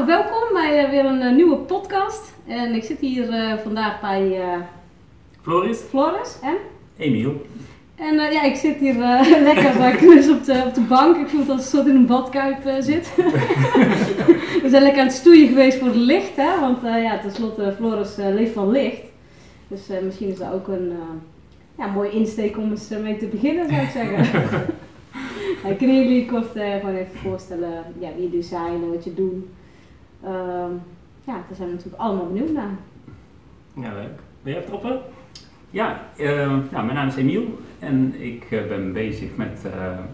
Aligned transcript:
Nou, 0.00 0.12
welkom 0.12 0.52
bij 0.52 0.84
uh, 0.84 0.90
weer 0.90 1.04
een 1.04 1.22
uh, 1.22 1.34
nieuwe 1.34 1.56
podcast. 1.56 2.32
En 2.46 2.74
ik 2.74 2.84
zit 2.84 2.98
hier 2.98 3.28
uh, 3.28 3.56
vandaag 3.56 4.00
bij 4.00 4.42
Floris. 5.42 5.78
Floris 5.78 6.38
en 6.42 6.56
Emiel. 6.96 7.46
En 7.94 8.14
ja, 8.14 8.42
ik 8.42 8.54
zit 8.56 8.76
hier 8.76 8.94
lekker 9.50 9.78
bij 9.78 9.96
Knus 9.96 10.28
op 10.30 10.44
de, 10.44 10.62
op 10.66 10.74
de 10.74 10.80
bank. 10.80 11.16
Ik 11.16 11.28
voel 11.28 11.44
dat 11.44 11.58
ik 11.58 11.64
soort 11.64 11.86
in 11.86 11.94
een 11.94 12.06
badkuip 12.06 12.62
zit. 12.78 13.14
We 14.62 14.66
zijn 14.68 14.82
lekker 14.82 15.00
aan 15.00 15.06
het 15.06 15.16
stoeien 15.16 15.48
geweest 15.48 15.78
voor 15.78 15.88
het 15.88 15.96
licht, 15.96 16.36
hè? 16.36 16.60
Want 16.60 16.78
ja, 16.82 17.18
tenslotte, 17.18 17.74
Floris 17.76 18.16
leeft 18.16 18.52
van 18.52 18.70
licht. 18.70 19.02
Dus 19.68 19.80
misschien 20.02 20.28
is 20.28 20.38
dat 20.38 20.52
ook 20.52 20.68
een 20.68 20.92
ja, 21.78 21.86
mooie 21.86 22.10
insteek 22.10 22.58
om 22.58 22.70
eens 22.70 22.88
mee 22.88 23.16
te 23.16 23.26
beginnen, 23.26 23.68
zou 23.68 23.80
ik 23.80 23.90
zeggen. 23.90 24.26
uh, 25.70 25.78
kunnen 25.78 25.96
jullie 25.96 26.26
kort 26.26 26.50
gewoon 26.52 26.94
even 26.94 27.18
voorstellen 27.22 27.84
ja, 27.98 28.08
wie 28.16 28.28
jullie 28.28 28.42
zijn 28.42 28.74
en 28.82 28.90
wat 28.90 29.04
je 29.04 29.14
doet? 29.14 29.44
Uh, 30.24 30.30
ja, 31.24 31.32
daar 31.32 31.56
zijn 31.56 31.68
we 31.68 31.74
natuurlijk 31.74 32.02
allemaal 32.02 32.26
benieuwd 32.26 32.52
naar. 32.52 32.70
Ja, 33.74 33.92
leuk. 33.92 34.20
Ben 34.42 34.52
jij 34.52 34.62
vertrokken? 34.62 35.00
Ja, 35.70 36.00
uh, 36.18 36.28
nou, 36.46 36.84
mijn 36.84 36.94
naam 36.94 37.08
is 37.08 37.16
Emiel 37.16 37.58
en 37.78 38.22
ik 38.22 38.48
ben 38.48 38.92
bezig 38.92 39.36
met 39.36 39.64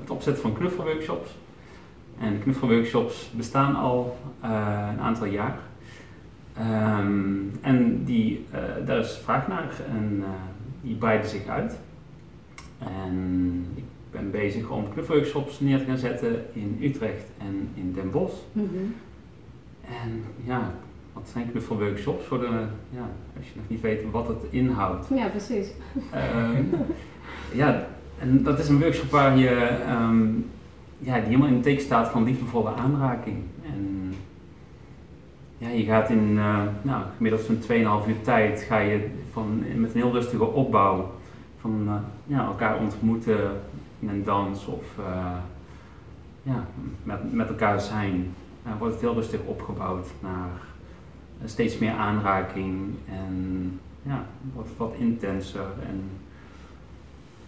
het 0.00 0.10
opzetten 0.10 0.42
van 0.42 0.52
knuffelworkshops. 0.52 1.30
En 2.20 2.42
knuffelworkshops 2.42 3.30
bestaan 3.36 3.76
al 3.76 4.18
een 4.42 5.00
aantal 5.00 5.26
jaar. 5.26 5.58
Um, 6.98 7.52
en 7.60 8.04
die, 8.04 8.46
daar 8.84 8.98
is 8.98 9.16
vraag 9.16 9.48
naar 9.48 9.80
en 9.88 10.24
die 10.82 10.94
breiden 10.94 11.28
zich 11.28 11.46
uit. 11.46 11.78
En 12.78 13.66
ik 13.74 13.84
ben 14.10 14.30
bezig 14.30 14.70
om 14.70 14.92
knuffelworkshops 14.92 15.60
neer 15.60 15.78
te 15.78 15.84
gaan 15.84 15.98
zetten 15.98 16.44
in 16.52 16.78
Utrecht 16.82 17.30
en 17.38 17.68
in 17.74 17.92
Den 17.92 18.10
Bosch. 18.10 18.36
Mm 18.52 18.68
-hmm. 18.72 18.94
En 19.88 20.24
ja, 20.44 20.70
wat 21.12 21.28
zijn 21.32 21.50
knuffelworkshops? 21.50 22.26
Voor 22.26 22.40
de, 22.40 22.64
ja, 22.90 23.08
als 23.36 23.46
je 23.46 23.52
nog 23.54 23.68
niet 23.68 23.80
weet 23.80 24.10
wat 24.10 24.28
het 24.28 24.42
inhoudt. 24.50 25.06
Ja, 25.14 25.28
precies. 25.28 25.68
Um, 26.14 26.70
ja, 27.52 27.86
en 28.18 28.42
dat 28.42 28.58
is 28.58 28.68
een 28.68 28.80
workshop 28.80 29.10
waar 29.10 29.36
je, 29.38 29.78
um, 29.90 30.50
ja, 30.98 31.14
die 31.14 31.24
helemaal 31.24 31.48
in 31.48 31.54
het 31.54 31.62
teken 31.62 31.82
staat 31.82 32.08
van 32.08 32.24
liefdevolle 32.24 32.74
aanraking. 32.74 33.36
En 33.64 34.14
ja, 35.58 35.68
je 35.68 35.84
gaat 35.84 36.10
in 36.10 36.30
uh, 36.34 36.62
nou, 36.82 37.02
gemiddeld 37.16 37.42
zo'n 37.42 38.02
2,5 38.02 38.08
uur 38.08 38.22
tijd 38.22 38.60
ga 38.60 38.78
je 38.78 39.08
van, 39.32 39.64
met 39.74 39.94
een 39.94 40.00
heel 40.00 40.12
rustige 40.12 40.44
opbouw 40.44 41.10
van 41.60 41.82
uh, 41.86 41.94
ja, 42.26 42.44
elkaar 42.44 42.78
ontmoeten 42.78 43.38
in 43.98 44.08
een 44.08 44.24
dans 44.24 44.66
of 44.66 44.84
uh, 44.98 45.32
ja, 46.42 46.66
met, 47.02 47.32
met 47.32 47.48
elkaar 47.48 47.80
zijn, 47.80 48.34
wordt 48.78 48.94
het 48.94 49.02
heel 49.02 49.14
rustig 49.14 49.40
opgebouwd 49.46 50.06
naar 50.20 50.50
steeds 51.44 51.78
meer 51.78 51.92
aanraking 51.92 52.94
en 53.08 53.80
ja, 54.02 54.24
wordt 54.54 54.70
wat 54.76 54.94
intenser 54.98 55.66
en 55.88 56.10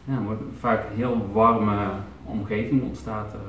ja, 0.05 0.23
wordt 0.23 0.43
vaak 0.59 0.85
een 0.91 0.97
heel 0.97 1.29
warme 1.33 1.91
omgeving 2.25 2.83
ontstaat 2.83 3.33
er. 3.33 3.41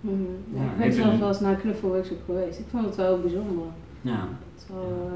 Mm 0.00 0.10
-hmm. 0.10 0.60
ja, 0.60 0.70
ik 0.70 0.78
ben 0.78 0.92
zelf 0.92 1.18
wel 1.18 1.28
eens 1.28 1.40
naar 1.40 1.52
een 1.52 1.60
knuffelworkshop 1.60 2.18
geweest. 2.24 2.58
Ik 2.58 2.66
vond 2.70 2.84
het 2.84 2.96
wel 2.96 3.20
bijzonder. 3.20 3.66
Ja. 4.00 4.28
Het, 4.54 4.66
wel, 4.68 5.06
uh, 5.06 5.12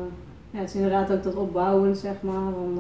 ja, 0.51 0.59
het 0.59 0.69
is 0.69 0.75
inderdaad 0.75 1.13
ook 1.13 1.23
dat 1.23 1.35
opbouwen, 1.35 1.97
zeg 1.97 2.15
maar. 2.23 2.53
Van, 2.53 2.79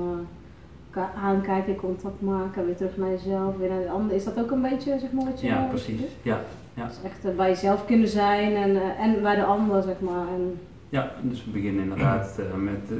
uh, 0.97 1.22
aankijken, 1.22 1.77
contact 1.77 2.20
maken, 2.20 2.66
weer 2.66 2.77
terug 2.77 2.97
naar 2.97 3.10
jezelf, 3.10 3.56
weer 3.56 3.69
naar 3.69 3.82
de 3.82 3.91
ander. 3.91 4.16
Is 4.16 4.25
dat 4.25 4.38
ook 4.38 4.50
een 4.50 4.62
beetje, 4.62 4.98
zeg 4.98 5.12
maar, 5.12 5.25
wat 5.25 5.41
je 5.41 5.47
Ja, 5.47 5.66
precies. 5.69 6.00
Ja, 6.22 6.41
ja. 6.75 6.86
Dus 6.86 7.03
echt 7.05 7.25
uh, 7.25 7.36
bij 7.36 7.48
jezelf 7.48 7.86
kunnen 7.86 8.08
zijn 8.08 8.55
en, 8.55 8.97
en 8.97 9.22
bij 9.22 9.34
de 9.34 9.44
ander, 9.44 9.83
zeg 9.83 10.00
maar. 10.00 10.28
En 10.28 10.58
ja, 10.89 11.12
dus 11.22 11.44
we 11.44 11.50
beginnen 11.50 11.83
inderdaad 11.83 12.41
met 12.56 12.98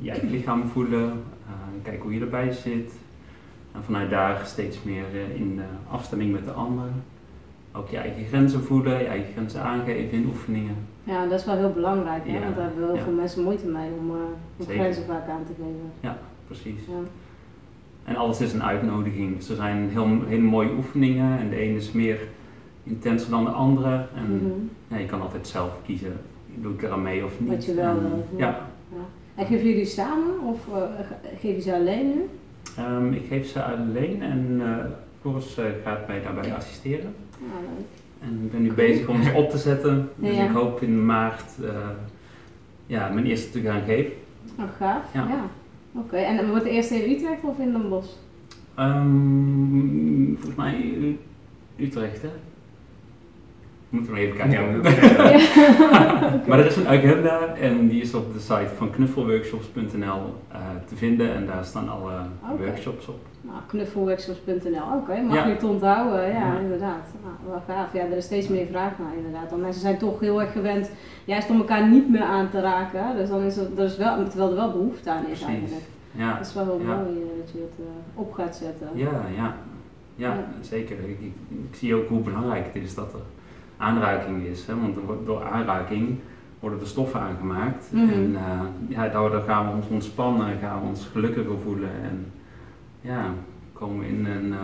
je 0.00 0.10
eigen 0.10 0.30
lichaam 0.30 0.64
voelen, 0.68 1.22
kijken 1.82 2.02
hoe 2.02 2.14
je 2.14 2.20
erbij 2.20 2.52
zit. 2.52 2.92
En 3.72 3.82
vanuit 3.82 4.10
daar 4.10 4.40
steeds 4.44 4.82
meer 4.82 5.04
in 5.34 5.60
afstemming 5.90 6.32
met 6.32 6.44
de 6.44 6.50
ander 6.50 6.88
ook 7.72 7.88
je 7.88 7.96
eigen 7.96 8.24
grenzen 8.24 8.62
voelen, 8.62 8.98
je 8.98 9.06
eigen 9.06 9.32
grenzen 9.32 9.62
aangeven 9.62 10.10
in 10.10 10.26
oefeningen. 10.26 10.76
Ja, 11.04 11.26
dat 11.26 11.38
is 11.38 11.46
wel 11.46 11.56
heel 11.56 11.72
belangrijk, 11.72 12.26
hè? 12.26 12.34
Ja. 12.34 12.40
want 12.40 12.56
daar 12.56 12.64
hebben 12.64 12.84
heel 12.84 12.96
ja. 12.96 13.02
veel 13.02 13.12
mensen 13.12 13.42
moeite 13.42 13.66
mee 13.66 13.90
om, 13.98 14.10
uh, 14.10 14.16
om 14.56 14.66
grenzen 14.66 15.04
vaak 15.04 15.28
aan 15.28 15.44
te 15.46 15.52
geven. 15.56 15.92
Ja, 16.00 16.18
precies. 16.46 16.80
Ja. 16.88 16.98
En 18.04 18.16
alles 18.16 18.40
is 18.40 18.52
een 18.52 18.62
uitnodiging. 18.62 19.36
Dus 19.36 19.48
er 19.48 19.56
zijn 19.56 19.88
heel, 19.90 20.08
hele 20.26 20.42
mooie 20.42 20.72
oefeningen 20.76 21.38
en 21.38 21.50
de 21.50 21.56
ene 21.56 21.76
is 21.76 21.92
meer 21.92 22.18
intenser 22.82 23.30
dan 23.30 23.44
de 23.44 23.50
andere. 23.50 24.06
En 24.14 24.32
mm 24.32 24.38
-hmm. 24.38 24.70
ja, 24.88 24.96
je 24.96 25.06
kan 25.06 25.20
altijd 25.20 25.46
zelf 25.46 25.72
kiezen, 25.86 26.12
doe 26.54 26.72
ik 26.72 26.82
er 26.82 26.90
aan 26.90 27.02
mee 27.02 27.24
of 27.24 27.40
niet. 27.40 27.48
Wat 27.48 27.64
je 27.64 27.74
wel 27.74 28.00
wil. 28.00 28.26
Ja. 28.36 28.68
En 29.34 29.46
geven 29.46 29.66
jullie 29.66 29.84
samen 29.84 30.40
of 30.40 30.66
uh, 30.68 30.82
geef 31.38 31.56
je 31.56 31.60
ze 31.60 31.74
alleen 31.74 32.06
nu? 32.06 32.28
Um, 32.78 33.12
ik 33.12 33.26
geef 33.28 33.50
ze 33.50 33.64
alleen 33.64 34.22
en 34.22 34.60
uh, 34.60 34.76
Floris 35.20 35.56
gaat 35.84 36.06
mij 36.06 36.22
daarbij 36.22 36.54
assisteren. 36.54 37.14
Ja, 37.38 37.60
leuk. 37.60 37.86
En 38.20 38.40
ik 38.44 38.50
ben 38.50 38.62
nu 38.62 38.72
bezig 38.72 39.08
om 39.08 39.22
ze 39.22 39.32
op 39.32 39.50
te 39.50 39.58
zetten. 39.58 40.08
Dus 40.16 40.36
Ja. 40.36 40.44
ik 40.44 40.50
hoop 40.50 40.82
in 40.82 41.04
maart 41.06 41.50
ja, 42.86 43.08
mijn 43.08 43.26
eerste 43.26 43.50
te 43.50 43.60
gaan 43.60 43.82
geven. 43.82 44.12
Oh, 44.58 44.64
gaaf. 44.78 45.02
Ja. 45.14 45.28
Ja. 45.28 45.50
Oké, 45.92 46.16
en 46.16 46.48
wordt 46.48 46.64
de 46.64 46.70
eerste 46.70 46.94
in 46.94 47.10
Utrecht 47.16 47.42
of 47.42 47.58
in 47.58 47.72
Den 47.72 47.88
Bosch? 47.88 48.12
Um, 48.78 50.36
volgens 50.36 50.56
mij 50.56 51.16
Utrecht, 51.76 52.22
hè? 52.22 52.28
Moeten 53.90 54.12
we 54.12 54.18
even 54.20 54.36
kijken. 54.36 54.82
Ja. 54.82 56.40
maar 56.48 56.58
er 56.58 56.66
is 56.66 56.76
een 56.76 56.88
agenda 56.88 57.54
en 57.54 57.88
die 57.88 58.02
is 58.02 58.14
op 58.14 58.32
de 58.32 58.38
site 58.40 58.68
van 58.76 58.90
knuffelworkshops.nl 58.90 60.34
uh, 60.52 60.58
te 60.86 60.96
vinden 60.96 61.34
en 61.34 61.46
daar 61.46 61.64
staan 61.64 61.88
alle 61.88 62.12
workshops 62.58 63.06
op. 63.08 63.18
Nou, 63.40 63.56
knuffelworkshops.nl, 63.66 64.96
oké, 64.96 65.12
Ja. 65.14 65.22
makkelijk 65.22 65.58
te 65.58 65.66
onthouden, 65.66 66.26
ja, 66.28 66.32
Ja. 66.52 66.58
inderdaad. 66.58 67.06
Nou, 67.22 67.34
wel 67.48 67.62
gaaf, 67.76 67.92
ja, 67.92 68.00
er 68.00 68.16
is 68.16 68.24
steeds 68.24 68.48
meer 68.48 68.66
vraag 68.66 68.98
naar 68.98 69.16
inderdaad. 69.16 69.50
Want 69.50 69.62
mensen 69.62 69.80
zijn 69.82 69.98
toch 69.98 70.20
heel 70.20 70.40
erg 70.40 70.52
gewend 70.52 70.90
juist 71.24 71.50
om 71.50 71.56
elkaar 71.58 71.88
niet 71.88 72.10
meer 72.10 72.22
aan 72.22 72.50
te 72.50 72.60
raken. 72.60 73.16
Dus 73.16 73.28
dan 73.28 73.42
is 73.42 73.56
er, 73.56 73.66
er 73.76 73.84
is 73.84 73.96
wel, 73.96 74.28
terwijl 74.28 74.50
er 74.50 74.56
wel 74.56 74.70
behoefte 74.72 75.10
aan 75.10 75.22
is 75.22 75.26
Precies. 75.26 75.46
eigenlijk. 75.46 75.84
Ja, 76.12 76.36
Dat 76.36 76.46
is 76.46 76.54
wel 76.54 76.64
heel 76.64 76.80
Ja. 76.80 76.86
mooi 76.96 77.08
eh, 77.16 77.38
dat 77.40 77.50
je 77.52 77.58
het 77.58 77.78
eh, 77.78 78.20
op 78.20 78.32
gaat 78.32 78.56
zetten. 78.56 78.88
ja, 78.94 79.04
ja. 79.36 79.54
ja 80.16 80.26
Ja. 80.26 80.44
zeker. 80.60 80.96
Ik, 80.98 81.18
ik, 81.20 81.32
ik 81.48 81.74
zie 81.76 81.94
ook 81.94 82.08
hoe 82.08 82.20
belangrijk 82.20 82.64
het 82.72 82.82
is 82.82 82.94
dat 82.94 83.12
er 83.12 83.20
aanraking 83.80 84.44
is. 84.44 84.66
Hè? 84.66 84.80
Want 84.80 84.96
door 85.26 85.44
aanraking 85.44 86.18
worden 86.60 86.80
er 86.80 86.86
stoffen 86.86 87.20
aangemaakt. 87.20 87.92
Mhm. 87.92 88.08
En 88.08 88.36
eh, 88.36 88.60
ja, 88.88 89.08
daardoor 89.08 89.42
gaan 89.42 89.66
we 89.66 89.72
ons 89.72 89.88
ontspannen, 89.88 90.58
gaan 90.58 90.80
we 90.80 90.86
ons 90.86 91.06
gelukkiger 91.06 91.58
voelen. 91.62 91.90
En 92.02 92.32
ja, 93.00 93.24
komen 93.72 93.98
we 93.98 94.06
in 94.06 94.26
een 94.26 94.52
eh, 94.52 94.58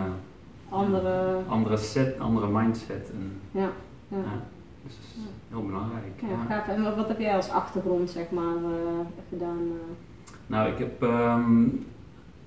Andere, 0.69 1.37
andere 1.47 1.77
set, 1.77 2.19
andere 2.19 2.47
mindset. 2.47 3.11
En, 3.11 3.31
ja, 3.51 3.69
ja. 4.07 4.17
ja, 4.17 4.41
dus 4.83 4.95
dat 4.95 5.03
is 5.03 5.21
heel 5.49 5.65
belangrijk. 5.65 6.21
Ja, 6.21 6.27
ja. 6.27 6.45
gaaf. 6.49 6.67
En 6.67 6.83
wat, 6.83 6.95
wat 6.95 7.07
heb 7.07 7.19
jij 7.19 7.35
als 7.35 7.49
achtergrond, 7.49 8.09
zeg 8.09 8.31
maar, 8.31 8.55
eh, 8.55 9.05
gedaan? 9.29 9.71
Nou, 10.47 10.69
ik 10.71 10.77
heb 10.77 11.03
ehm, 11.03 11.65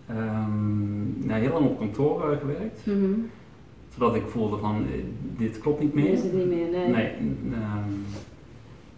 ehm, 0.06 1.26
nou, 1.26 1.40
heel 1.40 1.52
lang 1.52 1.66
op 1.66 1.78
kantoor 1.78 2.36
gewerkt. 2.40 2.86
Mhm. 2.86 3.12
Zodat 3.94 4.14
ik 4.14 4.26
voelde 4.26 4.56
van, 4.56 4.76
eh, 4.92 4.98
dit 5.36 5.58
klopt 5.60 5.80
niet 5.80 5.94
meer. 5.94 6.08
Is 6.12 6.22
het 6.22 6.32
niet 6.32 6.46
meer? 6.48 6.70
Nee. 6.70 6.88
Nee, 6.88 7.06
ehm, 7.52 7.90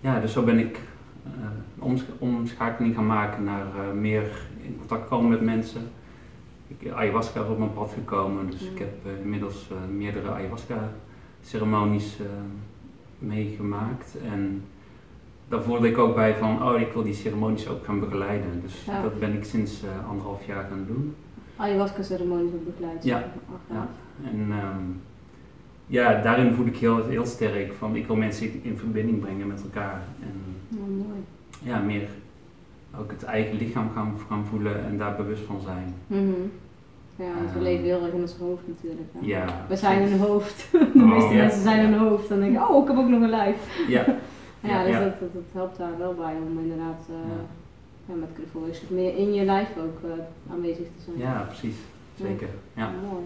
ja, 0.00 0.20
dus 0.20 0.32
zo 0.32 0.42
ben 0.42 0.58
ik 0.58 0.78
omsch- 1.78 2.10
omschakeling 2.18 2.94
gaan 2.94 3.06
maken 3.06 3.44
naar 3.44 3.66
eh, 3.66 3.92
meer 3.92 4.46
in 4.62 4.76
contact 4.78 5.08
komen 5.08 5.30
met 5.30 5.40
mensen. 5.40 5.80
Ik, 6.78 6.90
ayahuasca 6.92 7.42
is 7.42 7.48
op 7.48 7.58
mijn 7.58 7.72
pad 7.72 7.92
gekomen, 7.94 8.50
dus 8.50 8.62
ik 8.62 8.78
heb 8.78 8.92
inmiddels 9.22 9.68
meerdere 9.96 10.30
ayahuasca-ceremonies 10.30 12.16
meegemaakt. 13.18 14.16
En 14.32 14.64
daar 15.48 15.62
voelde 15.62 15.88
ik 15.88 15.98
ook 15.98 16.14
bij 16.14 16.34
van, 16.36 16.62
oh, 16.68 16.80
ik 16.80 16.92
wil 16.92 17.02
die 17.02 17.14
ceremonies 17.14 17.68
ook 17.68 17.84
gaan 17.84 18.00
begeleiden. 18.00 18.60
Dus 18.62 18.84
Ja. 18.84 19.02
dat 19.02 19.18
ben 19.18 19.32
ik 19.32 19.44
sinds 19.44 19.82
anderhalf 20.08 20.46
jaar 20.46 20.66
gaan 20.70 20.84
doen. 20.86 21.14
Ayahuasca-ceremonies 21.56 22.52
ook 22.54 22.64
begeleid. 22.64 23.04
Ja. 23.04 23.18
Ja. 23.70 23.88
En 24.24 24.46
ehm, 24.50 24.82
ja, 25.86 26.22
daarin 26.22 26.52
voel 26.54 26.66
ik 26.66 26.76
heel, 26.76 27.06
heel 27.06 27.26
sterk 27.26 27.72
van 27.72 27.96
ik 27.96 28.06
wil 28.06 28.16
mensen 28.16 28.46
in, 28.52 28.60
in 28.62 28.76
verbinding 28.78 29.20
brengen 29.20 29.46
met 29.46 29.62
elkaar. 29.62 30.02
En 30.22 30.40
Oh, 30.78 30.88
mooi. 30.88 31.20
ja, 31.62 31.78
meer 31.78 32.08
ook 32.98 33.10
het 33.10 33.22
eigen 33.22 33.56
lichaam 33.56 33.90
gaan, 33.94 34.14
gaan 34.28 34.44
voelen 34.44 34.84
en 34.84 34.98
daar 34.98 35.16
bewust 35.16 35.42
van 35.44 35.60
zijn. 35.60 35.94
Mhm. 36.06 36.30
Ja, 37.16 37.24
want 37.34 37.48
we 37.50 37.54
Ehm. 37.54 37.62
leven 37.62 37.84
heel 37.84 38.02
erg 38.04 38.12
in 38.14 38.20
ons 38.20 38.36
hoofd 38.36 38.62
natuurlijk. 38.68 39.08
Hè? 39.12 39.26
Ja, 39.26 39.44
We 39.68 39.76
zijn 39.76 40.12
een 40.12 40.18
hoofd. 40.18 40.68
De 40.94 41.04
meeste 41.04 41.34
ja. 41.34 41.42
mensen 41.42 41.62
zijn 41.62 41.92
een 41.92 41.98
hoofd. 41.98 42.28
Dan 42.28 42.40
denk 42.40 42.56
ik, 42.56 42.68
oh, 42.70 42.82
ik 42.82 42.88
heb 42.88 42.96
ook 42.98 43.08
nog 43.08 43.22
een 43.22 43.30
lijf. 43.30 43.56
Ja, 43.88 44.04
Ja, 44.60 44.84
dus. 44.84 44.92
Dat, 44.94 45.20
dat, 45.20 45.32
dat 45.32 45.42
helpt 45.52 45.78
daar 45.78 45.98
wel 45.98 46.14
bij 46.14 46.34
om 46.46 46.58
inderdaad 46.58 47.06
uh, 47.10 48.14
met 48.20 48.28
knuffelworkshops 48.34 48.90
meer 48.90 49.16
in 49.16 49.34
je 49.34 49.44
lijf 49.44 49.68
ook 49.78 49.98
uh, 50.04 50.12
aanwezig 50.52 50.84
te 50.96 51.02
zijn. 51.04 51.18
ja, 51.18 51.46
precies. 51.48 51.76
Zeker. 52.20 52.48
Ja. 52.76 52.90
Mooi. 53.10 53.22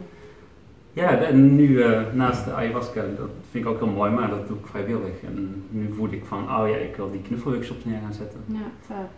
Ja, 0.96 1.18
en 1.18 1.56
nu 1.56 1.68
uh, 1.68 2.00
naast 2.12 2.44
de 2.44 2.52
ayahuasca, 2.52 3.00
dat 3.16 3.28
vind 3.50 3.64
ik 3.64 3.70
ook 3.70 3.78
heel 3.78 3.88
mooi, 3.88 4.10
maar 4.10 4.30
dat 4.30 4.48
doe 4.48 4.56
ik 4.56 4.66
vrijwillig. 4.66 5.22
En 5.26 5.64
nu 5.68 5.92
voel 5.96 6.10
ik 6.10 6.24
van, 6.24 6.42
oh 6.42 6.68
ja, 6.68 6.76
ik 6.76 6.96
wil 6.96 7.10
die 7.10 7.22
knuffelworkshops 7.22 7.84
neer 7.84 7.98
gaan 8.02 8.12
zetten. 8.12 8.40
Ja, 8.46 8.70
gaaf. 8.86 9.10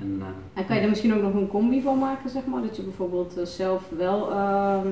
En, 0.00 0.16
uh, 0.18 0.26
en 0.54 0.66
kan 0.66 0.76
je 0.76 0.82
er 0.82 0.88
misschien 0.88 1.14
ook 1.14 1.22
nog 1.22 1.34
een 1.34 1.48
combi 1.48 1.82
van 1.82 1.98
maken, 1.98 2.30
zeg 2.30 2.46
maar? 2.46 2.62
Dat 2.62 2.76
je 2.76 2.82
bijvoorbeeld 2.82 3.38
uh, 3.38 3.44
zelf 3.44 3.88
wel 3.96 4.30
ehm, 4.30 4.86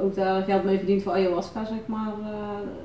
ook 0.00 0.14
daar 0.14 0.42
geld 0.42 0.64
mee 0.64 0.76
verdient 0.76 1.02
voor 1.02 1.12
ayahuasca, 1.12 1.64
zeg 1.64 1.86
maar, 1.86 2.12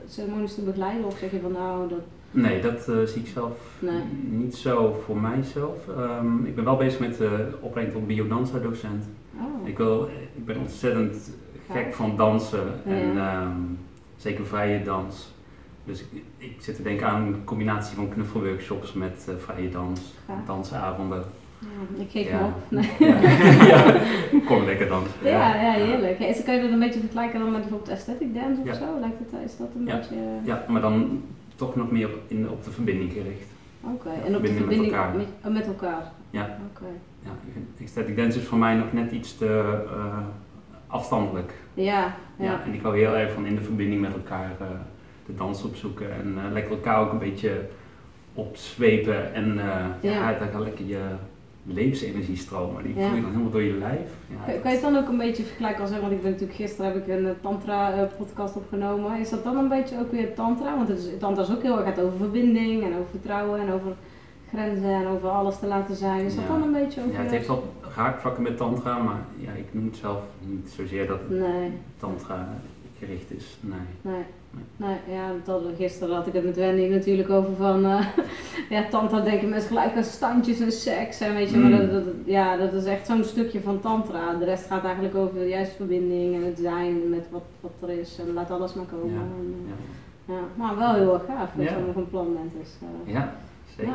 ceremonies 0.07 0.55
te 0.55 0.61
begeleiden? 0.61 1.05
Of 1.05 1.17
zeg 1.17 1.31
je 1.31 1.39
van, 1.39 1.51
nou, 1.51 1.89
dat... 1.89 2.01
Nee, 2.31 2.61
dat 2.61 3.09
zie 3.09 3.21
ik 3.21 3.27
zelf 3.27 3.57
nee. 3.79 4.01
niet 4.29 4.55
zo 4.55 5.01
voor 5.05 5.17
mijzelf. 5.17 5.87
Um, 5.87 6.45
ik 6.45 6.55
ben 6.55 6.63
wel 6.63 6.77
bezig 6.77 6.99
met 6.99 7.17
de 7.17 7.47
opleiding 7.59 7.97
tot 7.97 8.07
biodanza 8.07 8.59
docent. 8.59 9.05
Oh. 9.37 9.67
Ik, 9.67 9.77
wil, 9.77 10.09
ik 10.35 10.45
ben 10.45 10.57
ontzettend 10.57 11.29
gek 11.71 11.93
van 11.93 12.15
dansen 12.15 12.81
en 12.85 13.17
um, 13.17 13.79
zeker 14.15 14.45
vrije 14.45 14.83
dans. 14.83 15.33
Dus 15.83 16.01
ik, 16.01 16.23
ik 16.37 16.55
zit 16.59 16.75
te 16.75 16.83
denken 16.83 17.07
aan 17.07 17.21
een 17.21 17.43
combinatie 17.43 17.95
van 17.95 18.09
knuffelworkshops 18.09 18.93
met 18.93 19.25
uh, 19.29 19.35
vrije 19.37 19.69
dans, 19.69 20.13
ja. 20.27 20.43
dansavonden. 20.45 21.23
Ja, 21.59 22.03
ik 22.03 22.09
geef 22.11 22.29
ja. 22.29 22.45
op. 22.45 22.53
Nee. 22.67 22.89
ja. 23.71 24.01
kom 24.45 24.65
lekker 24.65 24.87
dansen. 24.87 25.13
Ja, 25.23 25.55
ja, 25.55 25.71
heerlijk. 25.71 26.19
Is, 26.19 26.43
kan 26.43 26.55
je 26.55 26.61
dat 26.61 26.71
een 26.71 26.79
beetje 26.79 26.99
vergelijken 26.99 27.39
dan 27.39 27.51
met 27.51 27.61
bijvoorbeeld 27.61 27.91
aesthetic 27.91 28.33
dance 28.33 28.61
of 28.61 28.75
zo? 28.75 28.99
Lijkt 28.99 29.19
het, 29.19 29.41
is 29.45 29.57
dat 29.57 29.67
een 29.75 29.85
beetje... 29.85 30.15
Ja, 30.43 30.65
maar 30.67 30.81
dan 30.81 31.23
toch 31.55 31.75
nog 31.75 31.91
meer 31.91 32.09
in, 32.27 32.49
op 32.49 32.63
de 32.63 32.71
verbinding 32.71 33.11
gericht. 33.11 33.47
Oké, 33.81 33.93
okay. 33.93 34.21
en 34.25 34.35
op 34.35 34.41
de 34.41 34.53
verbinding 34.53 34.81
met 34.81 34.91
elkaar. 34.91 35.15
Met, 35.15 35.27
oh, 35.45 35.51
met 35.51 35.67
elkaar. 35.67 36.11
Ja. 36.29 36.41
Oké. 36.41 36.83
Okay. 36.83 36.95
ja. 37.23 37.31
Aesthetic 37.81 38.15
dance 38.15 38.39
is 38.39 38.45
voor 38.45 38.57
mij 38.57 38.75
nog 38.75 38.93
net 38.93 39.11
iets 39.11 39.37
te 39.37 39.83
uh, 39.85 40.17
afstandelijk. 40.95 41.53
Ja, 41.73 42.15
ja. 42.37 42.45
ja. 42.45 42.61
En 42.65 42.73
ik 42.73 42.81
hou 42.81 42.97
heel 42.97 43.15
erg 43.15 43.31
van 43.31 43.45
in 43.45 43.55
de 43.55 43.61
verbinding 43.61 44.01
met 44.01 44.13
elkaar 44.13 44.51
uh, 44.61 44.67
de 45.25 45.35
dans 45.35 45.63
opzoeken 45.63 46.13
en 46.13 46.37
uh, 46.37 46.51
lekker 46.53 46.71
elkaar 46.71 46.99
ook 46.99 47.11
een 47.11 47.19
beetje 47.19 47.61
opzwepen 48.33 49.33
en 49.33 49.53
uh, 49.55 49.63
ja. 50.01 50.11
ja, 50.11 50.39
daar 50.39 50.49
gaat 50.51 50.61
lekker 50.61 50.85
je 50.85 51.01
levensenergie 51.63 52.37
stromen. 52.37 52.83
Die 52.83 52.93
voel 52.93 53.03
je 53.15 53.21
dan 53.21 53.31
helemaal 53.31 53.51
door 53.51 53.61
je 53.61 53.73
lijf. 53.73 54.09
Ja, 54.29 54.51
kan, 54.51 54.61
kan 54.61 54.71
je 54.71 54.77
het 54.77 54.85
dan 54.85 54.97
ook 54.97 55.07
een 55.07 55.17
beetje 55.17 55.43
vergelijken 55.43 55.81
als, 55.81 55.91
want 55.91 56.11
ik 56.11 56.21
ben 56.21 56.31
natuurlijk 56.31 56.57
gisteren 56.57 56.91
heb 56.91 57.07
ik 57.07 57.07
een 57.07 57.35
tantra 57.41 58.09
podcast 58.17 58.55
opgenomen. 58.55 59.19
Is 59.19 59.29
dat 59.29 59.43
dan 59.43 59.57
een 59.57 59.69
beetje 59.69 59.99
ook 59.99 60.11
weer 60.11 60.33
tantra? 60.33 60.75
Want 60.75 60.87
het 60.87 60.97
is, 60.97 61.05
tantra 61.19 61.43
is 61.43 61.51
ook 61.51 61.61
heel 61.61 61.77
erg 61.77 61.85
gaat 61.85 61.99
over 61.99 62.17
verbinding 62.17 62.83
en 62.83 62.93
over 62.93 63.09
vertrouwen 63.09 63.59
en 63.59 63.71
over 63.71 63.95
grenzen 64.49 64.93
en 64.93 65.07
over 65.07 65.29
alles 65.29 65.59
te 65.59 65.67
laten 65.67 65.95
zijn. 65.95 66.25
Is 66.25 66.35
dat 66.35 66.47
dan 66.47 66.61
een 66.61 66.71
beetje 66.71 67.01
ook 67.01 67.11
Ja, 67.11 67.21
het 67.21 67.31
heeft 67.31 67.47
wel 67.47 67.63
raakvlakken 67.95 68.43
met 68.43 68.57
tantra, 68.57 68.97
maar 68.97 69.19
ja, 69.37 69.51
ik 69.51 69.65
noem 69.71 69.85
het 69.85 69.95
zelf 69.95 70.23
niet 70.39 70.69
zozeer 70.69 71.07
dat 71.07 71.19
het 71.19 71.29
nee. 71.29 71.71
tantra 71.99 72.47
gericht 72.99 73.31
is. 73.31 73.57
Nee. 73.61 74.13
Nee. 74.13 74.23
Nee, 74.77 74.97
ja, 75.07 75.31
dat, 75.43 75.61
gisteren 75.77 76.15
had 76.15 76.27
ik 76.27 76.33
het 76.33 76.43
met 76.43 76.55
Wendy 76.55 76.87
natuurlijk 76.87 77.29
over 77.29 77.55
van, 77.55 77.85
uh, 77.85 78.07
ja, 78.69 78.83
tantra 78.89 79.21
denken 79.21 79.49
mensen 79.49 79.67
gelijk 79.67 79.95
aan 79.95 80.03
standjes 80.03 80.59
en 80.59 80.71
seks 80.71 81.19
en 81.19 81.33
weet 81.33 81.49
je, 81.49 81.57
mm. 81.57 81.69
maar 81.69 81.79
dat, 81.79 81.91
dat, 81.91 82.03
ja, 82.25 82.57
dat 82.57 82.73
is 82.73 82.85
echt 82.85 83.05
zo'n 83.05 83.23
stukje 83.23 83.61
van 83.61 83.79
tantra. 83.79 84.33
De 84.33 84.45
rest 84.45 84.65
gaat 84.65 84.83
eigenlijk 84.83 85.15
over 85.15 85.39
de 85.39 85.47
juiste 85.47 85.75
verbinding 85.75 86.35
en 86.35 86.43
het 86.43 86.59
zijn 86.59 87.09
met 87.09 87.27
wat, 87.31 87.43
wat 87.59 87.89
er 87.89 87.99
is 87.99 88.19
en 88.19 88.33
laat 88.33 88.51
alles 88.51 88.73
maar 88.73 88.85
komen. 88.85 89.13
Ja, 89.13 89.19
en, 89.19 89.67
ja. 90.25 90.33
ja. 90.33 90.41
maar 90.55 90.77
wel 90.77 90.93
heel 90.93 91.13
erg 91.13 91.25
gaaf 91.25 91.49
dat 91.55 91.69
je 91.69 91.83
nog 91.87 91.95
een 91.95 92.09
plan 92.09 92.33
bent. 92.33 92.53
Dus, 92.63 92.77
uh, 92.83 93.13
ja, 93.13 93.35
zeker. 93.77 93.93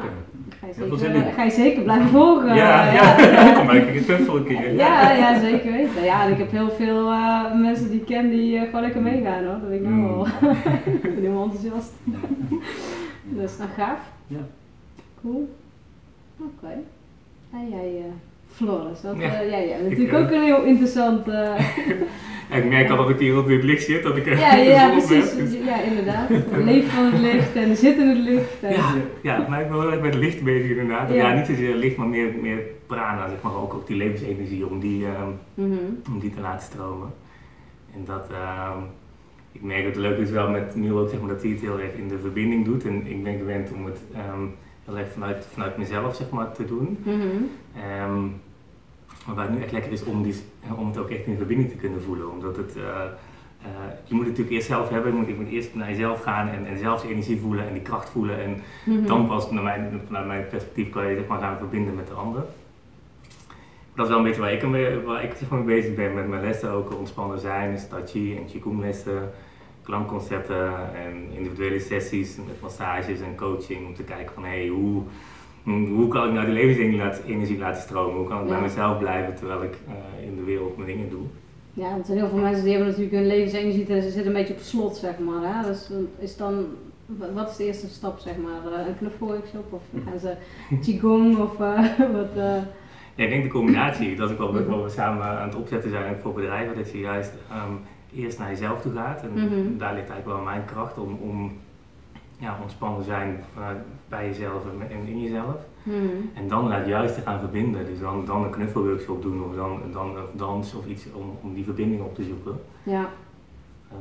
ga, 0.60 0.66
je 0.66 0.74
zeker 0.74 1.32
ga 1.32 1.42
je 1.42 1.50
zeker 1.50 1.82
blijven 1.82 2.08
volgen. 2.08 2.54
Ja, 2.54 2.92
ja. 2.92 3.18
ja. 3.18 3.52
kom 3.52 3.66
maar 3.66 3.76
een 3.76 4.02
twijfel 4.02 4.36
een 4.36 4.44
keer. 4.44 4.72
Ja. 4.74 5.10
ja, 5.12 5.40
zeker 5.40 5.72
weten. 5.72 6.04
Ja, 6.04 6.24
en 6.24 6.32
ik 6.32 6.38
heb 6.38 6.50
heel 6.50 6.70
veel 6.70 7.10
uh, 7.10 7.54
mensen 7.54 7.90
die 7.90 8.00
ik 8.00 8.06
ken 8.06 8.30
die 8.30 8.54
uh, 8.54 8.62
gewoon 8.62 8.80
lekker 8.80 9.02
meegaan 9.02 9.44
hoor. 9.44 9.60
Dat 9.60 9.68
weet 9.68 9.80
ik 9.80 9.88
nou 9.88 10.02
wel. 10.02 10.26
ik 10.94 11.02
ben 11.02 11.14
helemaal 11.14 11.44
enthousiast. 11.44 11.92
dus 13.38 13.56
nou 13.58 13.70
gaaf. 13.76 13.98
Ja. 14.26 14.46
Cool. 15.20 15.56
Oké. 16.38 16.50
Okay. 16.56 16.78
En 17.52 17.68
jij, 17.68 17.92
uh, 17.98 18.12
Floris, 18.52 19.02
wat, 19.02 19.14
ja. 19.18 19.44
jij, 19.44 19.68
jij 19.68 19.76
bent 19.76 19.88
natuurlijk 19.90 20.18
ook 20.18 20.30
een 20.30 20.42
heel 20.42 20.62
interessant... 20.62 21.26
ik 22.56 22.68
merk 22.68 22.90
al 22.90 22.96
dat 22.96 23.10
ik 23.10 23.18
hier 23.18 23.38
op 23.38 23.48
het 23.48 23.62
licht 23.62 23.84
zit, 23.84 24.02
dat 24.02 24.16
ik 24.16 24.38
Ja, 24.38 24.54
ja, 24.54 24.90
precies. 25.06 25.52
Ja, 25.64 25.80
inderdaad. 25.80 26.28
Leef 26.64 26.92
van 26.92 27.04
het 27.04 27.20
licht 27.20 27.54
en 27.54 27.76
zit 27.76 27.96
in 27.98 28.08
het 28.08 28.18
licht. 28.18 28.62
En... 28.62 28.72
Ja, 28.72 28.94
ja, 29.22 29.46
maar 29.48 29.60
ik 29.60 29.68
ben 29.68 29.78
wel 29.78 29.92
erg 29.92 30.00
met 30.00 30.14
licht 30.14 30.42
bezig 30.42 30.70
inderdaad. 30.70 31.12
Ja, 31.12 31.34
niet 31.34 31.46
zozeer 31.46 31.74
licht, 31.74 31.96
maar 31.96 32.08
meer, 32.08 32.32
meer 32.40 32.58
prana, 32.86 33.28
zeg 33.28 33.42
maar, 33.42 33.54
ook, 33.54 33.74
ook 33.74 33.86
die 33.86 33.96
levensenergie 33.96 34.66
om 34.66 34.80
die, 34.80 35.04
um, 35.04 35.38
mm 35.54 35.70
-hmm. 35.70 36.02
om 36.12 36.18
die 36.18 36.34
te 36.34 36.40
laten 36.40 36.66
stromen. 36.66 37.12
En 37.94 38.04
dat, 38.04 38.28
um, 38.30 38.84
ik 39.52 39.62
merk 39.62 39.84
dat 39.84 39.94
het 39.94 40.02
leuk 40.02 40.18
is 40.18 40.30
wel 40.30 40.50
met 40.50 40.74
nu 40.74 40.92
ook, 40.92 41.08
zeg 41.08 41.20
maar, 41.20 41.28
dat 41.28 41.42
hij 41.42 41.50
het 41.50 41.60
heel 41.60 41.80
erg 41.80 41.94
in 41.94 42.08
de 42.08 42.18
verbinding 42.18 42.64
doet. 42.64 42.84
En 42.84 43.06
ik 43.06 43.22
ben 43.22 43.38
gewend 43.38 43.72
om 43.72 43.84
het 43.84 44.00
um, 44.34 44.54
heel 44.90 44.98
erg 44.98 45.12
vanuit, 45.12 45.46
vanuit 45.52 45.76
mezelf, 45.76 46.14
zeg 46.16 46.30
maar, 46.30 46.52
te 46.52 46.64
doen. 46.64 46.98
Mm 47.02 47.20
-hmm. 47.20 47.50
Maar 49.26 49.34
waar 49.34 49.44
het 49.44 49.54
nu 49.54 49.62
echt 49.62 49.72
lekker 49.72 49.92
is 49.92 50.04
om, 50.04 50.22
die, 50.22 50.34
om 50.76 50.86
het 50.86 50.98
ook 50.98 51.10
echt 51.10 51.26
in 51.26 51.36
verbinding 51.36 51.70
te 51.70 51.76
kunnen 51.76 52.02
voelen. 52.02 52.30
Omdat 52.30 52.56
het, 52.56 52.76
uh, 52.76 52.82
uh, 52.82 53.68
je 54.04 54.14
moet 54.14 54.24
het 54.26 54.28
natuurlijk 54.28 54.50
eerst 54.50 54.66
zelf 54.66 54.88
hebben, 54.88 55.12
je 55.12 55.18
moet, 55.18 55.28
je 55.28 55.34
moet 55.34 55.48
eerst 55.48 55.74
naar 55.74 55.88
jezelf 55.88 56.22
gaan 56.22 56.48
en, 56.48 56.66
en 56.66 56.78
zelf 56.78 57.02
je 57.02 57.08
energie 57.08 57.40
voelen 57.40 57.66
en 57.66 57.72
die 57.72 57.82
kracht 57.82 58.08
voelen. 58.08 58.42
En 58.42 58.50
mm 58.50 58.96
-hmm. 58.96 59.06
dan 59.06 59.26
pas, 59.26 59.50
naar 59.50 59.62
mijn, 59.62 60.00
vanuit 60.06 60.26
mijn 60.26 60.46
perspectief, 60.48 60.90
kan 60.90 61.06
je 61.06 61.16
zeg 61.16 61.26
maar, 61.26 61.40
gaan 61.40 61.58
verbinden 61.58 61.94
met 61.94 62.06
de 62.06 62.12
ander. 62.12 62.44
Dat 63.94 64.04
is 64.04 64.10
wel 64.10 64.18
een 64.18 64.24
beetje 64.24 64.40
waar 64.40 64.52
ik, 64.52 65.04
waar 65.04 65.24
ik 65.24 65.34
zeg 65.38 65.48
maar, 65.48 65.58
mee 65.58 65.80
bezig 65.80 65.94
ben 65.94 66.14
met 66.14 66.28
mijn 66.28 66.42
lessen, 66.42 66.70
ook 66.70 66.98
ontspannen 66.98 67.38
zijn, 67.38 67.78
tai 67.88 68.36
en 68.36 68.46
qigong 68.46 68.80
lessen, 68.80 69.30
klankconcerten 69.90 70.66
en 71.04 71.14
individuele 71.36 71.80
sessies 71.80 72.36
met 72.36 72.60
massages 72.60 73.20
en 73.20 73.36
coaching 73.36 73.86
om 73.86 73.94
te 73.94 74.02
kijken 74.02 74.34
van 74.34 74.44
hey, 74.44 74.66
hoe 74.66 75.02
hoe 75.64 76.08
kan 76.08 76.26
ik 76.26 76.32
nou 76.32 76.46
die 76.46 76.54
levensenergie 76.54 77.58
laten 77.58 77.82
stromen? 77.82 78.16
Hoe 78.16 78.28
kan 78.28 78.40
ik 78.42 78.48
ja. 78.48 78.52
bij 78.52 78.62
mezelf 78.62 78.98
blijven 78.98 79.34
terwijl 79.34 79.62
ik 79.62 79.74
uh, 79.88 80.26
in 80.26 80.36
de 80.36 80.42
wereld 80.42 80.76
mijn 80.76 80.88
dingen 80.88 81.10
doe? 81.10 81.26
Ja, 81.72 81.90
want 81.90 82.06
zijn 82.06 82.18
heel 82.18 82.28
veel 82.28 82.38
mensen 82.38 82.64
die 82.64 82.72
hebben 82.72 82.88
natuurlijk 82.88 83.16
hun 83.16 83.26
levensenergie, 83.26 83.86
ze 83.86 84.00
zitten 84.00 84.26
een 84.26 84.32
beetje 84.32 84.54
op 84.54 84.60
slot, 84.60 84.96
zeg 84.96 85.18
maar. 85.18 85.54
Hè? 85.54 85.68
Dus 85.68 85.90
is 86.18 86.36
dan, 86.36 86.66
wat 87.34 87.50
is 87.50 87.56
de 87.56 87.64
eerste 87.64 87.88
stap, 87.88 88.18
zeg 88.18 88.36
maar? 88.36 88.72
Uh, 88.72 88.86
een 88.86 88.96
knuffelworkshop 88.96 89.72
of 89.72 89.82
gaan 90.04 90.18
ze 90.18 90.34
qigong 90.80 91.38
of 91.38 91.60
uh, 91.60 91.78
wat? 92.18 92.36
Uh... 92.36 92.56
Ja, 93.14 93.24
ik 93.24 93.30
denk 93.30 93.42
de 93.42 93.50
combinatie, 93.50 94.16
dat 94.16 94.30
ik 94.30 94.38
wel 94.38 94.52
wat 94.52 94.82
we 94.82 94.88
samen 94.88 95.24
aan 95.24 95.48
het 95.48 95.56
opzetten 95.56 95.90
zijn 95.90 96.16
voor 96.22 96.32
bedrijven, 96.32 96.76
dat 96.76 96.90
je 96.90 96.98
juist 96.98 97.32
um, 97.52 97.80
eerst 98.14 98.38
naar 98.38 98.48
jezelf 98.48 98.80
toe 98.80 98.92
gaat. 98.92 99.22
En 99.22 99.30
mm 99.30 99.48
-hmm. 99.48 99.78
daar 99.78 99.94
ligt 99.94 100.08
eigenlijk 100.08 100.26
wel 100.26 100.44
mijn 100.44 100.64
kracht 100.64 100.98
om, 100.98 101.18
om 101.20 101.52
ja, 102.38 102.58
ontspannen 102.62 103.04
zijn 103.04 103.44
vanuit 103.54 103.78
bij 104.08 104.26
jezelf 104.26 104.62
en 104.90 105.06
in 105.06 105.22
jezelf. 105.22 105.56
Hmm. 105.82 106.30
En 106.34 106.48
dan 106.48 106.72
het 106.72 106.86
juist 106.86 107.14
te 107.14 107.20
gaan 107.20 107.40
verbinden. 107.40 107.86
Dus 107.86 108.00
dan, 108.00 108.24
dan 108.24 108.44
een 108.44 108.50
knuffelworkshop 108.50 109.22
doen 109.22 109.44
of 109.44 109.54
dan, 109.54 109.80
dan 109.92 110.10
of 110.10 110.30
dans 110.32 110.74
of 110.74 110.86
iets 110.86 111.06
om, 111.12 111.38
om 111.42 111.54
die 111.54 111.64
verbinding 111.64 112.02
op 112.02 112.14
te 112.14 112.24
zoeken. 112.24 112.60
Ja. 112.82 113.10
Uh, 113.92 113.98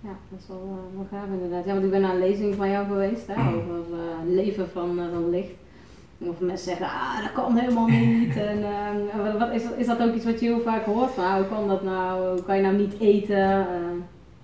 ja, 0.00 0.16
dat 0.30 0.40
is 0.40 0.46
wel, 0.48 0.78
uh, 0.92 0.96
wel 0.96 1.06
gaaf 1.10 1.28
inderdaad. 1.28 1.64
Ja, 1.64 1.72
want 1.72 1.84
ik 1.84 1.90
ben 1.90 2.00
naar 2.00 2.14
een 2.14 2.18
lezing 2.18 2.54
van 2.54 2.70
jou 2.70 2.86
geweest 2.86 3.26
hè, 3.26 3.34
over 3.56 3.98
uh, 3.98 4.34
leven 4.34 4.68
van, 4.68 5.00
van 5.12 5.30
licht. 5.30 5.54
Of 6.28 6.40
mensen 6.40 6.68
zeggen, 6.68 6.86
ah, 6.86 7.20
dat 7.20 7.32
kan 7.32 7.56
helemaal 7.56 7.86
niet. 7.86 8.36
en, 8.36 8.64
wat, 9.38 9.52
is, 9.52 9.62
is 9.76 9.86
dat 9.86 10.02
ook 10.02 10.14
iets 10.14 10.24
wat 10.24 10.40
je 10.40 10.46
heel 10.46 10.60
vaak 10.60 10.84
hoort? 10.84 11.10
Van, 11.10 11.24
ah, 11.24 11.34
hoe 11.34 11.48
kan 11.48 11.68
dat 11.68 11.82
nou? 11.82 12.30
Hoe 12.30 12.42
kan 12.42 12.56
je 12.56 12.62
nou 12.62 12.76
niet 12.76 12.98
eten, 13.00 13.66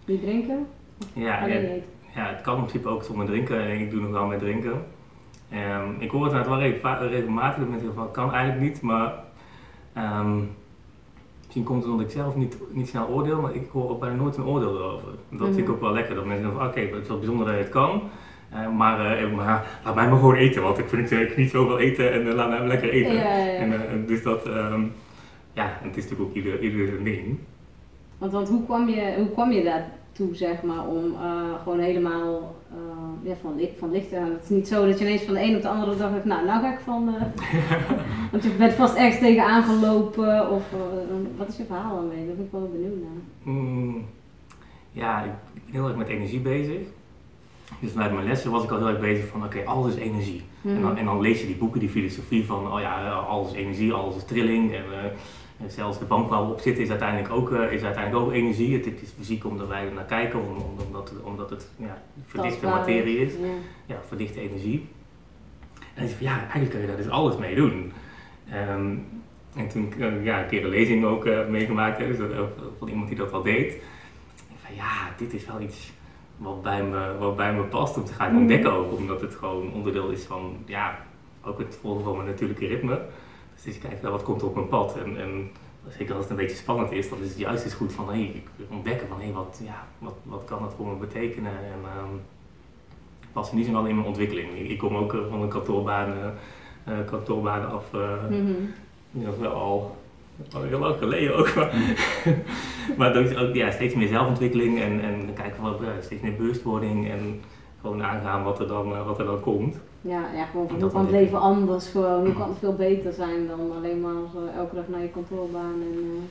niet 0.04 0.22
drinken? 0.22 0.66
Ja, 1.12 1.46
ja, 1.46 1.60
ja, 2.14 2.28
het 2.28 2.40
kan 2.40 2.54
in 2.56 2.64
principe 2.64 2.88
ook 2.88 3.02
zonder 3.02 3.26
drinken 3.26 3.60
en 3.60 3.80
ik 3.80 3.90
doe 3.90 4.00
nog 4.00 4.10
wel 4.10 4.26
met 4.26 4.38
drinken. 4.38 4.84
Um, 5.52 5.96
ik 5.98 6.10
hoor 6.10 6.34
het 6.34 6.46
wel 6.46 6.58
regelmatig 6.58 7.58
dat 7.58 7.68
mensen 7.68 7.94
van 7.94 8.10
kan 8.10 8.32
eigenlijk 8.32 8.70
niet, 8.70 8.82
maar 8.82 9.14
um, 9.96 10.50
misschien 11.44 11.62
komt 11.64 11.82
het 11.82 11.92
omdat 11.92 12.06
ik 12.06 12.12
zelf 12.12 12.34
niet, 12.34 12.56
niet 12.70 12.88
snel 12.88 13.08
oordeel, 13.08 13.40
maar 13.40 13.54
ik 13.54 13.68
hoor 13.70 13.90
ook 13.90 14.00
bijna 14.00 14.16
nooit 14.16 14.36
een 14.36 14.44
oordeel 14.44 14.76
erover. 14.76 15.08
Dat 15.30 15.46
vind 15.46 15.58
ik 15.58 15.64
mhm. 15.64 15.72
ook 15.72 15.80
wel 15.80 15.92
lekker, 15.92 16.14
dat 16.14 16.24
mensen 16.24 16.44
zeggen 16.44 16.60
van 16.60 16.68
oké, 16.68 16.78
okay, 16.78 16.92
het 16.92 17.02
is 17.02 17.08
wel 17.08 17.18
bijzonder 17.18 17.46
dat 17.46 17.54
je 17.54 17.60
het 17.60 17.70
kan, 17.70 18.02
uh, 18.52 18.76
maar, 18.76 19.22
uh, 19.22 19.34
maar, 19.36 19.66
laat 19.84 19.94
mij 19.94 20.08
maar 20.08 20.18
gewoon 20.18 20.34
eten, 20.34 20.62
want 20.62 20.78
ik 20.78 20.88
vind 20.88 21.10
het 21.10 21.36
niet 21.36 21.50
zoveel 21.50 21.78
eten 21.78 22.12
en 22.12 22.26
uh, 22.26 22.34
laat 22.34 22.48
mij 22.48 22.66
lekker 22.66 22.90
eten. 22.90 23.14
Ja, 23.14 23.36
ja, 23.36 23.44
ja. 23.44 23.58
En, 23.58 24.06
dus 24.06 24.22
dat, 24.22 24.46
um, 24.46 24.92
ja, 25.52 25.78
het 25.82 25.96
is 25.96 26.02
natuurlijk 26.02 26.30
ook 26.30 26.34
ieder, 26.34 26.60
ieder 26.60 27.04
ding. 27.04 27.38
Want, 28.18 28.32
want 28.32 28.48
hoe, 28.48 28.64
kwam 28.64 28.88
je, 28.88 29.14
hoe 29.16 29.30
kwam 29.30 29.52
je 29.52 29.64
daar 29.64 29.86
toe, 30.12 30.34
zeg 30.34 30.62
maar, 30.62 30.86
om 30.86 31.16
gewoon 31.62 31.78
helemaal 31.78 32.56
ja, 33.22 33.34
van, 33.40 33.56
licht, 33.56 33.78
van 33.78 33.90
licht 33.90 34.08
te 34.08 34.14
gaan. 34.14 34.30
Het 34.30 34.42
is 34.42 34.48
niet 34.48 34.68
zo 34.68 34.86
dat 34.86 34.98
je 34.98 35.04
ineens 35.04 35.22
van 35.22 35.34
de 35.34 35.42
een 35.42 35.56
op 35.56 35.62
de 35.62 35.68
andere 35.68 35.96
dag 35.96 36.24
nou, 36.24 36.46
nou 36.46 36.60
ga 36.60 36.72
ik 36.72 36.78
van. 36.78 37.04
Want 38.32 38.42
je 38.42 38.50
bent 38.58 38.72
vast 38.72 38.94
ergens 38.94 39.18
tegen 39.18 39.44
aangelopen, 39.44 40.50
of 40.50 40.62
wat 41.36 41.48
is 41.48 41.56
je 41.56 41.64
verhaal 41.64 41.96
dan 41.96 42.08
mee? 42.08 42.26
Daar 42.26 42.36
ben 42.36 42.44
ik 42.44 42.50
wel 42.50 42.70
benieuwd 42.72 43.02
naar. 43.02 43.54
Mm, 43.54 44.04
ja, 44.92 45.22
ik 45.22 45.30
ben 45.54 45.62
heel 45.72 45.88
erg 45.88 45.96
met 45.96 46.08
energie 46.08 46.40
bezig. 46.40 46.80
Dus 47.80 47.90
vanuit 47.92 48.12
mijn 48.12 48.26
lessen 48.26 48.50
was 48.50 48.64
ik 48.64 48.70
al 48.70 48.78
heel 48.78 48.88
erg 48.88 49.00
bezig 49.00 49.26
van, 49.26 49.44
oké, 49.44 49.64
alles 49.64 49.94
is 49.94 50.00
energie. 50.00 50.42
En, 50.64 50.80
dan, 50.80 50.90
Mhm. 50.90 50.96
en 50.96 51.04
dan 51.04 51.20
lees 51.20 51.40
je 51.40 51.46
die 51.46 51.56
boeken, 51.56 51.80
die 51.80 51.88
filosofie 51.88 52.44
van, 52.44 52.72
oh 52.72 52.80
ja, 52.80 53.10
alles 53.10 53.50
is 53.52 53.56
energie, 53.58 53.92
alles 53.92 54.16
is 54.16 54.24
trilling. 54.24 54.74
En, 54.74 54.84
eh, 54.92 55.04
en 55.64 55.70
zelfs 55.70 55.98
de 55.98 56.04
bank 56.04 56.28
waar 56.30 56.44
we 56.46 56.52
op 56.52 56.60
zitten 56.60 56.82
is 56.82 56.90
uiteindelijk 56.90 57.32
ook, 57.32 57.52
eh, 57.52 57.72
is 57.72 57.82
uiteindelijk 57.82 58.24
ook 58.26 58.32
energie. 58.32 58.76
Het, 58.76 58.84
het 58.84 59.02
is 59.02 59.12
fysiek 59.18 59.44
omdat 59.44 59.68
wij 59.68 59.86
er 59.86 59.92
naar 59.92 60.04
kijken, 60.04 60.40
om- 60.40 60.56
om- 60.56 60.86
omdat, 60.86 61.08
het- 61.10 61.22
omdat 61.22 61.50
het 61.50 61.68
ja, 61.76 62.02
verdichte 62.26 62.60
Tastbaar 62.60 62.78
materie 62.78 63.18
is. 63.18 63.32
Ja. 63.32 63.46
Ja, 63.86 64.00
verdichte 64.06 64.40
energie. 64.40 64.86
En 65.94 66.04
ik 66.04 66.10
van, 66.10 66.26
ja, 66.26 66.38
eigenlijk 66.38 66.70
kun 66.70 66.80
je 66.80 66.86
daar 66.86 66.96
dus 66.96 67.08
alles 67.08 67.36
mee 67.36 67.54
doen. 67.54 67.92
Ehm, 68.50 68.94
en 69.56 69.68
toen 69.68 69.92
eh, 69.98 70.24
ja, 70.24 70.40
een 70.42 70.48
keer 70.48 70.64
een 70.64 70.70
lezing 70.70 71.04
ook 71.04 71.24
eh, 71.26 71.46
meegemaakt, 71.46 71.98
dus 71.98 72.16
dat, 72.18 72.28
van 72.78 72.88
iemand 72.88 73.08
die 73.08 73.16
dat 73.16 73.32
al 73.32 73.42
deed. 73.42 73.72
Ik 73.72 74.56
van, 74.64 74.74
ja, 74.74 74.92
dit 75.16 75.32
is 75.34 75.46
wel 75.46 75.60
iets 75.60 75.92
wat 76.38 76.62
bij 76.62 76.82
me, 76.84 77.16
wat 77.18 77.36
bij 77.36 77.54
me 77.54 77.62
past 77.62 77.96
om 77.96 78.04
te 78.04 78.12
gaan 78.12 78.30
Mhm. 78.32 78.40
ontdekken 78.40 78.72
ook. 78.72 78.92
Omdat 78.92 79.20
het 79.20 79.34
gewoon 79.34 79.72
onderdeel 79.72 80.08
is 80.10 80.24
van, 80.24 80.56
ja, 80.66 80.98
ook 81.44 81.58
het 81.58 81.78
volgen 81.80 82.04
van 82.04 82.16
mijn 82.16 82.28
natuurlijke 82.28 82.66
ritme. 82.66 83.00
Dus 83.64 83.78
kijkt 83.78 84.00
wel 84.00 84.10
wat 84.10 84.22
komt 84.22 84.40
er 84.40 84.46
op 84.46 84.54
mijn 84.54 84.68
pad. 84.68 84.96
En, 84.96 85.20
en 85.20 85.50
zeker 85.88 86.12
als 86.14 86.22
het 86.22 86.30
een 86.30 86.36
beetje 86.36 86.56
spannend 86.56 86.92
is, 86.92 87.08
dan 87.08 87.18
is 87.22 87.28
het 87.28 87.38
juist 87.38 87.64
eens 87.64 87.74
goed 87.74 87.92
van, 87.92 88.08
hé, 88.08 88.18
ik 88.18 88.46
wil 88.56 88.66
ontdekken 88.70 89.08
van, 89.08 89.20
hé, 89.20 89.32
wat, 89.32 89.60
ja, 89.64 89.86
wat, 89.98 90.14
wat 90.22 90.42
kan 90.44 90.62
dat 90.62 90.74
voor 90.76 90.86
me 90.86 90.94
betekenen? 90.94 91.52
En 91.52 91.78
ik 93.20 93.28
was 93.32 93.50
in 93.50 93.56
die 93.56 93.64
zin 93.64 93.74
wel 93.74 93.86
in 93.86 93.94
mijn 93.94 94.06
ontwikkeling. 94.06 94.52
Ik, 94.58 94.68
ik 94.68 94.78
kom 94.78 94.96
ook 94.96 95.14
eh, 95.14 95.20
van 95.30 95.42
een 95.42 95.48
kantoorbaan, 95.48 96.12
eh, 96.84 96.92
kantoorbaan 97.06 97.70
af. 97.70 97.90
Mhm. 98.30 98.52
dat 99.10 99.38
wel 99.38 99.52
al, 99.52 99.96
al 100.54 100.62
heel 100.62 100.78
lang 100.78 100.98
geleden 100.98 101.36
ook. 101.36 101.54
Maar, 101.54 101.72
maar 102.98 103.12
dat 103.12 103.24
is 103.24 103.36
ook 103.36 103.54
ja, 103.54 103.70
steeds 103.70 103.94
meer 103.94 104.08
zelfontwikkeling 104.08 104.80
en, 104.80 105.00
en 105.00 105.34
kijken 105.34 105.62
wat, 105.62 105.78
ja, 105.80 106.00
steeds 106.00 106.22
meer 106.22 106.36
bewustwording 106.36 107.10
en 107.10 107.40
gewoon 107.80 108.02
aangaan 108.02 108.42
wat 108.42 108.60
er 108.60 108.66
dan, 108.66 108.94
eh, 108.94 109.06
wat 109.06 109.18
er 109.18 109.24
dan 109.24 109.40
komt. 109.40 109.76
Ja, 110.00 110.26
ja, 110.34 110.44
gewoon 110.44 110.68
van 110.68 110.80
hoe 110.80 110.90
kan 110.90 111.00
het 111.00 111.10
leven 111.10 111.40
anders 111.40 111.88
gewoon, 111.88 112.24
hoe 112.24 112.34
kan 112.34 112.48
het 112.48 112.58
veel 112.58 112.74
beter 112.74 113.12
zijn 113.12 113.46
dan 113.46 113.72
alleen 113.76 114.00
maar 114.00 114.12
zo 114.32 114.46
elke 114.56 114.74
dag 114.74 114.88
naar 114.88 115.00
je 115.00 115.08
kantoorbaan 115.08 115.74
en 115.74 115.98
eh, 115.98 116.22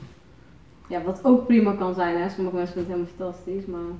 ja, 0.88 1.02
wat 1.02 1.20
ook 1.22 1.46
prima 1.46 1.72
kan 1.72 1.94
zijn 1.94 2.20
hè, 2.20 2.28
sommige 2.28 2.56
mensen 2.56 2.74
vinden 2.74 2.92
het 2.92 3.08
helemaal 3.16 3.32
fantastisch, 3.32 3.66
maar 3.66 3.96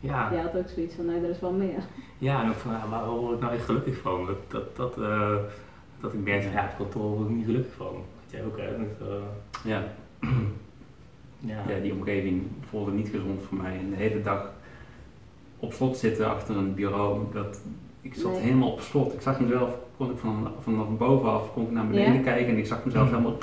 Ja, 0.00 0.28
jij 0.32 0.42
had 0.42 0.56
ook 0.56 0.68
zoiets 0.68 0.94
van 0.94 1.06
nee, 1.06 1.22
er 1.22 1.30
is 1.30 1.40
wel 1.40 1.52
meer. 1.52 1.82
ja 2.18 2.42
en 2.42 2.48
ook 2.48 2.54
van, 2.54 2.72
waar 2.90 3.08
word 3.08 3.34
ik 3.34 3.40
nou 3.40 3.54
echt 3.54 3.64
gelukkig 3.64 3.98
van? 4.00 4.26
Dat, 4.26 4.36
dat, 4.48 4.76
dat, 4.76 4.98
eh, 5.04 5.34
dat 6.00 6.12
ik 6.12 6.24
merk 6.24 6.42
van, 6.42 6.52
ja, 6.52 6.64
op 6.64 6.76
kantoor 6.76 7.16
word 7.16 7.28
ik 7.28 7.34
niet 7.36 7.44
gelukkig 7.44 7.74
van. 7.74 7.94
Dat 8.26 8.30
jij 8.30 8.44
ook? 8.44 8.56
Dus, 8.56 9.08
eh, 9.08 9.16
Ja, 9.64 9.84
ja. 11.52 11.62
ja, 11.68 11.80
die 11.80 11.92
omgeving 11.92 12.42
voelde 12.68 12.92
niet 12.92 13.08
gezond 13.08 13.42
voor 13.42 13.56
mij. 13.58 13.78
En 13.78 13.90
de 13.90 13.96
hele 13.96 14.22
dag 14.22 14.50
op 15.58 15.72
slot 15.72 15.96
zitten 15.96 16.30
achter 16.30 16.56
een 16.56 16.74
bureau, 16.74 17.20
dat, 17.32 17.60
ik 18.00 18.14
zat 18.14 18.32
Nee. 18.32 18.40
helemaal 18.40 18.72
op 18.72 18.80
slot. 18.80 19.12
Ik 19.12 19.20
zag 19.20 19.40
mezelf, 19.40 19.76
kon 19.96 20.10
ik 20.10 20.18
van, 20.18 20.48
vanaf 20.62 20.88
bovenaf 20.88 21.52
kon 21.52 21.64
ik 21.64 21.70
naar 21.70 21.86
beneden 21.86 22.14
Ja? 22.14 22.20
kijken 22.22 22.52
en 22.52 22.58
ik 22.58 22.66
zag 22.66 22.84
mezelf 22.84 23.08
helemaal, 23.10 23.36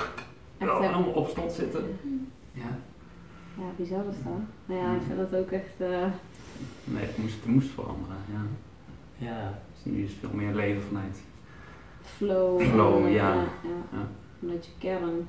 ja, 0.58 0.66
hè? 0.80 0.86
helemaal 0.86 1.12
op 1.12 1.28
slot 1.28 1.52
zitten. 1.52 1.84
Ja, 2.52 2.78
Ja, 3.58 3.64
bizar 3.76 4.04
is 4.10 4.16
dat. 4.24 4.32
Nou 4.66 4.80
ja, 4.80 4.94
ik 4.94 5.00
vind 5.06 5.18
dat 5.30 5.40
ook 5.40 5.50
echt, 5.50 5.74
eh, 5.78 6.06
nee, 6.84 7.04
het 7.04 7.18
moest, 7.18 7.34
het 7.34 7.46
moest 7.46 7.68
veranderen. 7.70 8.16
Ja. 8.32 8.40
ja. 9.26 9.58
Dus 9.72 9.92
nu 9.92 10.02
is 10.02 10.10
het 10.10 10.18
veel 10.20 10.34
meer 10.38 10.54
leven 10.54 10.82
vanuit. 10.82 11.22
flow. 12.02 12.60
Flow, 12.60 13.04
eh, 13.06 13.14
ja. 13.14 13.34
ja, 13.34 13.44
Ja. 13.92 14.06
Vanuit 14.38 14.64
je 14.64 14.70
kern. 14.78 15.26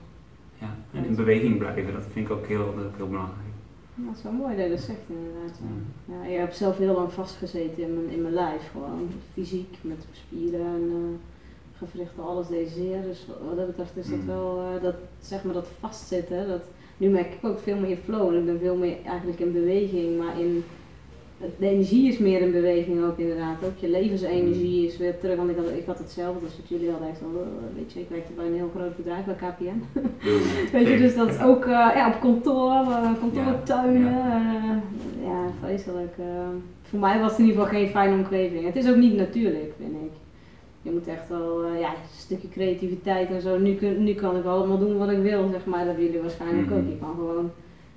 Ja. 0.59 0.75
En 0.93 1.05
in 1.05 1.15
beweging 1.15 1.57
blijven, 1.57 1.93
dat 1.93 2.05
vind 2.11 2.25
ik 2.29 2.31
ook 2.35 2.45
heel, 2.45 2.61
ook 2.61 2.95
heel 2.97 3.07
belangrijk. 3.07 3.39
Ja, 3.95 4.05
dat 4.05 4.15
is 4.17 4.23
wel 4.23 4.31
mooi 4.31 4.55
dat 4.55 4.65
je 4.65 4.71
dat 4.71 4.79
zegt 4.79 4.99
inderdaad. 5.07 5.59
Ja. 6.05 6.13
Ja. 6.15 6.29
Ik 6.33 6.39
heb 6.39 6.51
zelf 6.51 6.77
heel 6.77 6.93
lang 6.95 7.11
vastgezeten 7.13 7.83
in 7.83 7.93
mijn, 7.93 8.09
in 8.09 8.21
mijn 8.21 8.33
lijf, 8.33 8.69
gewoon 8.71 9.09
fysiek, 9.33 9.77
met 9.81 10.05
spieren 10.11 10.65
en 10.65 10.89
eh, 10.91 11.77
gewrichten, 11.77 12.23
alles 12.23 12.47
deed 12.47 12.69
zeer. 12.69 13.01
Dus 13.01 13.27
wat- 13.47 13.57
dat 13.57 13.67
betreft 13.67 13.97
is 13.97 14.09
dat 14.09 14.19
Mm. 14.19 14.25
wel, 14.27 14.59
eh, 14.75 14.81
dat, 14.83 14.95
zeg 15.19 15.43
maar 15.43 15.53
dat 15.53 15.67
vastzitten, 15.79 16.47
dat, 16.47 16.61
nu 16.97 17.09
merk 17.09 17.33
ik 17.33 17.45
ook 17.45 17.59
veel 17.59 17.77
meer 17.77 17.97
flow 17.97 18.27
en 18.33 18.39
ik 18.39 18.45
ben 18.45 18.59
veel 18.59 18.75
meer 18.75 18.97
eigenlijk 19.05 19.39
in 19.39 19.51
beweging, 19.51 20.17
maar 20.17 20.39
in, 20.39 20.63
de 21.59 21.67
energie 21.67 22.07
is 22.07 22.17
meer 22.17 22.41
in 22.41 22.51
beweging 22.51 23.03
ook 23.05 23.17
inderdaad. 23.17 23.63
Ook 23.65 23.77
je 23.77 23.89
levensenergie 23.89 24.87
is 24.87 24.97
weer 24.97 25.19
terug, 25.19 25.35
want 25.37 25.49
ik 25.49 25.55
had, 25.55 25.65
ik 25.77 25.85
had 25.85 25.97
hetzelfde, 25.97 26.39
dus 26.45 26.55
wat 26.57 26.69
jullie 26.69 26.89
hadden 26.89 27.09
echt 27.09 27.21
al, 27.21 27.41
eh, 27.41 27.75
weet 27.77 27.93
je, 27.93 27.99
ik 27.99 28.09
werkte 28.09 28.33
bij 28.33 28.45
een 28.45 28.53
heel 28.53 28.71
groot 28.75 28.95
bedrijf, 28.95 29.25
bij 29.25 29.35
KPN. 29.35 29.99
Weet 30.77 30.87
je, 30.87 30.97
dus 30.97 31.15
dat 31.15 31.29
is 31.29 31.41
ook 31.41 31.63
eh, 31.65 31.71
ja, 31.71 32.07
op 32.15 32.19
kantoor, 32.21 32.71
eh, 32.71 33.11
kantoortuinen. 33.19 34.11
Ja, 34.11 34.81
ja 35.23 35.47
vreselijk. 35.63 36.13
voor 36.81 36.99
mij 36.99 37.19
was 37.19 37.29
het 37.31 37.39
in 37.39 37.45
ieder 37.45 37.61
geval 37.61 37.79
geen 37.79 37.89
fijne 37.89 38.15
omgeving. 38.15 38.65
Het 38.65 38.75
is 38.75 38.89
ook 38.89 38.95
niet 38.95 39.15
natuurlijk, 39.15 39.73
vind 39.79 39.91
ik. 39.93 40.11
Je 40.81 40.91
moet 40.91 41.07
echt 41.07 41.29
wel, 41.29 41.65
ja, 41.65 41.89
een 41.89 42.17
stukje 42.17 42.49
creativiteit 42.49 43.29
en 43.29 43.41
zo. 43.41 43.57
Nu, 43.59 43.75
kun, 43.75 44.03
nu 44.03 44.13
kan 44.13 44.37
ik 44.37 44.45
allemaal 44.45 44.77
doen 44.79 44.97
wat 44.97 45.09
ik 45.09 45.21
wil, 45.21 45.47
zeg 45.51 45.65
maar. 45.65 45.77
Dat 45.79 45.87
hebben 45.87 46.05
jullie 46.05 46.21
waarschijnlijk 46.21 46.69
Mhm. 46.69 46.77
ook. 46.77 46.87
Je 46.89 46.97
kan 46.99 47.13
gewoon, 47.15 47.51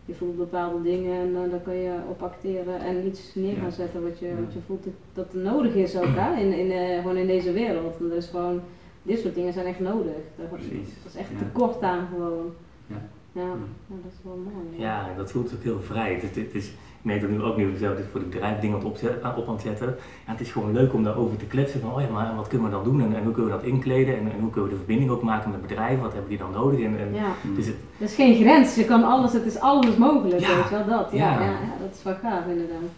je 0.09 0.15
voelt 0.15 0.37
bepaalde 0.37 0.83
dingen 0.83 1.21
en 1.21 1.29
uh, 1.45 1.50
daar 1.50 1.61
kan 1.61 1.75
je 1.77 1.93
op 2.09 2.23
acteren 2.23 2.81
en 2.81 3.07
iets 3.07 3.35
neer 3.35 3.57
gaan 3.57 3.73
zetten 3.73 4.03
wat 4.03 4.19
je, 4.19 4.27
Ja. 4.27 4.35
wat 4.45 4.53
je 4.53 4.59
voelt 4.67 4.85
dat, 4.85 4.93
dat 5.12 5.33
er 5.33 5.41
nodig 5.41 5.75
is 5.75 5.97
ook, 5.97 6.15
hè? 6.17 6.41
In, 6.41 6.53
in, 6.53 6.71
eh, 6.71 6.99
gewoon 7.00 7.17
in 7.17 7.27
deze 7.27 7.53
wereld. 7.53 7.99
Want 7.99 8.11
er 8.12 8.17
is 8.17 8.27
gewoon, 8.27 8.61
dit 9.03 9.19
soort 9.19 9.35
dingen 9.35 9.53
zijn 9.53 9.67
echt 9.67 9.81
nodig. 9.81 10.12
Daar, 10.37 10.47
Precies. 10.47 10.88
dat 11.03 11.12
is 11.12 11.19
echt 11.21 11.31
Ja. 11.31 11.38
tekort 11.38 11.83
aan 11.83 12.09
gewoon. 12.12 12.53
Ja. 12.87 13.03
Ja, 13.33 13.49
dat 13.88 14.12
is 14.12 14.19
wel 14.25 14.37
mooi. 14.37 14.81
Ja, 14.83 15.15
dat 15.17 15.31
voelt 15.31 15.55
ook 15.55 15.62
heel 15.62 15.81
vrij. 15.81 16.15
Het, 16.15 16.35
het 16.37 16.55
is, 16.55 16.73
merk 17.02 17.21
dat 17.21 17.31
nu 17.31 17.43
ook 17.43 17.57
nu 17.57 17.76
zelf 17.76 17.97
dit 17.97 18.07
voor 18.11 18.21
het 18.21 18.31
bedrijf 18.31 18.61
dingen 18.61 18.78
aan- 19.23 19.37
op 19.37 19.47
aan 19.49 19.52
het 19.55 19.62
zetten. 19.62 19.87
Ja, 20.26 20.33
het 20.33 20.40
is 20.40 20.50
gewoon 20.52 20.73
leuk 20.73 20.93
om 20.95 21.05
daarover 21.05 21.37
te 21.37 21.45
kletsen 21.45 21.81
van, 21.81 21.95
oh 21.95 22.00
ja, 22.00 22.09
maar 22.09 22.37
wat 22.37 22.47
kunnen 22.49 22.67
we 22.67 22.73
dan 22.75 22.85
doen 22.85 23.00
en, 23.00 23.14
en 23.17 23.23
hoe 23.25 23.33
kunnen 23.33 23.50
we 23.52 23.57
dat 23.59 23.67
inkleden 23.67 24.14
en, 24.19 24.33
en 24.33 24.40
hoe 24.40 24.50
kunnen 24.50 24.64
we 24.71 24.76
de 24.76 24.76
verbinding 24.85 25.11
ook 25.11 25.23
maken 25.23 25.50
met 25.50 25.62
bedrijven, 25.62 26.02
wat 26.02 26.12
hebben 26.12 26.28
die 26.31 26.38
dan 26.38 26.50
nodig 26.50 26.81
en, 26.81 26.99
en 26.99 27.14
Ja, 27.14 27.33
dus 27.57 27.67
het, 27.67 27.76
er 27.99 28.05
is 28.05 28.14
geen 28.14 28.35
grens, 28.35 28.75
je 28.75 28.85
kan 28.85 29.05
alles, 29.05 29.33
het 29.33 29.45
is 29.47 29.59
alles 29.59 29.97
mogelijk, 29.97 30.40
Ja. 30.40 30.57
weet 30.57 30.69
je 30.69 30.71
wel, 30.71 30.87
dat. 30.99 31.09
Ja, 31.12 31.40
Ja. 31.43 31.59
dat 31.81 31.95
is 31.95 32.02
wel 32.02 32.14
gaaf 32.14 32.47
inderdaad. 32.47 32.90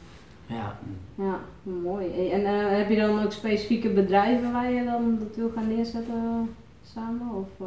ja, 0.46 0.76
Ja, 1.14 1.38
mooi. 1.62 2.30
En 2.30 2.44
eh, 2.44 2.76
heb 2.78 2.88
je 2.90 2.96
dan 2.96 3.22
ook 3.24 3.32
specifieke 3.32 3.88
bedrijven 3.90 4.52
waar 4.52 4.70
je 4.72 4.84
dan 4.84 5.16
dat 5.18 5.36
wil 5.36 5.50
gaan 5.54 5.68
neerzetten 5.68 6.48
samen? 6.94 7.26
Of 7.34 7.48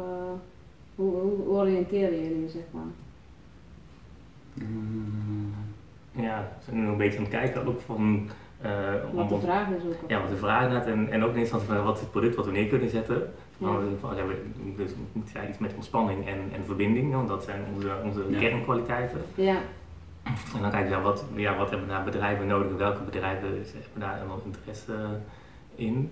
hoe, 0.94 1.10
hoe, 1.10 1.32
hoe 1.46 1.56
oriënteren 1.56 2.22
jullie, 2.22 2.48
zeg 2.48 2.62
maar? 2.70 2.82
Mm, 4.54 4.83
ja, 6.44 6.64
zijn 6.64 6.80
nu 6.80 6.86
een 6.88 6.96
beetje 6.96 7.18
aan 7.18 7.24
het 7.24 7.32
kijken 7.32 7.66
ook 7.66 7.80
van, 7.80 8.28
eh, 8.60 8.70
om- 9.10 9.16
Wat 9.16 9.28
de 9.28 9.46
vraag 9.46 9.68
is 9.68 9.82
ook. 9.84 10.10
ja, 10.10 10.20
wat 10.20 10.28
de 10.30 10.36
vraag 10.36 10.84
en, 10.86 11.10
en 11.10 11.22
ook 11.24 11.30
in 11.32 11.38
eerste 11.38 11.38
instantie 11.38 11.68
van 11.68 11.84
wat 11.84 11.94
is 11.94 12.00
het 12.00 12.10
product 12.10 12.34
wat 12.34 12.46
we 12.46 12.52
neer 12.52 12.66
kunnen 12.66 12.88
zetten. 12.90 13.16
Ja. 13.58 13.66
Van, 13.66 13.96
van, 14.00 14.16
ja, 14.16 14.26
we- 14.26 14.74
dus 14.76 14.90
ja, 15.32 15.48
iets 15.48 15.58
met 15.58 15.74
ontspanning 15.74 16.26
en, 16.26 16.38
en 16.56 16.64
verbinding, 16.64 17.12
want 17.14 17.28
dat 17.28 17.44
zijn 17.44 17.60
onze, 17.74 17.90
onze 18.04 18.24
Ja. 18.28 18.38
kernkwaliteiten. 18.38 19.20
Ja, 19.34 19.56
En 20.56 20.60
dan 20.62 20.70
kijken 20.70 20.96
we 20.96 21.02
wat, 21.02 21.24
ja, 21.34 21.56
wat 21.56 21.70
hebben 21.70 21.88
daar 21.88 22.04
bedrijven 22.04 22.46
nodig 22.46 22.70
en 22.70 22.76
welke 22.76 23.02
bedrijven 23.02 23.48
hebben 23.48 24.00
daar 24.00 24.18
dan 24.28 24.40
interesse 24.44 24.92
in. 25.74 26.10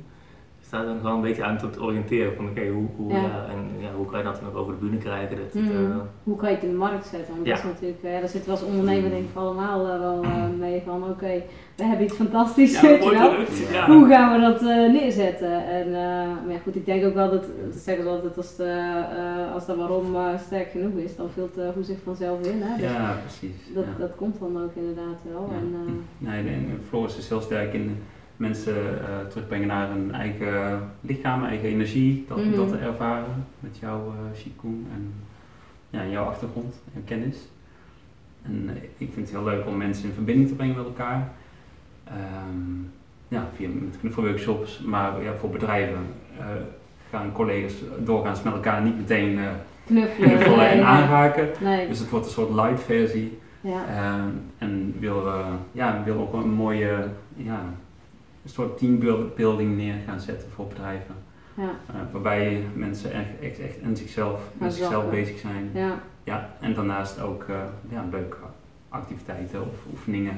Daar 0.72 0.84
dan 0.84 1.00
gewoon 1.00 1.14
een 1.16 1.20
beetje 1.20 1.44
aan 1.44 1.58
te 1.58 1.82
oriënteren 1.82 2.36
van 2.36 2.48
oké, 2.48 2.66
hoe, 2.68 2.86
hoe, 2.96 3.12
Ja. 3.12 3.18
ja, 3.20 3.46
en, 3.50 3.80
ja, 3.80 3.88
hoe 3.96 4.06
kan 4.06 4.18
je 4.18 4.24
dat 4.24 4.40
dan 4.40 4.48
ook 4.50 4.56
over 4.56 4.72
de 4.72 4.78
bühne 4.78 4.96
krijgen. 4.98 5.36
Dat 5.36 5.52
het, 5.52 5.62
Mhm. 5.62 5.90
eh, 5.90 5.96
hoe 6.22 6.36
kan 6.36 6.48
je 6.48 6.54
het 6.54 6.64
in 6.64 6.70
de 6.70 6.76
markt 6.76 7.06
zetten? 7.06 7.34
Want 7.34 7.46
Ja. 7.46 7.54
dat 7.54 7.64
is 7.64 7.70
natuurlijk, 7.70 8.02
eh, 8.02 8.20
daar 8.20 8.28
zit 8.28 8.46
wel 8.46 8.54
als 8.54 8.64
ondernemer 8.64 9.10
denk 9.10 9.22
ik 9.22 9.34
allemaal 9.36 9.86
eh, 9.88 9.98
wel 9.98 10.22
eh, 10.22 10.44
mee 10.58 10.82
van 10.86 11.04
oké, 11.10 11.42
we 11.76 11.84
hebben 11.84 12.04
iets 12.06 12.14
fantastisch, 12.14 12.80
weet 12.80 13.04
je 13.04 13.10
wel. 13.10 13.32
Hoe 13.96 14.08
gaan 14.08 14.32
we 14.32 14.46
dat 14.46 14.60
neerzetten? 14.92 15.66
En, 15.66 15.90
maar 16.44 16.52
ja, 16.52 16.58
goed, 16.62 16.76
ik 16.76 16.86
denk 16.86 17.04
ook 17.04 17.14
wel 17.14 17.30
dat, 17.30 17.42
dat 17.42 17.74
zeggen 17.74 18.04
ze 18.04 18.10
altijd, 18.10 18.36
als, 18.36 18.56
de, 18.56 19.02
als 19.54 19.66
de 19.66 19.76
waarom 19.76 20.06
sterk 20.46 20.70
genoeg 20.70 20.94
is, 20.96 21.16
dan 21.16 21.30
vult 21.30 21.54
de 21.54 21.70
hoe 21.74 21.84
zich 21.84 21.98
vanzelf 22.04 22.46
in. 22.46 22.62
Hè? 22.62 22.76
Dus 22.76 22.90
Ja, 22.90 23.16
precies. 23.20 23.56
dat, 23.74 23.84
dat 23.98 24.10
komt 24.16 24.38
dan 24.38 24.62
ook 24.62 24.72
inderdaad 24.74 25.18
wel. 25.32 25.50
En, 25.60 25.74
Nee, 26.18 26.42
nee, 26.42 26.66
Floris 26.88 27.16
is 27.18 27.28
heel 27.28 27.40
sterk 27.40 27.72
in 27.72 27.96
mensen 28.36 28.74
eh, 29.00 29.26
terugbrengen 29.30 29.68
naar 29.68 29.88
hun 29.88 30.14
eigen 30.14 30.80
lichaam, 31.00 31.44
eigen 31.44 31.68
energie, 31.68 32.24
dat, 32.28 32.44
Mhm. 32.44 32.56
dat 32.56 32.68
te 32.68 32.76
ervaren 32.76 33.46
met 33.60 33.78
jouw 33.78 33.98
uh, 34.06 34.38
Qigong 34.42 34.84
en 34.94 35.12
ja, 35.90 36.06
jouw 36.06 36.24
achtergrond 36.24 36.74
en 36.94 37.04
kennis. 37.04 37.36
En 38.42 38.70
eh, 38.74 38.82
ik 38.96 39.10
vind 39.14 39.26
het 39.28 39.30
heel 39.30 39.44
leuk 39.44 39.66
om 39.66 39.76
mensen 39.76 40.08
in 40.08 40.14
verbinding 40.14 40.48
te 40.48 40.54
brengen 40.54 40.76
met 40.76 40.84
elkaar. 40.84 41.28
Ehm, 42.04 42.80
ja, 43.28 43.48
via 43.56 43.68
met 43.68 43.98
knuffelworkshops, 44.00 44.80
maar 44.80 45.22
ja, 45.22 45.34
voor 45.34 45.50
bedrijven 45.50 46.00
eh, 46.38 46.44
gaan 47.10 47.32
collega's 47.32 47.74
doorgaans 47.98 48.42
met 48.42 48.52
elkaar 48.52 48.82
niet 48.82 48.96
meteen 48.96 49.38
eh 49.38 49.44
knuffelen. 49.86 50.28
knuffelen 50.28 50.68
en 50.70 50.84
aanraken. 50.84 51.48
Nee, 51.60 51.88
Dus 51.88 51.98
het 51.98 52.10
wordt 52.10 52.26
een 52.26 52.32
soort 52.32 52.50
light 52.54 52.80
versie. 52.82 53.38
ja. 53.60 53.84
Ehm, 53.88 54.28
en 54.58 54.94
wil, 54.98 55.26
eh, 55.26 55.46
ja, 55.72 56.02
wil 56.04 56.18
ook 56.18 56.32
een 56.32 56.50
mooie 56.50 57.08
ja, 57.36 57.60
een 58.44 58.50
soort 58.50 58.78
teambuilding 58.78 59.76
neer 59.76 59.94
gaan 60.06 60.20
zetten 60.20 60.48
voor 60.54 60.66
bedrijven. 60.66 61.14
Ja, 61.56 61.70
Eh, 61.86 61.94
waarbij 62.12 62.64
mensen 62.74 63.12
echt, 63.12 63.28
echt, 63.40 63.58
echt 63.60 63.76
in 63.76 63.96
zichzelf, 63.96 64.40
met 64.58 64.74
zichzelf 64.74 65.10
bezig 65.10 65.38
zijn. 65.38 65.70
ja, 65.74 66.02
Ja, 66.24 66.56
en 66.60 66.74
daarnaast 66.74 67.20
ook 67.20 67.42
eh, 67.48 67.56
ja, 67.90 68.04
leuke 68.10 68.36
activiteiten 68.88 69.60
of 69.60 69.74
oefeningen 69.92 70.36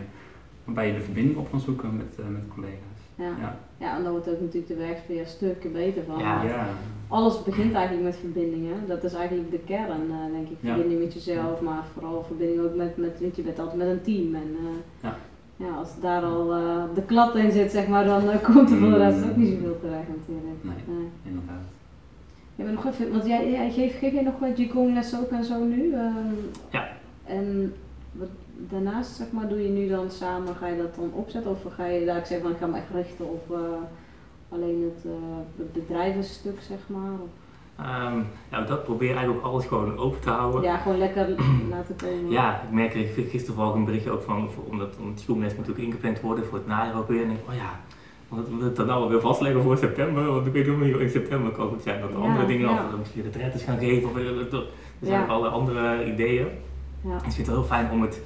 waarbij 0.65 0.87
je 0.87 0.95
de 0.95 1.01
verbinding 1.01 1.37
op 1.39 1.51
kan 1.51 1.61
zoeken 1.61 1.97
met, 1.97 2.19
eh, 2.19 2.25
met 2.29 2.43
collega's. 2.55 3.01
Ja. 3.15 3.25
Ja. 3.41 3.57
ja, 3.79 3.97
en 3.97 4.03
dan 4.03 4.13
wordt 4.13 4.29
ook 4.29 4.41
natuurlijk 4.41 4.67
de 4.69 4.75
werksfeer 4.77 5.27
stukken 5.27 5.73
beter 5.73 6.03
van. 6.05 6.19
Ja. 6.19 6.67
Alles 7.09 7.43
begint 7.43 7.75
eigenlijk 7.75 8.05
met 8.07 8.17
verbindingen. 8.17 8.87
Dat 8.87 9.05
is 9.05 9.15
eigenlijk 9.15 9.51
de 9.51 9.59
kern, 9.59 10.11
eh, 10.11 10.33
denk 10.33 10.49
ik. 10.49 10.57
Ja. 10.61 10.73
Verbinding 10.75 11.01
met 11.03 11.13
jezelf, 11.15 11.61
maar 11.61 11.85
vooral 11.93 12.25
verbinding 12.25 12.61
ook 12.61 12.75
met, 12.75 12.97
met 12.97 13.21
want 13.21 13.37
je 13.37 13.43
bent 13.43 13.59
altijd 13.59 13.77
met 13.79 13.89
een 13.89 14.03
team. 14.03 14.35
En 14.35 14.57
eh, 15.01 15.11
Ja. 15.57 15.75
als 15.79 16.01
daar 16.01 16.23
al 16.23 16.53
eh, 16.55 16.83
de 16.95 17.03
klad 17.03 17.37
in 17.37 17.51
zit, 17.53 17.71
zeg 17.71 17.89
maar, 17.89 18.05
dan 18.05 18.31
eh, 18.31 18.43
komt 18.43 18.71
er 18.71 18.77
voor 18.79 18.91
de 18.91 18.97
rest 18.97 19.19
Mm. 19.25 19.31
ook 19.31 19.37
niet 19.37 19.55
zoveel 19.55 19.81
terecht 19.81 20.09
natuurlijk. 20.09 20.63
Nee, 20.63 20.97
Nee. 20.97 21.09
inderdaad. 21.25 21.63
Ja, 22.57 22.65
maar 22.65 22.73
nog 22.73 22.87
even, 22.87 23.11
want 23.13 23.27
jij, 23.27 23.51
jij 23.51 23.71
geef, 23.71 23.99
geef 23.99 24.13
jij 24.13 24.23
nog 24.23 24.39
wat 24.39 24.53
Qigong 24.55 24.95
les 24.95 25.17
ook 25.21 25.31
en 25.31 25.45
zo 25.45 25.65
nu? 25.65 25.93
Ehm, 25.93 26.17
Ja. 26.71 26.89
En 27.25 27.75
wat, 28.13 28.29
daarnaast, 28.57 29.15
zeg 29.17 29.31
maar, 29.31 29.49
doe 29.49 29.63
je 29.63 29.69
nu 29.69 29.89
dan 29.89 30.11
samen, 30.11 30.55
ga 30.55 30.67
je 30.67 30.77
dat 30.77 30.95
dan 30.95 31.11
opzetten? 31.13 31.51
Of 31.51 31.65
ga 31.75 31.87
je 31.87 32.05
daar, 32.07 32.17
ik 32.17 32.25
zeg 32.25 32.43
maar, 32.43 32.51
ik 32.51 32.57
ga 32.59 32.67
me 32.67 32.77
echt 32.77 32.91
richten 32.95 33.25
op 33.25 33.51
eh, 33.53 33.59
alleen 34.49 34.93
het, 34.95 35.05
eh, 35.05 35.11
het 35.57 35.73
bedrijvenstuk, 35.73 36.61
zeg 36.69 36.79
maar? 36.87 37.13
Of, 37.13 37.29
Ja, 38.51 38.61
dat 38.67 38.85
probeer 38.85 39.17
eigenlijk 39.17 39.39
ook 39.47 39.53
alles 39.53 39.67
gewoon 39.67 39.99
open 39.99 40.21
te 40.21 40.31
houden. 40.31 40.63
ja, 40.63 40.77
gewoon 40.77 40.99
lekker 40.99 41.29
laten 41.71 41.97
komen. 41.97 42.31
Ja, 42.31 42.55
ik 42.63 42.71
merk, 42.71 42.95
ik 42.95 43.13
gisteren 43.15 43.45
toevallig 43.45 43.75
een 43.75 43.85
berichtje 43.85 44.11
ook 44.11 44.23
van, 44.23 44.37
omdat, 44.71 44.97
omdat 44.99 45.15
die 45.17 45.25
schoolles 45.25 45.55
moet 45.57 45.71
ook 45.71 45.77
ingepland 45.77 46.21
worden 46.21 46.45
voor 46.45 46.59
het 46.59 46.67
najaar 46.67 46.97
ook 46.99 47.09
weer. 47.09 47.23
En 47.23 47.31
ik 47.31 47.37
denk, 47.37 47.49
oh 47.49 47.55
ja, 47.55 47.81
want 48.29 48.49
we 48.49 48.65
het 48.65 48.77
dan 48.77 48.87
nou 48.87 49.09
weer 49.09 49.21
vastleggen 49.21 49.63
voor 49.63 49.77
september, 49.77 50.25
want 50.33 50.47
ik 50.47 50.53
weet 50.53 50.69
ook 50.69 50.81
niet 50.81 50.97
in 50.97 51.11
september 51.11 51.53
kan 51.53 51.71
het 51.73 51.83
zijn 51.83 52.01
dat 52.01 52.11
er 52.11 52.19
Ja, 52.19 52.23
andere 52.25 52.47
dingen, 52.47 52.69
ja. 52.69 52.75
of 52.85 52.91
dat 52.91 52.99
misschien 52.99 53.23
retretes 53.23 53.63
gaan 53.63 53.79
geven, 53.79 54.09
of 54.11 54.17
er 54.17 54.27
er 54.41 55.09
zijn 55.11 55.19
Ja. 55.19 55.23
ook 55.23 55.29
alle 55.31 55.49
andere 55.49 56.07
ideeën. 56.13 56.47
Ja. 57.01 57.15
Ik 57.15 57.21
vind 57.23 57.37
het 57.37 57.47
heel 57.47 57.65
fijn 57.65 57.91
om 57.91 58.03
het, 58.03 58.21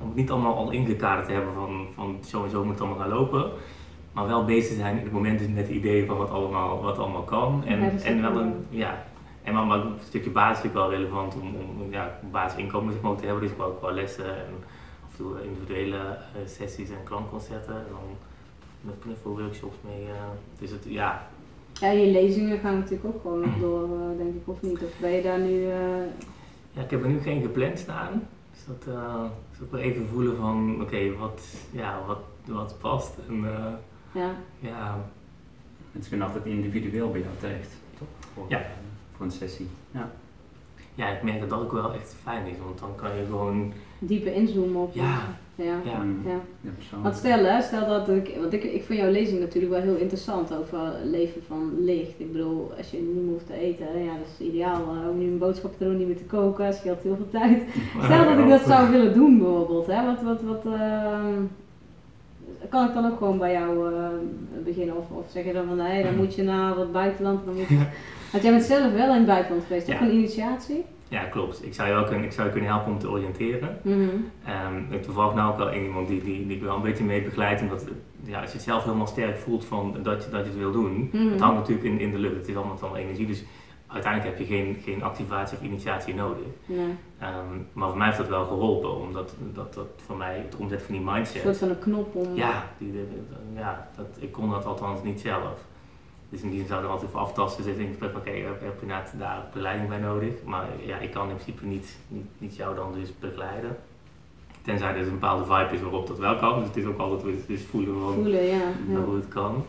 om 0.00 0.06
het 0.06 0.16
niet 0.16 0.30
allemaal 0.30 0.54
al 0.56 0.70
ingekaderd 0.70 1.26
te 1.26 1.32
hebben 1.32 1.52
van, 1.54 1.86
van 1.94 2.16
zo 2.26 2.44
en 2.44 2.50
zo 2.50 2.62
moet 2.64 2.72
het 2.72 2.80
allemaal 2.80 2.98
gaan 2.98 3.08
lopen. 3.18 3.50
Maar 4.12 4.26
wel 4.26 4.44
bezig 4.44 4.76
zijn 4.76 4.96
in 4.98 5.02
het 5.04 5.12
moment 5.12 5.38
dus 5.38 5.48
met 5.48 5.66
de 5.66 5.72
ideeën 5.72 6.06
van 6.06 6.16
wat 6.16 6.30
allemaal, 6.30 6.82
wat 6.82 6.98
allemaal 6.98 7.22
kan. 7.22 7.62
En, 7.66 7.80
Ja, 7.80 7.90
en 8.02 8.22
wel 8.22 8.40
een, 8.40 8.54
ja, 8.68 9.04
en 9.42 9.54
maar, 9.54 9.66
maar 9.66 9.78
een 9.78 9.94
stukje 10.04 10.30
basis 10.30 10.64
is 10.64 10.72
wel 10.72 10.90
relevant 10.90 11.34
om, 11.34 11.54
om 11.80 11.90
ja, 11.90 12.18
basisinkomen 12.30 12.92
zeg 12.92 13.02
maar, 13.02 13.10
ook 13.10 13.18
te 13.18 13.26
hebben. 13.26 13.42
Dus 13.42 13.58
ook 13.58 13.80
wel 13.80 13.92
lessen 13.92 14.24
en 14.24 14.52
af 15.06 15.10
en 15.10 15.16
toe 15.16 15.44
individuele 15.44 15.96
eh, 15.96 16.46
sessies 16.46 16.90
en 16.90 17.04
klankconcerten. 17.04 17.74
En 17.74 17.84
dan 17.90 18.16
met 18.80 18.94
knuffelworkshops 19.00 19.76
mee. 19.84 20.06
eh, 20.06 20.14
dus 20.58 20.70
het, 20.70 20.84
ja, 20.88 21.26
Ja, 21.80 21.90
je 21.90 22.06
lezingen 22.10 22.58
gaan 22.58 22.78
natuurlijk 22.78 23.14
ook 23.14 23.20
gewoon 23.20 23.40
nog 23.40 23.58
door, 23.60 23.82
eh, 23.82 24.16
denk 24.18 24.34
ik, 24.34 24.42
of 24.44 24.62
niet? 24.62 24.82
Of 24.82 24.98
ben 25.00 25.10
je 25.10 25.22
daar 25.22 25.38
nu... 25.38 25.66
ja, 26.72 26.82
ik 26.82 26.90
heb 26.90 27.02
er 27.02 27.08
nu 27.08 27.20
geen 27.20 27.42
gepland 27.42 27.78
staan. 27.78 28.22
Dus 28.50 28.64
dat 28.66 28.94
uh, 28.94 29.24
is 29.52 29.62
ook 29.62 29.70
wel 29.70 29.80
even 29.80 30.06
voelen 30.06 30.36
van, 30.36 30.78
oké, 30.82 31.16
wat, 31.18 31.42
ja, 31.70 31.98
wat, 32.06 32.18
wat 32.46 32.76
past. 32.80 33.18
En, 33.28 33.44
ja, 34.12 34.30
ja, 34.60 34.98
Het 35.92 36.02
is 36.02 36.08
gewoon 36.08 36.26
altijd 36.26 36.44
individueel 36.46 37.10
bij 37.10 37.20
jou 37.20 37.32
terecht, 37.40 37.70
toch? 37.98 38.08
Voor, 38.34 38.44
Ja. 38.48 38.58
eh, 38.58 38.64
voor 39.16 39.26
een 39.26 39.32
sessie. 39.32 39.68
Ja. 39.90 40.10
ja, 40.94 41.08
ik 41.08 41.22
merk 41.22 41.40
dat 41.40 41.50
dat 41.50 41.60
ook 41.60 41.72
wel 41.72 41.92
echt 41.94 42.16
fijn 42.22 42.46
is, 42.46 42.56
want 42.64 42.78
dan 42.78 42.94
kan 42.96 43.16
je 43.16 43.24
gewoon, 43.24 43.72
dieper 43.98 44.32
inzoomen 44.34 44.82
op... 44.82 44.94
Ja. 44.94 45.18
Ja, 45.54 45.76
ja, 45.84 45.98
Mm. 46.02 46.20
ja. 46.26 46.38
Ja, 46.60 46.70
persoonlijk. 46.76 47.02
Want 47.02 47.16
stel, 47.16 47.44
hè, 47.44 47.62
stel 47.62 47.86
dat 47.88 48.08
ik, 48.08 48.36
want 48.40 48.52
ik, 48.52 48.62
ik 48.64 48.84
vind 48.84 48.98
jouw 49.00 49.10
lezing 49.10 49.40
natuurlijk 49.40 49.72
wel 49.72 49.82
heel 49.82 49.96
interessant 49.96 50.54
over 50.54 50.78
leven 51.04 51.42
van 51.46 51.84
licht. 51.84 52.20
Ik 52.20 52.32
bedoel, 52.32 52.72
als 52.76 52.90
je 52.90 52.96
niet 52.96 53.14
meer 53.22 53.32
hoeft 53.32 53.46
te 53.46 53.54
eten, 53.54 53.86
hè, 53.86 53.98
ja, 53.98 54.12
dat 54.16 54.26
is 54.38 54.46
ideaal. 54.46 54.82
om 55.10 55.18
nu 55.18 55.24
een 55.26 55.38
boodschap 55.38 55.76
te 55.78 55.84
doen, 55.84 55.96
niet 55.96 56.06
meer 56.06 56.16
te 56.16 56.24
koken, 56.24 56.74
scheelt 56.74 57.02
heel 57.02 57.16
veel 57.16 57.30
tijd. 57.30 57.62
Stel 58.04 58.24
dat 58.24 58.38
ik 58.38 58.48
dat 58.48 58.60
zou 58.60 58.90
willen 58.90 59.14
doen 59.14 59.38
bijvoorbeeld, 59.38 59.86
hè, 59.86 60.04
wat, 60.06 60.22
wat, 60.22 60.42
wat, 60.42 60.64
ehm, 60.74 61.42
kan 62.68 62.88
ik 62.88 62.94
dan 62.94 63.06
ook 63.06 63.18
gewoon 63.18 63.38
bij 63.38 63.52
jou 63.52 63.94
eh, 63.94 64.08
beginnen? 64.64 64.96
Of, 64.96 65.04
of 65.10 65.30
zeg 65.30 65.44
je 65.44 65.52
dan 65.52 65.66
van, 65.66 65.76
nee, 65.76 66.02
dan 66.02 66.16
moet 66.16 66.34
je 66.34 66.42
naar 66.42 66.76
het 66.76 66.92
buitenland, 66.92 67.44
dan 67.44 67.54
moet 67.54 67.68
je... 67.68 67.76
Want 68.32 68.44
jij 68.44 68.52
bent 68.52 68.64
zelf 68.64 68.92
wel 68.92 69.08
in 69.10 69.16
het 69.16 69.26
buitenland 69.26 69.64
geweest, 69.66 69.86
toch? 69.86 69.94
Ja. 69.94 70.02
Een 70.02 70.12
initiatie? 70.12 70.84
Ja, 71.08 71.24
klopt. 71.24 71.66
Ik 71.66 71.74
zou 71.74 71.88
je 71.88 71.94
wel 71.94 72.04
kunnen, 72.04 72.24
ik 72.24 72.32
zou 72.32 72.46
je 72.46 72.52
kunnen 72.52 72.70
helpen 72.70 72.92
om 72.92 72.98
te 72.98 73.10
oriënteren. 73.10 73.78
Mhm. 73.82 73.98
Ehm, 74.44 74.76
ik 74.76 74.90
heb 74.90 75.02
toevallig 75.02 75.34
nou 75.34 75.50
ook 75.52 75.58
wel 75.58 75.70
één 75.70 75.84
iemand 75.84 76.08
die, 76.08 76.24
die, 76.24 76.46
die 76.46 76.56
ik 76.56 76.62
wel 76.62 76.76
een 76.76 76.82
beetje 76.82 77.04
mee 77.04 77.22
begeleid, 77.22 77.60
omdat 77.60 77.84
ja, 78.24 78.40
als 78.40 78.50
je 78.50 78.56
het 78.56 78.66
zelf 78.66 78.84
helemaal 78.84 79.06
sterk 79.06 79.36
voelt 79.38 79.64
van 79.64 79.96
dat 80.02 80.24
je, 80.24 80.30
dat 80.30 80.40
je 80.40 80.46
het 80.50 80.58
wil 80.58 80.72
doen, 80.72 81.08
Mhm. 81.12 81.30
het 81.30 81.40
hangt 81.40 81.56
natuurlijk 81.56 81.86
in, 81.86 82.00
in 82.00 82.10
de 82.10 82.18
lucht, 82.18 82.36
het 82.36 82.48
is 82.48 82.56
allemaal, 82.56 82.76
allemaal 82.80 82.98
energie, 83.00 83.26
dus 83.26 83.44
uiteindelijk 83.92 84.30
heb 84.38 84.48
je 84.48 84.54
geen, 84.54 84.76
geen 84.84 85.02
activatie 85.02 85.58
of 85.58 85.64
initiatie 85.64 86.14
nodig. 86.14 86.44
Nee. 86.66 86.94
Ehm, 87.18 87.32
maar 87.72 87.88
voor 87.88 87.96
mij 87.98 88.06
heeft 88.06 88.18
dat 88.18 88.28
wel 88.28 88.44
geholpen, 88.46 88.96
omdat 89.00 89.34
dat, 89.52 89.74
dat 89.74 89.86
voor 90.06 90.16
mij 90.16 90.36
het 90.38 90.56
omzetten 90.56 90.86
van 90.86 90.96
die 90.96 91.06
Een 91.06 91.12
mindset, 91.12 91.42
soort 91.42 91.56
van 91.58 91.68
een 91.68 91.78
knop 91.78 92.14
om... 92.14 92.34
ja, 92.34 92.66
die, 92.78 92.92
die- 92.92 93.06
die- 93.08 93.60
ja 93.60 93.88
dat, 93.96 94.06
ik 94.18 94.32
kon 94.32 94.50
dat 94.50 94.64
althans 94.64 95.02
niet 95.02 95.20
zelf. 95.20 95.64
Dus 96.28 96.40
in 96.42 96.50
die 96.50 96.58
zin 96.58 96.68
zou 96.68 96.82
er 96.84 96.88
altijd 96.90 97.10
voor 97.10 97.20
aftasten 97.20 97.64
zitten 97.64 97.82
in 97.82 97.88
gesprek 97.88 98.10
van 98.10 98.20
oké, 98.20 98.30
heb, 98.30 98.60
heb 98.60 98.74
je 98.76 98.82
inderdaad 98.82 99.12
daar 99.18 99.46
begeleiding 99.52 99.88
bij 99.88 99.98
nodig? 99.98 100.32
Maar 100.44 100.66
ja, 100.86 100.98
ik 100.98 101.10
kan 101.10 101.28
in 101.28 101.34
principe 101.34 101.66
niet, 101.66 101.96
niet, 102.08 102.26
niet 102.38 102.56
jou 102.56 102.74
dan 102.74 102.92
dus 102.92 103.18
begeleiden. 103.18 103.76
Tenzij 104.62 104.88
er 104.88 104.94
dus 104.94 105.06
een 105.06 105.12
bepaalde 105.12 105.44
vibe 105.44 105.74
is 105.74 105.80
waarop 105.80 106.06
dat 106.06 106.18
wel 106.18 106.36
kan. 106.36 106.58
Dus 106.58 106.68
het 106.68 106.76
is 106.76 106.84
ook 106.84 106.98
altijd 106.98 107.46
dus 107.46 107.62
voelen 107.64 108.00
van 108.00 108.12
Voelen, 108.12 108.42
ja. 108.44 108.60
ja. 108.88 108.98
hoe 109.04 109.14
het 109.14 109.28
kan. 109.28 109.64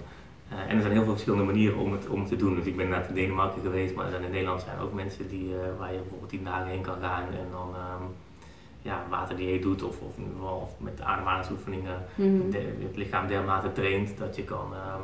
Eh, 0.53 0.69
en 0.69 0.75
er 0.75 0.81
zijn 0.81 0.93
heel 0.93 1.03
veel 1.03 1.11
verschillende 1.11 1.45
manieren 1.45 1.77
om 1.77 1.91
het, 1.91 2.07
om 2.07 2.19
het 2.19 2.29
te 2.29 2.35
doen. 2.35 2.55
Dus 2.55 2.65
ik 2.65 2.77
ben 2.77 2.89
naar 2.89 3.07
Denemarken 3.13 3.61
geweest, 3.61 3.95
maar 3.95 4.05
er 4.05 4.11
zijn 4.11 4.23
in 4.23 4.31
Nederland 4.31 4.61
zijn 4.61 4.79
ook 4.79 4.93
mensen 4.93 5.27
die, 5.29 5.53
eh, 5.53 5.59
waar 5.79 5.91
je 5.91 5.97
bijvoorbeeld 5.99 6.29
tien 6.29 6.43
dagen 6.43 6.67
heen 6.67 6.81
kan 6.81 6.95
gaan 7.01 7.23
en 7.23 7.47
dan 7.51 7.69
ehm 7.75 8.03
ja, 8.81 9.03
waterdieet 9.09 9.61
doet 9.61 9.83
of, 9.83 9.99
of, 10.01 10.17
in 10.17 10.23
ieder 10.23 10.35
geval 10.37 10.57
of 10.57 10.73
met 10.77 11.01
ademhalingsoefeningen 11.01 12.03
de- 12.51 12.73
het 12.87 12.95
lichaam 12.97 13.27
dermate 13.27 13.71
traint 13.71 14.17
dat 14.17 14.35
je 14.35 14.43
kan, 14.43 14.65
ehm, 14.73 15.01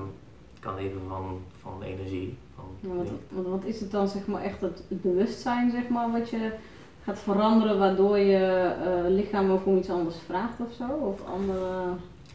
kan 0.59 0.75
leven 0.75 1.01
van, 1.07 1.39
van 1.61 1.81
energie. 1.83 2.37
Van, 2.55 2.65
Ja, 2.79 2.95
want, 2.95 3.09
want 3.29 3.47
wat 3.47 3.63
is 3.65 3.79
het 3.79 3.91
dan 3.91 4.07
zeg 4.07 4.27
maar 4.27 4.41
echt 4.41 4.61
het, 4.61 4.83
het 4.87 5.01
bewustzijn 5.01 5.71
zeg 5.71 5.87
maar 5.89 6.11
wat 6.11 6.29
je 6.29 6.51
gaat 7.03 7.19
veranderen 7.19 7.79
waardoor 7.79 8.17
je 8.17 8.37
eh, 8.83 9.09
lichaam 9.11 9.51
ook 9.51 9.65
om 9.65 9.77
iets 9.77 9.89
anders 9.89 10.15
vraagt 10.25 10.59
of 10.59 10.73
zo? 10.73 10.87
Of 10.93 11.19
andere... 11.33 11.69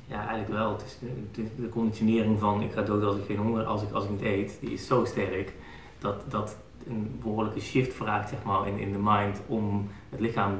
Ja, 0.06 0.18
eigenlijk 0.28 0.48
wel. 0.48 0.72
Het 0.72 0.82
is, 0.84 0.98
het 1.30 1.38
is 1.38 1.48
de 1.56 1.68
conditionering 1.68 2.38
van 2.38 2.62
ik 2.62 2.72
ga 2.72 2.82
dood 2.82 3.02
als 3.02 3.16
ik 3.16 3.24
geen 3.24 3.36
honger, 3.36 3.64
als 3.64 3.82
ik, 3.82 3.92
als 3.92 4.04
ik 4.04 4.10
niet 4.10 4.22
eet, 4.22 4.56
die 4.60 4.72
is 4.72 4.86
zo 4.86 5.04
sterk 5.04 5.52
dat 5.98 6.22
dat 6.28 6.56
een 6.88 7.18
behoorlijke 7.22 7.60
shift 7.60 7.94
vraagt 7.94 8.28
zeg 8.28 8.42
maar, 8.42 8.68
in, 8.68 8.78
in 8.78 8.92
de 8.92 8.98
mind 9.02 9.40
om 9.46 9.88
het 10.10 10.20
lichaam 10.20 10.52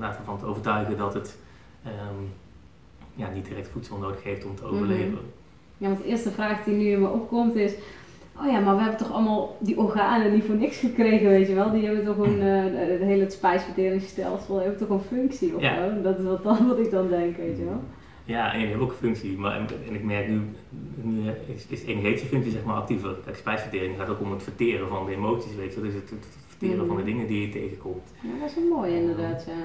eh 0.00 0.10
van 0.24 0.38
te 0.38 0.46
overtuigen 0.46 0.96
dat 0.96 1.14
het 1.14 1.38
ehm, 1.84 2.22
ja, 3.14 3.30
niet 3.30 3.44
direct 3.46 3.68
voedsel 3.68 3.96
nodig 3.98 4.22
heeft 4.22 4.44
om 4.44 4.54
te 4.56 4.62
Mhm. 4.64 4.74
overleven. 4.74 5.18
Ja, 5.78 5.86
want 5.88 5.98
de 6.02 6.06
eerste 6.06 6.30
vraag 6.30 6.64
die 6.64 6.74
nu 6.74 6.84
in 6.90 7.00
me 7.00 7.08
opkomt 7.08 7.54
is, 7.54 7.72
oh 8.40 8.46
ja, 8.50 8.60
maar 8.60 8.74
we 8.76 8.80
hebben 8.82 8.98
toch 8.98 9.12
allemaal 9.12 9.56
die 9.60 9.78
organen 9.78 10.32
niet 10.32 10.44
voor 10.44 10.54
niks 10.54 10.78
gekregen, 10.78 11.28
weet 11.28 11.48
je 11.48 11.54
wel? 11.54 11.70
Die 11.70 11.84
hebben 11.86 12.04
toch 12.04 12.16
een, 12.18 12.40
eh, 12.40 12.64
de, 12.64 12.96
de 12.98 13.04
hele 13.04 13.30
spijsverteringsstelsel 13.30 14.58
heeft 14.60 14.78
toch 14.78 14.88
een 14.88 15.00
functie 15.00 15.54
of 15.54 15.60
Ja. 15.62 15.74
zo? 15.74 16.02
Dat 16.02 16.18
is 16.18 16.24
wat, 16.24 16.42
dan, 16.42 16.68
wat 16.68 16.78
ik 16.78 16.90
dan 16.90 17.08
denk, 17.08 17.36
weet 17.36 17.56
je 17.58 17.64
wel? 17.64 17.80
Ja, 18.26 18.52
en 18.52 18.60
je 18.60 18.66
hebt 18.66 18.80
ook 18.80 18.90
een 18.90 18.96
functie, 18.96 19.38
maar 19.38 19.56
en, 19.56 19.66
en 19.88 19.94
ik 19.94 20.04
merk 20.04 20.28
nu, 20.28 20.40
nu 21.02 21.30
is, 21.54 21.66
is 21.68 21.84
de 21.84 21.86
energetische 21.86 22.26
functie 22.26 22.52
zeg 22.52 22.64
maar 22.64 22.76
actiever. 22.76 23.14
Kijk, 23.24 23.36
spijsvertering 23.36 23.96
gaat 23.98 24.08
ook 24.08 24.20
om 24.20 24.30
het 24.32 24.42
verteren 24.42 24.88
van 24.88 25.06
de 25.06 25.12
emoties, 25.12 25.54
weet 25.54 25.74
je, 25.74 25.80
dus 25.80 25.94
het, 25.94 26.10
het 26.10 26.26
verteren 26.46 26.76
Mhm. 26.78 26.86
van 26.86 26.96
de 26.96 27.04
dingen 27.04 27.26
die 27.26 27.40
je 27.46 27.48
tegenkomt. 27.52 28.02
Ja, 28.22 28.40
dat 28.40 28.50
is 28.50 28.56
een 28.56 28.68
mooie 28.68 28.96
inderdaad, 28.96 29.44
ja. 29.46 29.62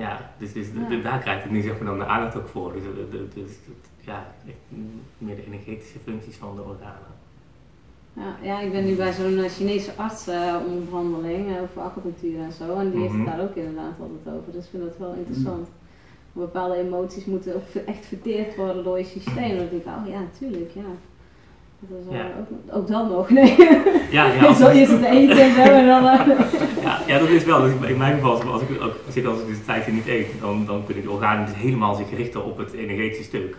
Ja, 0.00 0.30
dus, 0.38 0.52
dus 0.52 0.66
Ja. 0.74 0.88
de- 0.88 1.02
daar 1.02 1.18
krijgt 1.18 1.42
het 1.42 1.52
nu 1.52 1.60
zeg 1.62 1.78
maar 1.78 1.88
dan 1.88 1.98
de 1.98 2.04
aandacht 2.06 2.36
ook 2.36 2.48
voor. 2.48 2.72
Dus, 2.72 2.82
de- 2.82 3.08
de- 3.10 3.40
dus 3.40 3.50
ja, 4.00 4.34
meer 5.18 5.36
de 5.36 5.46
energetische 5.46 5.98
functies 6.04 6.36
van 6.36 6.56
de 6.56 6.62
organen. 6.62 7.14
Ja, 8.12 8.36
ja, 8.42 8.60
ik 8.60 8.72
ben 8.72 8.84
nu 8.84 8.94
bij 8.94 9.12
zo'n 9.12 9.38
eh, 9.38 9.50
Chinese 9.50 9.90
arts 9.96 10.26
eh, 10.28 10.56
om 10.68 10.84
behandeling 10.84 11.56
eh, 11.56 11.62
over 11.62 11.80
acupunctuur 11.82 12.38
en 12.40 12.52
zo. 12.52 12.74
En 12.78 12.90
die 12.90 13.00
heeft 13.00 13.12
Mhm. 13.12 13.26
het 13.26 13.36
daar 13.36 13.44
ook 13.44 13.54
inderdaad 13.56 13.92
altijd 14.00 14.36
over. 14.36 14.52
Dus 14.52 14.64
ik 14.64 14.70
vind 14.70 14.82
dat 14.82 14.98
wel 14.98 15.12
interessant. 15.12 15.68
Bepaalde 16.38 16.76
emoties 16.76 17.24
moeten 17.24 17.54
ook 17.54 17.82
echt 17.86 18.06
verteerd 18.06 18.56
worden 18.56 18.84
door 18.84 18.98
je 18.98 19.04
systeem. 19.04 19.48
Dan 19.56 19.66
denk 19.70 19.70
ik, 19.72 19.86
oh 19.86 20.08
ja, 20.08 20.18
natuurlijk, 20.20 20.70
ja. 20.74 20.82
Dat 21.78 21.98
is, 22.00 22.12
eh, 22.12 22.18
Ja. 22.18 22.24
ook, 22.40 22.76
ook 22.76 22.88
dan 22.88 23.08
nog, 23.10 23.30
nee. 23.30 23.56
Ja, 24.10 24.32
ja, 24.32 24.54
Zo 24.62 24.68
eerst 24.68 24.92
het 24.92 25.04
eten 25.04 25.56
en 25.56 25.86
dan... 25.86 26.06
eh, 26.06 26.26
ja, 26.82 27.00
ja, 27.06 27.18
dat 27.18 27.28
is 27.28 27.44
wel. 27.44 27.60
Dus 27.62 27.72
in 27.88 27.96
mijn 27.98 28.14
geval, 28.14 28.42
als 28.52 28.62
ik, 28.62 28.82
ook- 28.82 28.96
zeker 29.10 29.30
als 29.30 29.40
ik 29.40 29.46
dus 29.46 29.56
een 29.56 29.64
tijdje 29.64 29.92
niet 29.92 30.06
eet, 30.06 30.26
dan, 30.40 30.66
dan 30.66 30.84
kunnen 30.84 31.02
de 31.02 31.10
organen 31.10 31.46
dus 31.46 31.54
helemaal 31.54 31.94
zich 31.94 32.10
richten 32.16 32.44
op 32.44 32.58
het 32.58 32.72
energetische 32.72 33.24
stuk. 33.24 33.56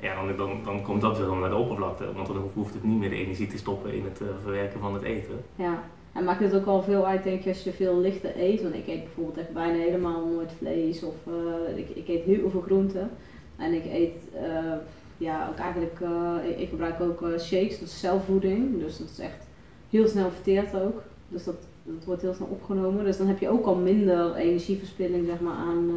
Ja, 0.00 0.14
dan, 0.14 0.36
dan, 0.36 0.50
dan 0.64 0.82
komt 0.82 1.00
dat 1.00 1.18
wel 1.18 1.34
naar 1.34 1.48
de 1.48 1.56
oppervlakte, 1.56 2.04
want 2.14 2.26
dan 2.26 2.50
hoeft 2.54 2.74
het 2.74 2.84
niet 2.84 2.98
meer 2.98 3.10
de 3.10 3.16
energie 3.16 3.46
te 3.46 3.58
stoppen 3.58 3.92
in 3.94 4.04
het 4.04 4.20
eh, 4.20 4.26
verwerken 4.42 4.80
van 4.80 4.94
het 4.94 5.02
eten. 5.02 5.40
Ja, 5.56 5.82
en 6.18 6.24
maakt 6.24 6.40
het 6.40 6.54
ook 6.54 6.66
al 6.66 6.82
veel 6.82 7.06
uit, 7.06 7.22
denk 7.22 7.42
je, 7.42 7.48
als 7.48 7.64
je 7.64 7.72
veel 7.72 8.00
lichter 8.00 8.30
eet. 8.36 8.62
Want 8.62 8.74
ik 8.74 8.86
eet 8.86 9.04
bijvoorbeeld 9.04 9.38
echt 9.38 9.52
bijna 9.52 9.78
helemaal 9.78 10.26
nooit 10.26 10.52
vlees 10.58 11.02
of 11.02 11.14
eh, 11.26 11.78
ik, 11.78 11.88
ik 11.88 12.08
eet 12.08 12.22
heel 12.22 12.50
veel 12.50 12.60
groenten. 12.60 13.10
En 13.56 13.72
ik 13.72 13.84
eet, 13.84 14.14
eh, 14.34 14.72
ja, 15.16 15.48
ook 15.48 15.58
eigenlijk, 15.58 16.00
eh, 16.00 16.50
ik, 16.50 16.58
ik 16.58 16.68
gebruik 16.68 17.00
ook 17.00 17.24
shakes, 17.38 17.78
dat 17.78 17.88
is 17.88 18.00
zelfvoeding. 18.00 18.78
Dus 18.78 18.98
dat 18.98 19.08
is 19.08 19.18
echt 19.18 19.46
heel 19.90 20.06
snel 20.06 20.30
verteerd 20.30 20.74
ook. 20.74 21.02
Dus 21.28 21.44
dat, 21.44 21.56
dat 21.82 22.04
wordt 22.04 22.22
heel 22.22 22.34
snel 22.34 22.48
opgenomen. 22.48 23.04
Dus 23.04 23.16
dan 23.16 23.26
heb 23.26 23.38
je 23.38 23.48
ook 23.48 23.66
al 23.66 23.76
minder 23.76 24.34
energieverspilling, 24.34 25.26
zeg 25.26 25.40
maar, 25.40 25.56
aan, 25.56 25.90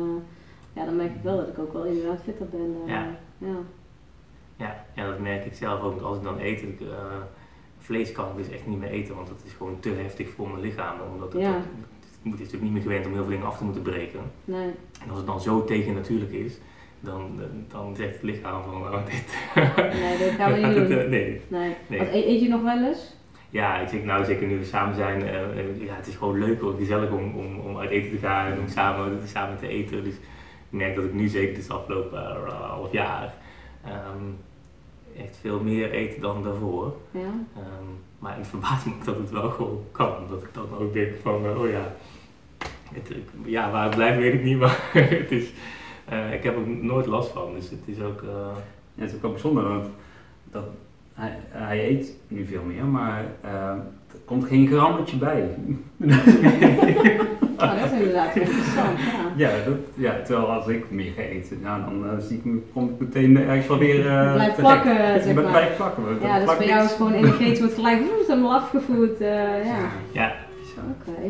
ja, 0.73 0.85
dan 0.85 0.95
merk 0.95 1.15
ik 1.15 1.23
wel 1.23 1.37
dat 1.37 1.47
ik 1.47 1.59
ook 1.59 1.73
wel 1.73 1.85
inderdaad 1.85 2.21
fitter 2.23 2.47
ben. 2.49 2.75
Ja. 2.85 3.07
ja. 3.37 3.55
Ja, 4.95 5.05
dat 5.05 5.19
merk 5.19 5.45
ik 5.45 5.53
zelf 5.53 5.81
ook. 5.81 6.01
Als 6.01 6.17
ik 6.17 6.23
dan 6.23 6.39
eet, 6.39 6.61
ik, 6.61 6.79
vlees 7.81 8.11
kan 8.11 8.25
ik 8.29 8.35
dus 8.43 8.49
echt 8.53 8.67
niet 8.67 8.79
meer 8.79 8.89
eten, 8.89 9.15
want 9.15 9.27
dat 9.27 9.41
is 9.45 9.53
gewoon 9.53 9.79
te 9.79 9.89
heftig 9.89 10.29
voor 10.29 10.49
mijn 10.49 10.61
lichaam. 10.61 10.95
Omdat 11.13 11.33
het, 11.33 11.41
Ja. 11.41 11.53
het 11.53 11.63
is 12.23 12.31
natuurlijk 12.39 12.61
niet 12.61 12.71
meer 12.71 12.81
gewend 12.81 13.05
om 13.05 13.11
heel 13.13 13.21
veel 13.21 13.31
dingen 13.31 13.45
af 13.47 13.57
te 13.57 13.63
moeten 13.63 13.81
breken. 13.81 14.19
Nee. 14.45 14.69
En 15.03 15.09
als 15.09 15.17
het 15.17 15.27
dan 15.27 15.41
zo 15.41 15.63
tegen 15.63 15.93
natuurlijk 15.93 16.31
is, 16.31 16.57
dan, 16.99 17.39
dan 17.67 17.95
zegt 17.95 18.13
het 18.13 18.23
lichaam 18.23 18.63
van, 18.63 18.73
oh, 18.81 19.05
dit 19.05 19.37
nee, 19.99 20.17
dat 20.17 20.29
gaan 20.37 20.53
we 20.53 20.57
niet 20.67 20.75
doen. 20.89 21.09
nee. 21.09 21.41
Nee. 21.47 21.75
Nee. 21.87 21.99
Want 21.99 22.11
e- 22.11 22.25
eet 22.27 22.41
je 22.41 22.47
nog 22.49 22.61
wel 22.61 22.83
eens? 22.87 23.15
Ja, 23.49 23.79
ik 23.79 23.87
zeg 23.89 24.03
nou 24.03 24.25
zeker 24.25 24.47
nu 24.47 24.57
we 24.57 24.65
samen 24.65 24.95
zijn, 24.95 25.21
eh, 25.23 25.41
eh, 25.59 25.81
ja, 25.85 25.95
het 25.95 26.07
is 26.07 26.15
gewoon 26.15 26.39
leuk 26.39 26.61
en 26.61 26.75
gezellig 26.77 27.11
om, 27.11 27.35
om, 27.35 27.59
om 27.59 27.77
uit 27.77 27.89
eten 27.89 28.11
te 28.11 28.17
gaan 28.17 28.51
en 28.51 28.59
om 28.59 28.67
samen, 28.67 29.19
samen 29.27 29.57
te 29.57 29.67
eten. 29.67 30.03
Dus 30.03 30.13
ik 30.13 30.21
merk 30.69 30.95
dat 30.95 31.03
ik 31.03 31.13
nu 31.13 31.27
zeker 31.27 31.53
dit 31.55 31.69
afgelopen 31.69 32.19
eh, 32.47 32.69
half 32.69 32.91
jaar 32.91 33.33
ehm, 33.85 34.23
echt 35.17 35.37
veel 35.41 35.59
meer 35.59 35.93
eet 35.93 36.21
dan 36.21 36.43
daarvoor. 36.43 36.93
Ja. 37.11 37.19
Ehm, 37.55 37.85
maar 38.19 38.37
het 38.37 38.47
verbaast 38.47 38.85
me 38.85 38.91
dat 39.05 39.17
het 39.17 39.29
wel 39.29 39.49
gewoon 39.49 39.83
kan. 39.91 40.11
Dat 40.29 40.41
ik 40.41 40.49
dan 40.53 40.67
ook 40.79 40.93
denk 40.93 41.11
van, 41.21 41.45
eh, 41.45 41.61
oh 41.61 41.69
ja, 41.69 41.93
het, 42.93 43.09
ik- 43.09 43.29
ja, 43.45 43.71
waar 43.71 43.83
het 43.85 43.95
blijft 43.95 44.17
weet 44.17 44.33
ik 44.33 44.43
niet, 44.43 44.57
maar 44.63 44.89
het 44.93 45.31
is, 45.31 45.51
eh, 46.05 46.33
ik 46.33 46.43
heb 46.43 46.55
er 46.55 46.67
nooit 46.67 47.05
last 47.05 47.29
van. 47.31 47.53
Dus 47.53 47.69
het 47.69 47.79
is 47.85 48.01
ook, 48.01 48.21
eh, 48.21 48.29
Ja, 48.93 49.01
het 49.01 49.09
is 49.09 49.15
ook 49.15 49.21
wel 49.21 49.31
bijzonder, 49.31 49.63
want 49.63 49.85
dat, 50.51 50.63
hij, 51.13 51.37
hij 51.49 51.89
eet 51.89 52.15
nu 52.27 52.45
veel 52.45 52.63
meer, 52.63 52.85
maar 52.85 53.25
er 53.41 53.83
komt 54.25 54.45
geen 54.45 54.67
grammetje 54.67 55.17
bij. 55.17 55.49
Oh, 57.61 57.81
dat 57.81 57.91
is 57.91 57.97
inderdaad 57.99 58.35
interessant. 58.35 58.99
Ja. 59.35 59.47
Ja, 59.47 59.49
dat, 59.65 59.75
ja, 59.95 60.21
terwijl 60.25 60.47
als 60.51 60.67
ik 60.67 60.91
meer 60.91 61.11
ga 61.15 61.21
eten, 61.21 61.59
nou, 61.63 61.81
dan 61.83 62.09
eh, 62.09 62.17
zie 62.25 62.37
ik 62.37 62.45
me, 62.45 62.59
kom 62.73 62.89
ik 62.89 62.99
meteen 62.99 63.37
ergens 63.37 63.67
wel 63.67 63.77
weer 63.77 64.07
eh, 64.07 64.33
Blijft 64.33 64.55
terecht. 64.55 64.81
plakken, 64.81 65.13
Je 65.13 65.21
zeg 65.21 65.33
maar. 65.35 65.67
plakken. 65.75 66.03
Ja, 66.03 66.17
dat 66.19 66.35
dus 66.35 66.43
plakt 66.43 66.57
bij 66.57 66.67
jou 66.67 66.85
is 66.85 66.91
gewoon 66.91 67.13
energetisch 67.13 67.59
wordt 67.59 67.73
gelijk 67.73 67.99
woe, 67.99 68.23
helemaal 68.27 68.53
afgevoerd. 68.53 69.19
eh, 69.21 69.65
ja, 69.65 69.79
ja, 70.11 70.35
Zo. 70.75 70.81
oké. 70.99 71.21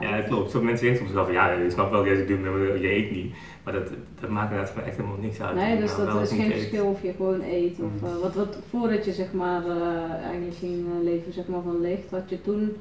ja, 0.00 0.16
dat 0.16 0.26
klopt. 0.26 0.50
Sommige 0.50 0.64
mensen 0.70 0.86
denken 0.86 1.02
soms 1.04 1.12
wel 1.14 1.24
van, 1.24 1.32
ja, 1.34 1.50
ik 1.50 1.70
snap 1.70 1.90
wel 1.90 1.98
dat 2.00 2.08
jij 2.08 2.16
het 2.18 2.28
doet, 2.28 2.42
maar 2.42 2.78
je 2.80 2.90
eet 2.92 3.10
niet. 3.10 3.34
Maar 3.64 3.72
dat, 3.72 3.88
dat 4.20 4.30
maakt 4.30 4.50
inderdaad 4.50 4.72
gewoon 4.72 4.88
echt 4.88 4.96
helemaal 4.96 5.18
niks 5.20 5.40
uit. 5.40 5.54
Nee, 5.54 5.74
je 5.74 5.80
dus 5.80 5.96
nou 5.96 6.12
dat 6.12 6.22
is 6.22 6.30
geen 6.30 6.46
eet. 6.52 6.52
verschil 6.52 6.84
of 6.86 7.02
je 7.02 7.12
gewoon 7.16 7.40
eet. 7.50 7.72
Of, 7.80 8.00
Mm. 8.14 8.20
wat, 8.20 8.34
wat 8.34 8.58
voordat 8.70 9.04
je 9.04 9.12
zeg 9.12 9.32
maar 9.32 9.62
eh, 9.66 10.24
eigenlijk 10.24 10.56
ging 10.58 10.84
leven 11.02 11.32
zeg 11.32 11.46
maar, 11.46 11.60
van 11.64 11.80
licht, 11.80 12.10
had 12.10 12.30
je 12.30 12.42
toen, 12.42 12.76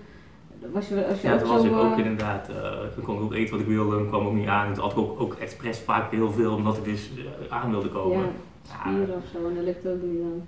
was 0.73 0.87
je, 0.87 0.95
je 0.95 1.15
Ja, 1.27 1.37
toen 1.37 1.49
was 1.49 1.63
ik 1.63 1.73
ook 1.75 1.91
eh, 1.91 1.97
inderdaad, 1.97 2.49
eh, 2.49 2.55
ik 2.97 3.03
kon 3.03 3.19
ook 3.19 3.33
eten 3.33 3.51
wat 3.51 3.59
ik 3.59 3.67
wilde, 3.67 3.97
en 3.97 4.07
kwam 4.07 4.25
ook 4.27 4.33
niet 4.33 4.47
aan. 4.47 4.67
En 4.67 4.73
toen 4.73 4.83
had 4.83 4.91
ik 4.91 4.97
ook, 4.97 5.21
ook 5.21 5.33
expres 5.33 5.79
vaak 5.79 6.11
heel 6.11 6.31
veel, 6.31 6.53
omdat 6.55 6.77
ik 6.77 6.83
dus 6.83 7.09
eh, 7.49 7.57
aan 7.57 7.69
wilde 7.69 7.89
komen. 7.89 8.17
ja, 8.17 8.25
spieren 8.81 9.15
of 9.15 9.23
zo, 9.33 9.47
en 9.47 9.55
dat 9.55 9.63
lukt 9.63 9.87
ook 9.87 10.01
niet 10.01 10.19
dan. 10.19 10.47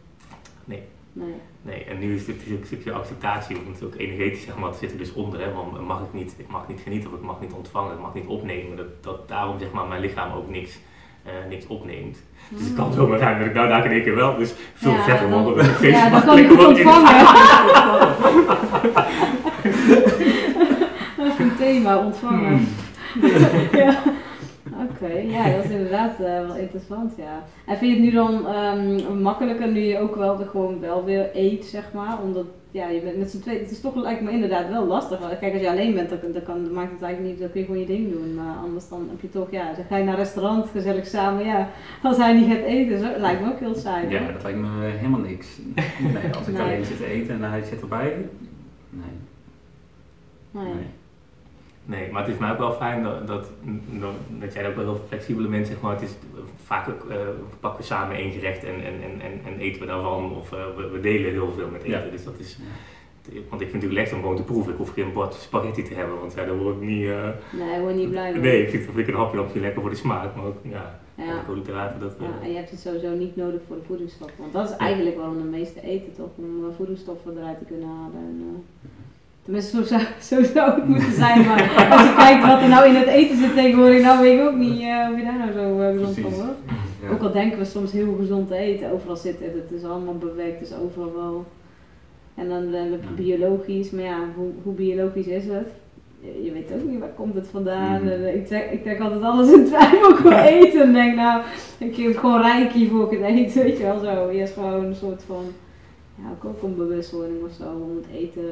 Nee. 0.65 0.83
Nee. 1.13 1.33
Nee, 1.61 1.83
en 1.83 1.99
nu 1.99 2.15
is 2.15 2.27
het 2.27 2.35
een 2.47 2.61
stukje 2.65 2.91
acceptatie, 2.91 3.57
want 3.65 3.83
ook 3.83 3.95
energetisch 3.97 4.43
zeg 4.43 4.57
maar, 4.57 4.69
dat 4.69 4.79
zit 4.79 4.91
er 4.91 4.97
dus 4.97 5.13
onder. 5.13 5.39
Hè, 5.41 5.51
want 5.53 5.87
mag 5.87 6.01
ik, 6.01 6.13
niet, 6.13 6.33
ik 6.37 6.47
mag 6.49 6.67
niet 6.67 6.79
genieten 6.79 7.09
of 7.11 7.15
ik 7.15 7.21
mag 7.23 7.41
niet 7.41 7.51
ontvangen, 7.51 7.93
ik 7.93 7.99
mag 7.99 8.13
niet 8.13 8.27
opnemen. 8.27 8.77
Dat, 8.77 9.03
dat 9.03 9.27
daarom 9.27 9.59
zeg 9.59 9.71
maar, 9.71 9.87
mijn 9.87 10.01
lichaam 10.01 10.31
ook 10.31 10.49
niks, 10.49 10.79
eh, 11.23 11.31
niks 11.49 11.67
opneemt. 11.67 12.23
Dus 12.49 12.63
het 12.65 12.73
kan 12.75 12.93
zomaar 12.93 13.17
zijn 13.17 13.37
dat 13.39 13.47
ik 13.47 13.53
nou 13.53 13.67
daar 13.67 13.85
in 13.85 13.91
één 13.91 14.03
keer 14.03 14.15
wel 14.15 14.37
dus 14.37 14.53
veel 14.73 14.91
Ja, 14.91 15.03
vetter 15.03 15.29
dan- 15.29 15.43
word. 15.43 15.79
Ja, 15.81 16.09
dan 16.13 16.23
kan 16.23 16.37
ik 16.37 16.49
het 16.49 16.65
ontvangen. 16.65 17.11
Dat 21.17 21.25
is 21.25 21.39
een 21.39 21.55
thema, 21.57 21.97
ontvangen. 21.97 22.67
Hmm. 23.13 23.29
ja. 23.79 24.01
Oké, 24.89 25.13
ja, 25.13 25.55
dat 25.55 25.63
is 25.63 25.69
inderdaad 25.71 26.19
eh, 26.19 26.47
wel 26.47 26.55
interessant, 26.55 27.13
ja. 27.17 27.43
En 27.65 27.77
vind 27.77 27.91
je 27.91 27.97
het 27.97 28.05
nu 28.05 28.11
dan 28.11 28.47
ehm, 28.47 29.21
makkelijker 29.21 29.67
nu 29.67 29.79
je 29.79 29.99
ook 29.99 30.15
wel 30.15 30.37
de, 30.37 30.45
gewoon 30.45 30.79
wel 30.79 31.05
weer 31.05 31.29
eet, 31.33 31.65
zeg 31.65 31.93
maar? 31.93 32.21
Omdat, 32.23 32.45
ja, 32.71 32.87
je 32.87 33.01
bent 33.01 33.17
met 33.17 33.31
z'n 33.31 33.39
tweeën, 33.39 33.59
het 33.59 33.71
is 33.71 33.81
toch 33.81 33.95
lijkt 33.95 34.21
me 34.21 34.31
inderdaad 34.31 34.69
wel 34.69 34.85
lastig. 34.85 35.19
Kijk, 35.39 35.53
als 35.53 35.61
je 35.61 35.69
alleen 35.69 35.93
bent, 35.93 36.09
dan, 36.09 36.19
dan, 36.33 36.43
kan, 36.43 36.63
dan 36.63 36.73
maakt 36.73 36.91
het 36.91 37.01
eigenlijk 37.01 37.33
niet, 37.33 37.41
dan 37.41 37.51
kun 37.51 37.59
je 37.59 37.65
gewoon 37.65 37.81
je 37.81 37.87
ding 37.87 38.11
doen. 38.11 38.35
Maar 38.35 38.55
anders 38.63 38.89
dan 38.89 39.07
heb 39.11 39.21
je 39.21 39.29
toch, 39.29 39.51
ja, 39.51 39.73
dan 39.75 39.85
ga 39.89 39.97
je 39.97 40.03
naar 40.03 40.13
een 40.13 40.19
restaurant, 40.19 40.69
gezellig 40.69 41.07
samen, 41.07 41.45
ja. 41.45 41.69
Als 42.03 42.17
hij 42.17 42.33
niet 42.33 42.51
gaat 42.51 42.65
eten, 42.65 42.99
zo, 42.99 43.07
lijkt 43.17 43.41
me 43.41 43.51
ook 43.51 43.59
heel 43.59 43.75
saai. 43.75 44.09
Ja, 44.09 44.19
hoor. 44.19 44.33
dat 44.33 44.43
lijkt 44.43 44.59
me 44.59 44.67
helemaal 44.83 45.19
niks. 45.19 45.47
Nee, 45.75 46.33
als 46.37 46.47
ik 46.47 46.53
Nee. 46.57 46.61
alleen 46.61 46.85
zit 46.85 46.97
te 46.97 47.05
eten 47.05 47.43
en 47.43 47.49
hij 47.49 47.63
zit 47.63 47.81
erbij, 47.81 48.15
nee. 48.89 49.29
Nee. 50.51 50.63
nee. 50.65 50.83
Nee, 51.85 52.11
maar 52.11 52.23
het 52.25 52.33
is 52.33 52.39
mij 52.39 52.51
ook 52.51 52.57
wel 52.57 52.71
fijn 52.73 53.03
dat, 53.03 53.27
dat, 53.27 53.47
dat, 53.89 54.11
dat 54.39 54.53
jij 54.53 54.67
ook 54.69 54.75
wel 54.75 54.83
heel 54.85 55.05
flexibele 55.07 55.47
bent, 55.47 55.67
zeg 55.67 55.81
maar. 55.81 55.93
Het 55.93 56.01
is 56.01 56.11
vaak 56.63 56.89
ook, 56.89 57.09
eh, 57.09 57.15
we 57.17 57.55
pakken 57.59 57.83
samen 57.83 58.15
één 58.15 58.31
gerecht 58.31 58.63
en, 58.63 58.73
en, 58.75 58.93
en, 59.03 59.21
en, 59.21 59.41
en 59.45 59.59
eten 59.59 59.81
we 59.81 59.87
daarvan. 59.87 60.35
Of 60.35 60.51
eh, 60.53 60.59
we, 60.77 60.89
we 60.89 60.99
delen 60.99 61.31
heel 61.31 61.51
veel 61.51 61.67
met 61.69 61.81
eten. 61.83 62.03
Ja. 62.05 62.11
Dus 62.11 62.23
dat 62.23 62.39
is, 62.39 62.57
want 63.23 63.33
ik 63.35 63.39
vind 63.49 63.61
het 63.61 63.73
natuurlijk 63.73 63.93
lekker 63.93 64.15
om 64.15 64.21
gewoon 64.21 64.35
te 64.35 64.43
proeven. 64.43 64.71
Ik 64.71 64.77
hoef 64.77 64.93
geen 64.93 65.13
bord 65.13 65.33
spaghetti 65.33 65.83
te 65.83 65.93
hebben, 65.93 66.19
want 66.19 66.33
ja, 66.33 66.45
daar 66.45 66.57
word 66.57 66.75
ik 66.75 66.81
niet... 66.81 67.05
eh, 67.07 67.29
Nee, 67.51 67.79
word 67.79 67.95
niet 67.95 68.09
blij 68.09 68.31
mee. 68.31 68.41
nee, 68.41 68.61
ik 68.61 68.69
vind, 68.69 68.97
ik 68.97 69.07
een 69.07 69.13
hapje 69.15 69.37
hapje 69.37 69.59
lekker 69.59 69.81
voor 69.81 69.89
de 69.89 69.95
smaak, 69.95 70.35
maar 70.35 70.45
ook, 70.45 70.57
ja, 70.63 70.99
Ja. 71.15 71.41
koolhydraten, 71.47 71.99
dat... 71.99 72.15
Ja, 72.19 72.27
en 72.43 72.49
je 72.49 72.55
hebt 72.55 72.69
het 72.69 72.79
sowieso 72.79 73.09
niet 73.15 73.35
nodig 73.35 73.61
voor 73.67 73.75
de 73.75 73.83
voedingsstoffen. 73.87 74.37
Want 74.39 74.53
dat 74.53 74.69
is 74.69 74.75
eigenlijk 74.75 75.17
waarom 75.17 75.37
de 75.37 75.47
meeste 75.57 75.81
eten 75.81 76.13
toch, 76.15 76.29
om 76.35 76.73
voedingsstoffen 76.75 77.37
eruit 77.37 77.57
te 77.59 77.65
kunnen 77.65 77.87
halen. 77.87 78.15
En, 78.17 78.41
eh, 78.55 78.89
tenminste, 79.43 79.77
zo 79.77 79.83
zou, 79.83 80.01
zo 80.21 80.43
zou 80.53 80.75
het 80.75 80.87
moeten 80.87 81.11
zijn. 81.13 81.45
Maar 81.45 81.87
als 81.91 82.01
je 82.01 82.13
kijkt 82.15 82.45
wat 82.45 82.61
er 82.61 82.67
nou 82.67 82.87
in 82.87 82.95
het 82.95 83.07
eten 83.07 83.37
zit 83.37 83.53
tegenwoordig, 83.55 84.01
nou 84.01 84.21
weet 84.21 84.39
ik 84.39 84.45
ook 84.45 84.55
niet 84.55 84.81
eh 84.81 85.07
of 85.11 85.17
je 85.17 85.23
daar 85.23 85.37
nou 85.37 85.51
zo 85.51 85.79
eh, 85.79 85.91
gezond 85.91 86.19
van 86.19 86.33
wordt. 86.33 86.59
Ja. 87.01 87.09
Ook 87.09 87.21
al 87.21 87.31
denken 87.31 87.59
we 87.59 87.65
soms 87.65 87.91
heel 87.91 88.15
gezond 88.19 88.47
te 88.47 88.55
eten, 88.55 88.91
overal 88.91 89.15
zit 89.15 89.39
het, 89.39 89.53
het 89.53 89.79
is 89.79 89.83
allemaal 89.83 90.17
bewerkt, 90.17 90.59
het 90.59 90.69
is 90.69 90.75
overal 90.75 91.13
wel. 91.15 91.45
En 92.35 92.49
dan 92.49 92.71
Ja. 92.71 92.97
biologisch, 93.15 93.91
maar 93.91 94.03
ja, 94.03 94.19
hoe, 94.35 94.49
hoe 94.63 94.73
biologisch 94.73 95.27
is 95.27 95.45
het? 95.45 95.67
Je, 96.19 96.43
je 96.43 96.51
weet 96.51 96.71
ook 96.73 96.89
niet 96.89 96.99
waar 96.99 97.09
komt 97.09 97.35
het 97.35 97.47
vandaan. 97.47 98.01
Mhm. 98.01 98.11
En, 98.11 98.25
eh, 98.25 98.35
ik, 98.35 98.47
trek, 98.47 98.71
ik 98.71 98.83
trek 98.83 98.99
altijd 98.99 99.21
alles 99.21 99.51
in 99.51 99.65
twijfel 99.65 100.13
qua 100.13 100.45
eten 100.47 100.81
en 100.81 100.93
denk 100.93 101.15
nou, 101.15 101.41
ik 101.77 101.95
heb 101.95 102.17
gewoon 102.17 102.41
rijk 102.41 102.71
hiervoor 102.71 103.11
het 103.11 103.21
eten, 103.21 103.63
weet 103.63 103.77
je 103.77 103.83
wel 103.83 103.99
zo. 103.99 104.27
Eerst 104.27 104.53
gewoon 104.53 104.85
een 104.85 104.95
soort 104.95 105.23
van, 105.23 105.43
ja 106.15 106.23
ook, 106.31 106.45
ook 106.45 106.63
een 106.63 106.75
bewustwording 106.75 107.43
of 107.43 107.51
zo, 107.51 107.63
om 107.63 107.95
het 107.95 108.21
eten 108.21 108.43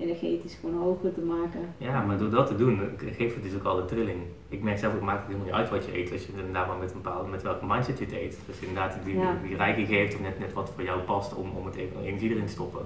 energetisch 0.00 0.54
gewoon 0.60 0.76
hoger 0.80 1.14
te 1.14 1.20
maken. 1.20 1.60
Ja, 1.78 2.02
maar 2.02 2.18
door 2.18 2.30
dat 2.30 2.46
te 2.46 2.56
doen, 2.56 2.80
geeft 3.16 3.34
het 3.34 3.42
dus 3.42 3.54
ook 3.54 3.64
al 3.64 3.76
de 3.76 3.84
trilling. 3.84 4.18
Ik 4.48 4.62
merk 4.62 4.78
zelf, 4.78 4.92
het 4.92 5.02
maakt 5.02 5.18
het 5.18 5.26
helemaal 5.26 5.46
niet 5.46 5.54
uit 5.56 5.70
wat 5.70 5.84
je 5.84 5.98
eet, 5.98 6.12
als 6.12 6.22
je 6.26 6.32
inderdaad 6.36 6.66
maar 6.66 6.76
met 6.76 6.92
een 6.92 7.02
bepaalde, 7.02 7.28
met 7.30 7.42
welke 7.42 7.66
mindset 7.66 7.98
je 7.98 8.04
het 8.04 8.14
eet. 8.14 8.38
Dus 8.46 8.58
inderdaad 8.58 8.96
die, 9.04 9.16
Ja. 9.18 9.36
die 9.46 9.56
rijke 9.56 9.86
geeft, 9.86 10.14
of 10.14 10.20
net, 10.20 10.38
net 10.38 10.52
wat 10.52 10.70
voor 10.74 10.84
jou 10.84 11.00
past 11.00 11.34
om, 11.34 11.50
om 11.50 11.66
het 11.66 11.74
even 11.74 12.00
energie 12.02 12.30
erin 12.30 12.46
te 12.46 12.52
stoppen. 12.52 12.80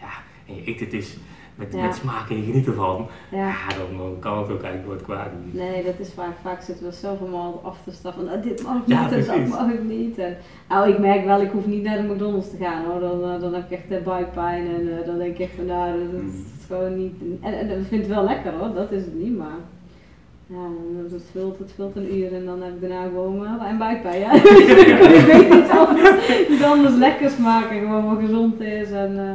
Ja, 0.00 0.10
en 0.46 0.54
je 0.54 0.68
eet 0.68 0.80
het 0.80 0.90
dus 0.90 1.16
met, 1.54 1.72
Ja. 1.72 1.82
met 1.82 1.94
smaak 1.94 2.30
en 2.30 2.36
je 2.36 2.42
geniet 2.42 2.66
ervan. 2.66 3.06
Ja. 3.30 3.38
Ja, 3.46 3.54
dan, 3.78 3.98
dan 3.98 4.16
kan 4.18 4.38
het 4.38 4.50
ook 4.50 4.62
eigenlijk 4.62 4.86
nooit 4.86 5.02
kwaad 5.02 5.28
doen. 5.32 5.60
Nee, 5.62 5.84
dat 5.84 5.94
is 5.98 6.12
vaak. 6.14 6.36
Vaak 6.42 6.62
zitten 6.62 6.86
we 6.90 7.08
allemaal 7.08 7.60
af 7.64 7.78
te 7.84 7.90
stappen 7.92 8.26
van 8.26 8.34
"Ah, 8.36 8.42
dit 8.42 8.62
mag 8.62 8.76
Ja, 8.86 9.02
niet 9.04 9.12
en 9.12 9.26
dat 9.26 9.48
mag 9.48 9.72
ik 9.72 9.82
niet. 9.84 10.18
En, 10.18 10.36
nou, 10.68 10.88
ik 10.88 10.98
merk 10.98 11.24
wel, 11.24 11.40
ik 11.42 11.50
hoef 11.50 11.66
niet 11.66 11.82
naar 11.82 11.96
de 11.96 12.12
McDonald's 12.12 12.50
te 12.50 12.56
gaan 12.56 12.84
hoor. 12.84 13.00
Dan, 13.00 13.22
eh, 13.34 13.40
dan 13.40 13.54
heb 13.54 13.64
ik 13.70 13.78
echt 13.78 13.90
uh, 14.00 14.04
buikpijn 14.04 14.66
en 14.66 14.98
eh, 14.98 15.06
dan 15.06 15.18
denk 15.18 15.34
ik 15.34 15.38
echt 15.40 15.54
van 15.56 15.66
nou, 15.66 15.98
dat 15.98 16.22
Mm. 16.22 16.28
is 16.28 16.66
gewoon 16.66 16.96
niet. 16.98 17.14
En, 17.40 17.58
en 17.58 17.70
ik 17.80 17.86
vind 17.88 18.02
het 18.06 18.14
wel 18.14 18.24
lekker 18.24 18.52
hoor, 18.52 18.74
dat 18.74 18.90
is 18.92 19.02
het 19.04 19.14
niet, 19.14 19.36
maar. 19.38 19.58
Ja, 20.46 20.66
het 21.12 21.22
vult, 21.32 21.58
het 21.58 21.72
vult 21.74 21.96
een 21.96 22.16
uur 22.16 22.32
en 22.34 22.44
dan 22.44 22.62
heb 22.62 22.74
ik 22.74 22.80
daarna 22.80 23.02
gewoon 23.02 23.42
uh, 23.42 23.68
en 23.68 23.78
buikpijn. 23.78 24.20
Ja. 24.20 24.32
ik 24.42 25.24
weet 25.26 25.50
niet 25.50 25.70
anders, 25.86 26.48
iets 26.48 26.62
anders 26.62 26.94
lekkers 26.94 27.36
maken, 27.36 27.78
gewoon 27.78 28.06
wat 28.14 28.24
gezond 28.24 28.60
is. 28.60 28.90
En, 28.90 29.18
eh, 29.18 29.34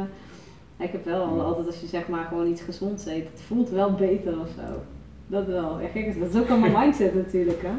ik 0.78 0.92
heb 0.92 1.04
wel 1.04 1.22
al- 1.22 1.40
altijd 1.40 1.66
als 1.66 1.80
je 1.80 1.86
zeg 1.86 2.08
maar 2.08 2.24
gewoon 2.24 2.46
iets 2.46 2.60
gezonds 2.62 3.06
eet, 3.06 3.28
het 3.32 3.40
voelt 3.40 3.68
wel 3.70 3.94
beter 3.94 4.40
of 4.40 4.48
zo. 4.56 4.82
Dat 5.26 5.46
wel. 5.46 5.80
Ja, 5.80 5.88
kijk 5.88 6.06
eens, 6.06 6.18
dat 6.18 6.34
is 6.34 6.40
ook 6.40 6.48
allemaal 6.48 6.78
mindset 6.80 7.14
natuurlijk, 7.14 7.62
hè. 7.62 7.72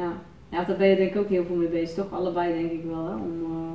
Ja. 0.00 0.12
ja, 0.48 0.64
daar 0.64 0.76
ben 0.76 0.88
je 0.88 0.96
denk 0.96 1.10
ik 1.10 1.16
ook 1.20 1.28
heel 1.28 1.44
veel 1.44 1.56
mee 1.56 1.68
bezig. 1.68 1.94
Toch 2.04 2.12
allebei 2.18 2.52
denk 2.52 2.70
ik 2.72 2.84
wel, 2.84 3.06
hè. 3.06 3.14
Om, 3.14 3.40
uh, 3.42 3.72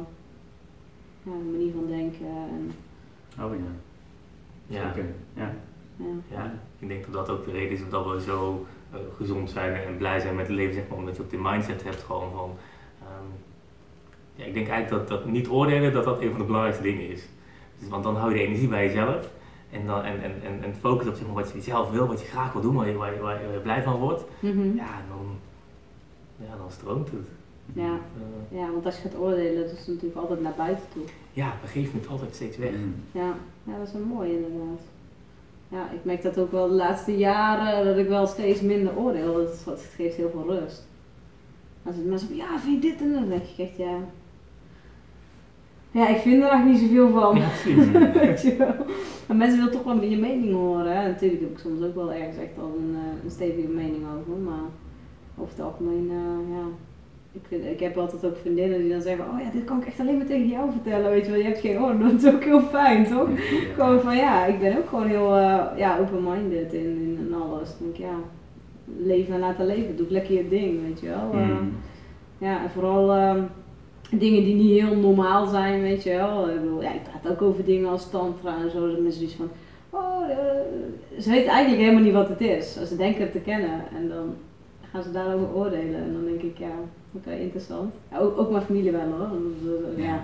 ja, 1.23 1.31
een 1.31 1.51
manier 1.51 1.71
van 1.73 1.87
denken 1.87 2.25
en, 2.27 2.71
Oh 3.43 3.51
ja. 3.55 3.71
Ja, 4.67 4.93
Zeker. 4.93 5.09
Ja. 5.33 5.53
ja. 5.97 6.05
ja, 6.31 6.53
ik 6.79 6.87
denk 6.87 7.03
dat 7.05 7.13
dat 7.13 7.29
ook 7.29 7.45
de 7.45 7.51
reden 7.51 7.71
is 7.71 7.89
dat 7.89 8.05
we 8.05 8.21
zo 8.21 8.65
eh, 8.91 8.99
gezond 9.17 9.49
zijn 9.49 9.73
en 9.75 9.97
blij 9.97 10.19
zijn 10.19 10.35
met 10.35 10.47
het 10.47 10.55
leven, 10.55 10.73
zeg 10.73 10.87
maar, 10.89 10.97
omdat 10.97 11.15
je 11.15 11.21
ook 11.21 11.29
die 11.29 11.39
mindset 11.41 11.83
hebt 11.83 12.01
gewoon 12.03 12.31
van... 12.31 12.51
ehm, 13.01 13.25
ja, 14.35 14.45
ik 14.45 14.53
denk 14.53 14.67
eigenlijk 14.67 15.07
dat, 15.07 15.19
dat 15.19 15.31
niet 15.31 15.47
oordelen, 15.47 15.93
dat 15.93 16.03
dat 16.03 16.21
een 16.21 16.29
van 16.29 16.39
de 16.39 16.45
belangrijkste 16.45 16.83
dingen 16.83 17.09
is. 17.09 17.23
Dus, 17.79 17.89
want 17.89 18.03
dan 18.03 18.15
hou 18.15 18.31
je 18.31 18.37
de 18.37 18.43
energie 18.43 18.67
bij 18.67 18.85
jezelf 18.85 19.29
en, 19.71 19.85
dan, 19.85 20.03
en, 20.03 20.23
en, 20.23 20.41
en, 20.43 20.63
en 20.63 20.75
focus 20.75 21.07
op 21.07 21.15
zeg 21.15 21.25
maar, 21.25 21.35
wat 21.35 21.51
je 21.51 21.61
zelf 21.61 21.89
wil, 21.89 22.07
wat 22.07 22.21
je 22.21 22.27
graag 22.27 22.53
wil 22.53 22.61
doen, 22.61 22.75
waar 22.75 22.87
je, 22.87 22.97
waar 22.97 23.13
je, 23.13 23.19
waar 23.19 23.51
je 23.53 23.59
blij 23.59 23.83
van 23.83 23.99
wordt. 23.99 24.23
Mhm. 24.39 24.75
Ja, 24.75 24.99
en 24.99 25.05
dan, 25.09 25.37
ja, 26.47 26.57
dan 26.57 26.71
stroomt 26.71 27.11
het. 27.11 27.27
Ja. 27.73 27.99
Eh, 28.51 28.59
ja, 28.59 28.71
want 28.71 28.85
als 28.85 28.95
je 28.95 29.01
gaat 29.01 29.17
oordelen, 29.17 29.63
dat 29.63 29.77
is 29.77 29.87
natuurlijk 29.87 30.15
altijd 30.15 30.41
naar 30.41 30.53
buiten 30.57 30.85
toe. 30.93 31.03
ja, 31.33 31.53
we 31.61 31.67
geven 31.67 31.99
het 31.99 32.07
altijd 32.07 32.35
steeds 32.35 32.57
weg. 32.57 32.71
Mm. 32.71 32.95
Ja, 33.11 33.33
ja 33.63 33.77
dat 33.77 33.87
is 33.87 33.93
een 33.93 34.07
mooi 34.07 34.31
inderdaad. 34.31 34.81
ja, 35.67 35.91
ik 35.91 36.03
merk 36.03 36.21
dat 36.21 36.37
ook 36.37 36.51
wel 36.51 36.67
de 36.67 36.73
laatste 36.73 37.17
jaren, 37.17 37.85
dat 37.85 37.97
ik 37.97 38.07
wel 38.07 38.27
steeds 38.27 38.61
minder 38.61 38.97
oordeel. 38.97 39.33
Dat, 39.65 39.81
geeft 39.95 40.15
heel 40.15 40.29
veel 40.29 40.59
rust. 40.59 40.87
Als 41.83 41.95
het 41.95 42.05
mensen 42.05 42.27
van, 42.27 42.37
ja, 42.37 42.59
vind 42.59 42.83
je 42.83 42.89
dit 42.89 43.01
en 43.01 43.11
dat? 43.11 43.19
Dan 43.19 43.29
denk 43.29 43.43
ik 43.43 43.57
echt, 43.57 43.77
ja... 43.77 43.97
Ja, 45.95 46.07
ik 46.07 46.17
vind 46.17 46.43
er 46.43 46.49
eigenlijk 46.49 46.81
niet 46.81 46.89
zoveel 46.89 47.11
van. 47.19 47.35
Ja. 47.37 47.49
Weet 48.19 48.41
je 48.41 48.55
wel. 48.55 48.75
Maar 49.27 49.37
mensen 49.37 49.57
willen 49.57 49.71
toch 49.71 49.83
wel 49.83 50.03
je 50.03 50.17
mening 50.17 50.53
horen. 50.53 50.97
Hè? 50.97 51.07
Natuurlijk 51.07 51.41
heb 51.41 51.51
ik 51.51 51.57
soms 51.57 51.83
ook 51.83 51.95
wel 51.95 52.13
ergens 52.13 52.37
echt 52.37 52.57
al 52.59 52.73
een, 52.77 52.95
eh, 52.95 53.23
een 53.23 53.31
stevige 53.31 53.67
mening 53.67 54.03
over. 54.17 54.41
Maar 54.43 54.65
over 55.37 55.53
het 55.55 55.65
algemeen, 55.65 56.07
eh, 56.09 56.55
ja. 56.55 56.65
Ik, 57.31 57.41
vind, 57.47 57.65
ik 57.65 57.79
heb 57.79 57.97
altijd 57.97 58.25
ook 58.25 58.37
vriendinnen 58.37 58.79
die 58.79 58.89
dan 58.89 59.01
zeggen: 59.01 59.25
Oh 59.25 59.39
ja, 59.39 59.49
dit 59.51 59.63
kan 59.63 59.81
ik 59.81 59.87
echt 59.87 59.99
alleen 59.99 60.17
maar 60.17 60.25
tegen 60.25 60.47
jou 60.47 60.71
vertellen. 60.71 61.11
Weet 61.11 61.25
je 61.25 61.31
wel, 61.31 61.39
je 61.39 61.45
hebt 61.45 61.59
geen 61.59 61.79
oor. 61.79 61.99
Dat 62.09 62.23
is 62.23 62.33
ook 62.33 62.43
heel 62.43 62.61
fijn, 62.61 63.05
toch? 63.05 63.29
Gewoon 63.75 64.01
van 64.01 64.15
ja, 64.15 64.45
ik 64.45 64.59
ben 64.59 64.77
ook 64.77 64.89
gewoon 64.89 65.07
heel 65.07 65.37
uh, 65.37 65.65
ja, 65.77 65.97
open-minded 65.99 66.73
in, 66.73 66.85
in, 66.85 67.17
in, 67.27 67.33
alles. 67.33 67.69
Ik 67.69 67.75
denk 67.79 67.95
ja, 67.95 68.15
leven 68.97 69.33
en 69.33 69.39
laten 69.39 69.65
leven. 69.65 69.97
Doe 69.97 70.05
lekker 70.09 70.33
je 70.33 70.49
ding, 70.49 70.81
weet 70.87 70.99
je 70.99 71.07
wel. 71.07 71.29
Uh, 71.33 71.47
mm. 71.47 71.73
Ja, 72.37 72.63
en 72.63 72.69
vooral. 72.69 73.17
Uh, 73.17 73.43
dingen 74.17 74.43
die 74.43 74.55
niet 74.55 74.79
heel 74.79 74.95
normaal 74.95 75.45
zijn, 75.45 75.81
weet 75.81 76.03
je 76.03 76.09
wel. 76.09 76.49
Ik, 76.49 76.61
bedoel, 76.61 76.81
ja, 76.81 76.93
ik 76.93 77.03
praat 77.03 77.31
ook 77.31 77.41
over 77.41 77.65
dingen 77.65 77.89
als 77.89 78.09
tantra 78.09 78.57
en 78.61 78.71
zo. 78.71 78.91
Dat 78.91 78.99
mensen 78.99 79.21
dus 79.21 79.33
van, 79.33 79.49
oh, 79.89 80.29
uh, 80.29 81.21
ze 81.21 81.29
weten 81.29 81.51
eigenlijk 81.51 81.81
helemaal 81.81 82.03
niet 82.03 82.13
wat 82.13 82.29
het 82.29 82.41
is. 82.41 82.73
Ze 82.73 82.95
denken 82.95 83.21
het 83.21 83.31
te 83.31 83.39
kennen 83.39 83.83
en 83.95 84.09
dan 84.09 84.35
gaan 84.91 85.03
ze 85.03 85.11
daarover 85.11 85.55
oordelen. 85.55 86.03
En 86.03 86.13
dan 86.13 86.25
denk 86.25 86.41
ik, 86.41 86.57
ja, 86.57 86.75
oké, 87.11 87.27
okay, 87.27 87.39
interessant. 87.39 87.93
Ja, 88.11 88.17
ook, 88.17 88.37
ook 88.37 88.51
mijn 88.51 88.63
familie 88.63 88.91
wel 88.91 89.11
hoor. 89.11 89.29
Dus, 89.61 90.03
ja. 90.05 90.19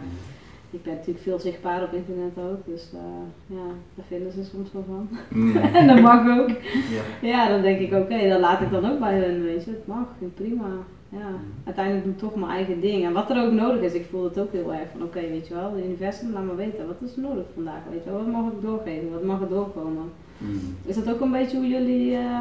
Ik 0.74 0.84
ben 0.84 0.94
natuurlijk 0.94 1.24
veel 1.24 1.40
zichtbaar 1.40 1.84
op 1.84 1.94
internet 1.94 2.32
ook, 2.38 2.66
dus 2.66 2.92
uh, 2.94 3.58
ja, 3.58 3.66
daar 3.96 4.06
vinden 4.08 4.32
ze 4.32 4.44
soms 4.44 4.72
wel 4.72 4.84
van. 4.88 5.10
Mm. 5.30 5.56
en 5.80 5.88
dat 5.88 6.00
mag 6.00 6.40
ook. 6.40 6.50
Ja, 6.50 7.30
ja 7.30 7.50
dan 7.50 7.62
denk 7.62 7.80
ik, 7.80 7.94
oké, 7.94 8.02
okay, 8.02 8.30
dan 8.30 8.40
laat 8.40 8.62
ik 8.62 8.72
dan 8.72 8.92
ook 8.92 9.00
bij 9.00 9.20
hun, 9.20 9.44
weet 9.44 9.64
je. 9.64 9.72
Het 9.72 9.88
mag, 9.88 10.06
prima 10.36 10.68
ja, 11.12 11.30
uiteindelijk 11.64 12.06
doe 12.06 12.14
ik 12.14 12.20
toch 12.20 12.36
mijn 12.36 12.52
eigen 12.52 12.82
ding. 12.82 13.06
En 13.06 13.14
wat 13.14 13.30
er 13.30 13.46
ook 13.46 13.52
nodig 13.52 13.82
is, 13.82 13.94
ik 13.94 14.06
voel 14.10 14.24
het 14.24 14.40
ook 14.40 14.52
heel 14.52 14.74
erg 14.74 14.90
van 14.92 15.04
oké, 15.04 15.20
weet 15.20 15.48
je 15.48 15.54
wel, 15.54 15.72
de 15.72 15.86
universum 15.86 16.32
laat 16.32 16.44
me 16.44 16.56
weten, 16.56 16.88
wat 16.88 17.02
is 17.10 17.16
er 17.16 17.22
nodig 17.22 17.46
vandaag, 17.54 17.82
weet 17.92 18.04
je 18.04 18.10
wel, 18.10 18.20
wat 18.20 18.34
mag 18.34 18.52
ik 18.52 18.62
doorgeven, 18.62 19.12
wat 19.12 19.24
mag 19.24 19.42
er 19.42 19.50
doorkomen. 19.50 20.12
Mm. 20.38 20.76
Is 20.86 20.96
dat 20.96 21.10
ook 21.14 21.22
een 21.22 21.32
beetje 21.32 21.58
hoe 21.58 21.68
jullie 21.68 22.12
uh, 22.12 22.40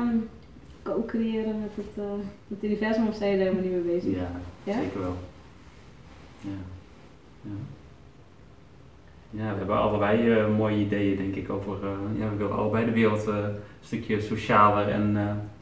co-creëren 0.82 1.60
met 1.60 1.70
het, 1.74 2.04
uh, 2.04 2.04
het 2.48 2.64
universum 2.64 3.06
of 3.06 3.14
zijn 3.14 3.30
jullie 3.30 3.44
helemaal 3.46 3.70
niet 3.70 3.84
mee 3.84 3.94
bezig? 3.94 4.14
Ja, 4.14 4.30
ja? 4.64 4.72
zeker 4.72 5.00
wel. 5.00 5.16
Ja. 6.40 6.58
ja. 7.42 7.56
Ja, 9.32 9.52
we 9.52 9.58
hebben 9.58 9.80
allebei 9.80 10.28
uh, 10.28 10.56
mooie 10.56 10.76
ideeën 10.76 11.16
denk 11.16 11.34
ik 11.34 11.50
over, 11.50 11.78
ja, 12.18 12.30
we 12.30 12.36
willen 12.36 12.56
allebei 12.56 12.84
de 12.84 12.92
wereld 12.92 13.26
een 13.26 13.54
stukje 13.80 14.20
socialer 14.20 14.88
en 14.88 15.16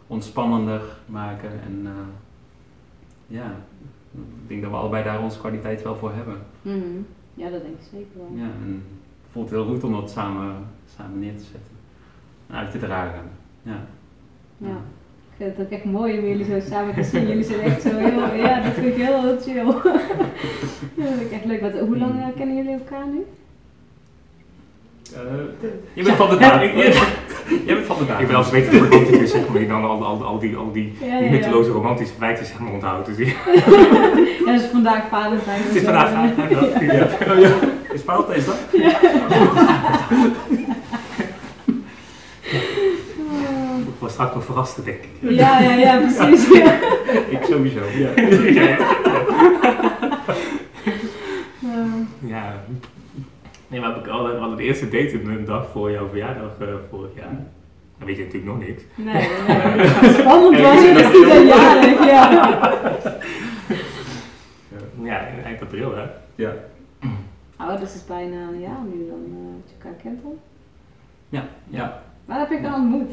ontspannender 0.07 0.83
maken 1.07 1.51
en 1.51 1.87
ja, 3.29 3.57
ik 4.12 4.49
denk 4.49 4.62
dat 4.62 4.71
we 4.71 4.77
allebei 4.77 5.05
daar 5.05 5.23
onze 5.23 5.38
kwaliteit 5.38 5.83
wel 5.83 5.97
voor 5.97 6.12
hebben. 6.12 6.37
Mm 6.62 6.81
-hmm. 6.81 7.07
Ja, 7.35 7.51
dat 7.51 7.62
denk 7.62 7.75
ik 7.75 7.87
zeker 7.91 8.17
wel. 8.17 8.31
Ja, 8.35 8.45
en 8.45 8.83
het 9.23 9.31
voelt 9.31 9.51
heel 9.51 9.67
goed 9.67 9.85
om 9.85 9.93
dat 9.93 10.11
samen, 10.11 10.55
samen 10.97 11.19
neer 11.19 11.37
te 11.37 11.45
zetten. 11.45 11.77
En 12.47 12.55
uit 12.55 12.71
te 12.71 12.79
dragen. 12.79 13.23
Ja. 13.62 13.87
ja. 14.57 14.77
Ik 15.31 15.37
vind 15.37 15.57
het 15.57 15.67
ook 15.67 15.73
echt 15.73 15.85
mooi 15.85 16.19
om 16.19 16.25
jullie 16.25 16.45
zo 16.45 16.61
samen 16.71 16.95
te 16.95 17.03
zien. 17.03 17.27
Jullie 17.27 17.45
zijn 17.45 17.61
echt 17.61 17.83
zo 17.83 17.97
heel, 17.97 18.35
ja, 18.45 18.62
dat 18.62 18.73
vind 18.73 18.87
ik 18.87 19.03
heel, 19.03 19.21
heel 19.23 19.41
chill. 19.41 19.67
ja, 20.97 21.05
dat 21.05 21.14
vind 21.14 21.21
ik 21.21 21.31
echt 21.31 21.45
leuk. 21.45 21.61
Wat, 21.61 21.73
hoe 21.73 21.99
lang 21.99 22.14
uh, 22.14 22.27
kennen 22.37 22.57
jullie 22.57 22.73
elkaar 22.73 23.07
nu? 23.07 23.25
Uh, 25.12 25.71
je 25.93 26.03
bent 26.03 26.17
van 26.17 26.31
de 26.31 26.37
dag. 26.37 27.28
Je 27.48 27.74
bent 27.74 27.87
van 27.87 27.96
de 27.98 28.06
dag. 28.06 28.20
Ik 28.20 28.26
ben 28.26 28.37
als 28.37 28.46
een 28.46 28.52
beetje 28.52 28.78
romanticus, 28.88 29.30
zeg 29.30 29.48
maar, 29.48 29.58
die 29.58 29.68
dan 29.68 29.84
al, 29.84 30.04
al, 30.04 30.24
al 30.24 30.38
die, 30.38 30.56
al 30.56 30.72
die, 30.72 30.96
ja, 31.00 31.18
die 31.18 31.30
nutteloze 31.30 31.70
romantische 31.70 32.14
feiten 32.18 32.46
zeg 32.46 32.58
maar, 32.58 32.72
onthoudt. 32.72 33.06
Dus 33.06 33.16
ja, 33.26 34.52
het 34.52 34.62
is 34.62 34.68
vandaag 34.72 35.02
Valentijn. 35.11 35.62
Het 35.62 35.74
is 35.74 35.82
vandaag 35.82 36.11
Valentijn, 36.12 36.50
ja. 36.50 36.92
ja. 36.92 37.32
Oh, 37.32 37.40
ja. 37.40 37.50
Is 37.92 38.02
Valentijn 38.02 38.42
dat? 38.44 38.56
Ja. 38.72 38.98
Ik 43.78 44.04
was 44.04 44.12
straks 44.12 44.34
nog 44.34 44.44
verrast, 44.44 44.84
denk 44.84 44.96
ik. 44.96 45.08
Ja, 45.20 45.61
ja, 45.61 45.74
ja, 45.74 45.96
precies. 45.96 46.48
Ja. 46.48 46.78
ik 47.38 47.44
sowieso, 47.50 47.80
ja. 47.94 48.11
ja. 52.20 52.64
Nee, 53.68 53.81
maar 53.81 54.02
we 54.02 54.11
hadden 54.11 54.57
de 54.57 54.62
eerste 54.62 54.88
date 54.88 55.22
een 55.22 55.44
dag 55.44 55.70
voor 55.70 55.90
jouw 55.90 56.09
verjaardag 56.09 56.61
uh, 56.61 56.74
vorig 56.90 57.11
jaar. 57.14 57.31
Dan 57.98 58.07
weet 58.07 58.16
je 58.16 58.24
natuurlijk 58.24 58.52
nog 58.52 58.66
niks. 58.66 58.83
Nee, 58.94 59.14
nee. 59.46 60.11
spannend 60.11 60.61
was 60.61 60.87
het, 60.87 60.98
is 60.98 61.11
die 61.11 61.46
jarig, 61.46 62.04
ja. 62.12 62.50
Ja, 65.02 65.26
eind 65.44 65.62
april 65.62 65.96
hè? 65.96 66.04
Ja. 66.35 66.52
Oh, 67.61 67.70
dus 67.70 67.81
het 67.81 67.94
is 67.94 68.04
bijna 68.04 68.37
een 68.37 68.61
jaar 68.61 68.81
nu 68.92 69.09
dan 69.09 69.24
uh, 69.31 69.52
dat 69.61 69.70
je 69.70 69.74
elkaar 69.78 70.00
kent 70.02 70.22
dan? 70.22 70.33
Ja, 71.28 71.44
ja. 71.68 72.02
Waar 72.24 72.38
heb 72.38 72.48
je 72.48 72.57
elkaar 72.57 72.74
ontmoet? 72.74 73.12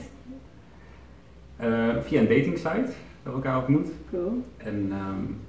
Uh, 1.61 1.95
via 2.01 2.19
een 2.19 2.27
dating 2.27 2.57
site 2.57 2.69
hebben 2.69 2.93
we 3.23 3.31
elkaar 3.31 3.57
ontmoet. 3.57 3.87
Cool. 4.09 4.43
En 4.57 4.91
um, 4.91 5.39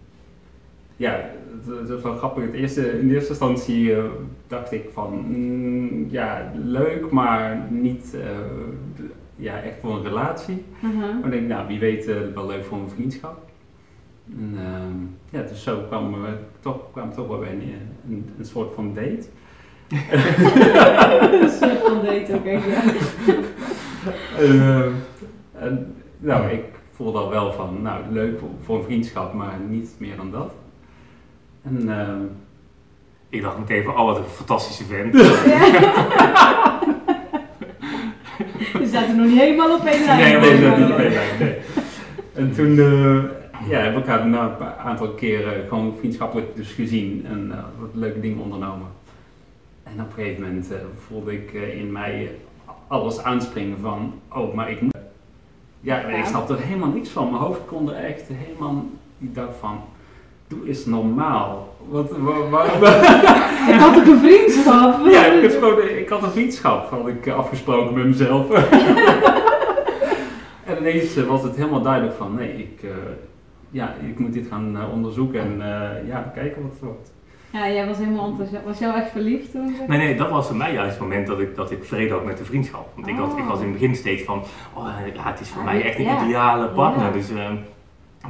ja, 0.97 1.31
het, 1.67 1.89
is 1.89 2.03
wel 2.03 2.17
grappig. 2.17 2.45
Het 2.45 2.55
eerste, 2.55 2.99
in 2.99 3.11
eerste 3.11 3.29
instantie 3.29 3.91
uh, 3.91 4.05
dacht 4.47 4.73
ik 4.73 4.89
van, 4.93 5.25
mm, 5.29 6.07
ja, 6.11 6.53
leuk, 6.65 7.11
maar 7.11 7.67
niet 7.71 8.15
uh, 8.15 8.23
ja, 9.37 9.63
echt 9.63 9.75
voor 9.81 9.97
een 9.97 10.03
relatie. 10.03 10.65
Uh 10.85 10.91
-huh. 10.91 11.01
Maar 11.01 11.25
ik 11.25 11.31
denk, 11.31 11.49
nou, 11.49 11.67
wie 11.67 11.79
weet, 11.79 12.09
uh, 12.09 12.17
wel 12.35 12.47
leuk 12.47 12.65
voor 12.65 12.79
een 12.79 12.89
vriendschap. 12.89 13.51
En 14.31 14.55
ehm, 14.59 14.97
ja, 15.31 15.49
dus 15.49 15.63
zo 15.63 15.79
kwamen 15.89 16.23
we 16.23 16.37
toch, 16.61 16.91
kwamen 16.93 17.15
toch 17.15 17.29
wel 17.29 17.39
bij 17.39 17.53
een, 17.53 17.63
een, 18.09 18.31
een 18.39 18.45
soort 18.45 18.75
van 18.75 18.95
date. 18.95 19.27
een 21.43 21.51
soort 21.51 21.79
van 21.79 22.05
date, 22.05 22.35
oké, 22.35 22.51
ja. 22.51 22.83
Ehm, 24.39 24.93
en, 25.53 25.95
nou, 26.19 26.51
ik 26.51 26.65
voelde 26.91 27.19
al 27.19 27.31
wel 27.31 27.53
van, 27.53 27.83
nou, 27.83 28.05
leuk 28.11 28.41
voor 28.63 28.77
een 28.77 28.85
vriendschap, 28.85 29.33
maar 29.33 29.59
niet 29.69 29.95
meer 29.99 30.17
dan 30.17 30.31
dat. 30.31 30.55
En 31.67 31.83
uh, 31.89 32.09
ik 33.29 33.43
dacht 33.43 33.59
meteen 33.59 33.85
van, 33.85 33.97
oh 33.97 34.05
wat 34.05 34.17
een 34.17 34.25
fantastische 34.25 34.85
vent. 34.85 35.15
Ja. 35.15 35.25
Je 38.81 38.87
zat 38.93 39.09
er 39.09 39.15
nog 39.15 39.27
niet 39.27 39.39
helemaal 39.39 39.77
op 39.77 39.85
één 39.85 40.05
lijn. 40.05 40.41
Nee, 40.41 40.51
nee, 40.51 40.61
nee, 40.61 40.77
niet 40.79 40.91
op 40.91 40.99
één 40.99 41.13
lijn, 41.13 41.39
nee. 41.39 41.57
En 42.35 42.55
toen 42.55 42.71
uh, 42.71 43.23
ja, 43.69 43.81
hebben 43.81 44.03
we 44.03 44.09
elkaar 44.09 44.27
na 44.27 44.57
een 44.61 44.67
aantal 44.67 45.09
keren 45.09 45.69
gewoon 45.69 45.95
vriendschappelijk 45.99 46.57
dus 46.57 46.73
gezien 46.73 47.27
en 47.29 47.47
uh, 47.49 47.59
wat 47.79 47.91
leuke 47.93 48.21
dingen 48.21 48.43
ondernomen. 48.43 48.89
En 49.83 49.93
op 49.93 50.07
een 50.07 50.15
gegeven 50.15 50.43
moment 50.43 50.71
uh, 50.71 50.77
voelde 51.07 51.33
ik 51.33 51.53
in 51.53 51.93
mij 51.93 52.31
alles 52.87 53.23
aanspringen 53.23 53.79
van, 53.81 54.21
oh, 54.33 54.55
maar 54.55 54.71
ik 54.71 54.81
moet... 54.81 54.97
Ja, 55.81 56.01
ik 56.01 56.25
snapte 56.25 56.53
er 56.53 56.61
helemaal 56.61 56.89
niks 56.89 57.09
van. 57.09 57.31
Mijn 57.31 57.43
hoofd 57.43 57.61
kon 57.67 57.95
er 57.95 58.05
echt 58.05 58.25
helemaal... 58.33 58.85
Ik 59.19 59.35
dacht 59.35 59.57
van, 59.61 59.81
doe 60.49 60.67
eens 60.67 60.87
normaal. 60.87 61.75
Wat, 61.89 62.11
waar, 62.19 62.51
waar, 62.51 62.67
ik 63.73 63.81
had 63.81 63.97
ook 63.97 64.07
een 64.07 64.19
vriendschap. 64.19 65.07
Ja, 65.07 65.25
ik, 65.25 65.61
had 65.61 65.79
ik 65.79 66.09
had 66.09 66.23
een 66.23 66.31
vriendschap, 66.31 66.91
had 66.91 67.09
ik 67.09 67.29
afgesproken 67.29 67.95
met 67.95 68.07
mezelf. 68.07 68.51
en 70.67 70.79
ineens 70.79 71.25
was 71.25 71.43
het 71.43 71.57
helemaal 71.57 71.83
duidelijk 71.83 72.17
van, 72.17 72.35
nee, 72.35 72.59
ik, 72.59 72.83
uh, 72.83 72.91
ja, 73.71 73.95
ik 74.09 74.19
moet 74.19 74.33
dit 74.33 74.47
gaan 74.51 74.77
uh, 74.77 74.93
onderzoeken 74.93 75.41
en 75.41 75.57
uh, 75.59 76.09
ja, 76.09 76.33
kijken 76.35 76.63
wat 76.63 76.71
het 76.71 76.81
wordt. 76.81 77.15
Ja, 77.51 77.71
jij 77.71 77.87
was 77.87 77.99
helemaal 77.99 78.29
enthousiast. 78.29 78.65
Was 78.65 78.79
jij 78.79 78.95
echt 78.95 79.11
verliefd 79.11 79.51
toen? 79.51 79.75
Nee, 79.89 79.99
nee, 79.99 80.17
dat 80.17 80.31
was 80.31 80.47
voor 80.47 80.57
mij 80.57 80.73
juist 80.73 80.91
het 80.91 81.01
moment 81.01 81.27
dat 81.27 81.41
ik, 81.41 81.57
dat 81.57 81.71
ik 81.71 81.85
vrede 81.85 82.13
had 82.13 82.25
met 82.25 82.39
de 82.39 82.45
vriendschap. 82.45 82.89
Want 82.95 83.07
ik, 83.07 83.17
had, 83.17 83.39
ik 83.39 83.45
was 83.45 83.59
in 83.59 83.65
het 83.65 83.73
begin 83.73 83.97
steeds 83.97 84.23
van, 84.23 84.43
oh 84.75 84.89
ja, 85.15 85.31
het 85.31 85.41
is 85.41 85.49
voor 85.49 85.65
mij 85.65 85.83
echt 85.83 85.99
een 85.99 86.05
ja. 86.05 86.25
ideale 86.25 86.69
partner. 86.69 87.13
Dus, 87.13 87.31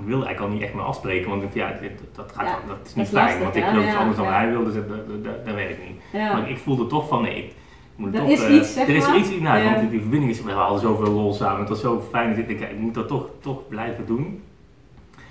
ik 0.00 0.06
wilde 0.06 0.24
eigenlijk 0.24 0.40
al 0.40 0.58
niet 0.58 0.62
echt 0.62 0.74
meer 0.74 0.84
afspreken, 0.84 1.30
want 1.30 1.42
ja, 1.52 1.74
dat, 2.14 2.32
gaat, 2.34 2.46
ja, 2.46 2.58
dat 2.68 2.86
is 2.86 2.94
niet 2.94 3.08
fijn, 3.08 3.24
lastig, 3.24 3.42
want 3.42 3.56
ik 3.56 3.64
wil 3.72 3.82
iets 3.82 3.96
anders 3.96 4.16
dan 4.16 4.26
hij 4.26 4.50
wilde, 4.50 4.72
dus 4.72 4.74
dat, 4.74 5.24
dat, 5.24 5.44
dat, 5.44 5.54
werkt 5.54 5.78
niet. 5.88 6.00
Maar 6.12 6.50
ik 6.50 6.58
voelde 6.58 6.86
toch 6.86 7.08
van 7.08 7.22
nee, 7.22 7.44
ik 7.44 7.52
moet 7.96 8.14
er 8.14 8.20
toch, 8.20 8.28
is 8.28 8.48
uh, 8.48 8.54
iets, 8.54 8.72
zeg 8.72 8.88
er 8.88 8.94
is 8.94 9.08
iets, 9.08 9.40
nou, 9.40 9.64
want 9.64 9.90
die 9.90 10.00
verbinding 10.00 10.32
is, 10.32 10.42
we 10.42 10.50
hadden 10.50 10.80
zoveel 10.80 11.12
lol 11.12 11.32
samen, 11.32 11.60
het 11.60 11.68
was 11.68 11.80
zo 11.80 12.02
fijn, 12.10 12.28
dat 12.28 12.38
ik, 12.38 12.48
ik, 12.48 12.60
ik 12.60 12.78
moet 12.78 12.94
dat 12.94 13.08
toch, 13.08 13.28
toch 13.40 13.68
blijven 13.68 14.06
doen. 14.06 14.42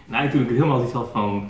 Nou, 0.06 0.30
toen 0.30 0.42
ik 0.42 0.50
helemaal 0.50 0.84
iets 0.84 0.94
had 0.94 1.10
van, 1.12 1.50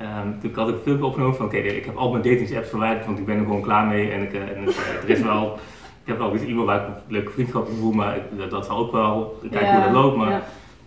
um, 0.00 0.40
toen 0.40 0.52
had 0.54 0.68
ik 0.68 0.74
veel 0.84 1.06
opgenomen 1.06 1.36
van 1.36 1.46
oké, 1.46 1.56
okay, 1.56 1.68
ik 1.68 1.84
heb 1.84 1.96
al 1.96 2.10
mijn 2.10 2.22
datingsapps 2.22 2.68
verwijderd, 2.68 3.06
want 3.06 3.18
ik 3.18 3.26
ben 3.26 3.36
er 3.36 3.44
gewoon 3.44 3.62
klaar 3.62 3.86
mee 3.86 4.10
en, 4.10 4.22
ik, 4.22 4.32
uh, 4.32 4.40
en 4.40 4.64
het, 4.64 4.76
er 5.02 5.10
is 5.10 5.20
wel, 5.20 5.58
ik 6.04 6.12
heb 6.12 6.18
wel 6.18 6.32
eens 6.32 6.42
iemand 6.42 6.66
waar 6.66 6.80
ik 6.80 6.86
een 6.86 7.02
leuke 7.06 7.30
vriendschap 7.30 7.68
voel, 7.78 7.92
maar 7.92 8.16
ik, 8.16 8.50
dat 8.50 8.66
zal 8.66 8.78
ook 8.78 8.92
wel, 8.92 9.38
kijken 9.50 9.74
hoe 9.74 9.82
dat 9.82 9.92
loopt, 9.92 10.16
maar 10.16 10.42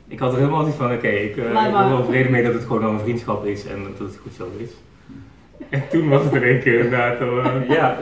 ik 0.09 0.19
had 0.19 0.31
er 0.31 0.37
helemaal 0.37 0.65
niet 0.65 0.75
van, 0.75 0.85
oké, 0.85 0.95
okay, 0.95 1.15
ik, 1.15 1.35
uh, 1.35 1.43
ik 1.45 1.71
ben 1.71 1.89
wel 1.89 2.05
vrede 2.05 2.29
mee 2.29 2.43
dat 2.43 2.53
het 2.53 2.63
gewoon 2.63 2.83
een 2.83 2.99
vriendschap 2.99 3.45
is 3.45 3.65
en 3.65 3.83
dat 3.83 4.07
het 4.07 4.19
goed 4.23 4.33
zo 4.33 4.47
is. 4.57 4.71
En 5.69 5.83
toen 5.89 6.09
was 6.09 6.23
het 6.23 6.33
er 6.33 6.43
één 6.43 6.59
keer 6.59 6.73
inderdaad. 6.73 7.21
Uh, 7.21 7.69
ja. 7.77 7.97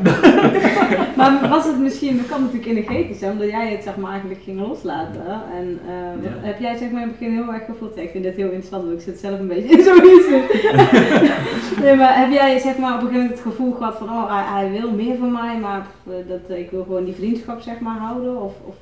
maar 1.17 1.49
was 1.49 1.65
het 1.65 1.79
misschien, 1.79 2.17
dat 2.17 2.27
kan 2.27 2.41
natuurlijk 2.41 2.69
energetisch 2.69 3.19
zijn, 3.19 3.31
omdat 3.31 3.49
jij 3.49 3.71
het 3.71 3.83
zeg 3.83 3.97
maar 3.97 4.11
eigenlijk 4.11 4.41
ging 4.43 4.59
loslaten. 4.59 5.25
En 5.57 5.79
eh, 5.87 6.23
Ja. 6.23 6.47
heb 6.47 6.59
jij 6.59 6.77
zeg 6.77 6.91
maar 6.91 7.01
in 7.01 7.07
het 7.07 7.19
begin 7.19 7.33
heel 7.33 7.53
erg 7.53 7.65
gevoeld, 7.65 7.97
ik 7.97 8.09
vind 8.09 8.23
dit 8.23 8.35
heel 8.35 8.51
interessant, 8.51 8.83
want 8.83 8.95
ik 8.95 9.01
zit 9.01 9.19
zelf 9.19 9.39
een 9.39 9.47
beetje 9.47 9.77
in 9.77 9.83
zoiets. 9.83 10.27
nee, 11.83 11.95
maar 11.95 12.19
heb 12.19 12.31
jij 12.31 12.59
zeg 12.59 12.77
maar 12.77 12.93
op 12.93 13.01
een 13.01 13.07
gegeven 13.07 13.21
moment 13.21 13.29
het 13.43 13.53
gevoel 13.53 13.73
gehad 13.73 13.97
van, 13.97 14.09
oh 14.09 14.33
hij, 14.33 14.43
hij 14.43 14.79
wil 14.79 14.91
meer 14.91 15.17
van 15.17 15.31
mij, 15.31 15.59
maar 15.59 15.87
dat, 16.03 16.57
ik 16.57 16.71
wil 16.71 16.83
gewoon 16.83 17.05
die 17.05 17.15
vriendschap 17.15 17.61
zeg 17.61 17.79
maar 17.79 17.97
houden? 17.97 18.41
Of, 18.41 18.53
of, 18.65 18.75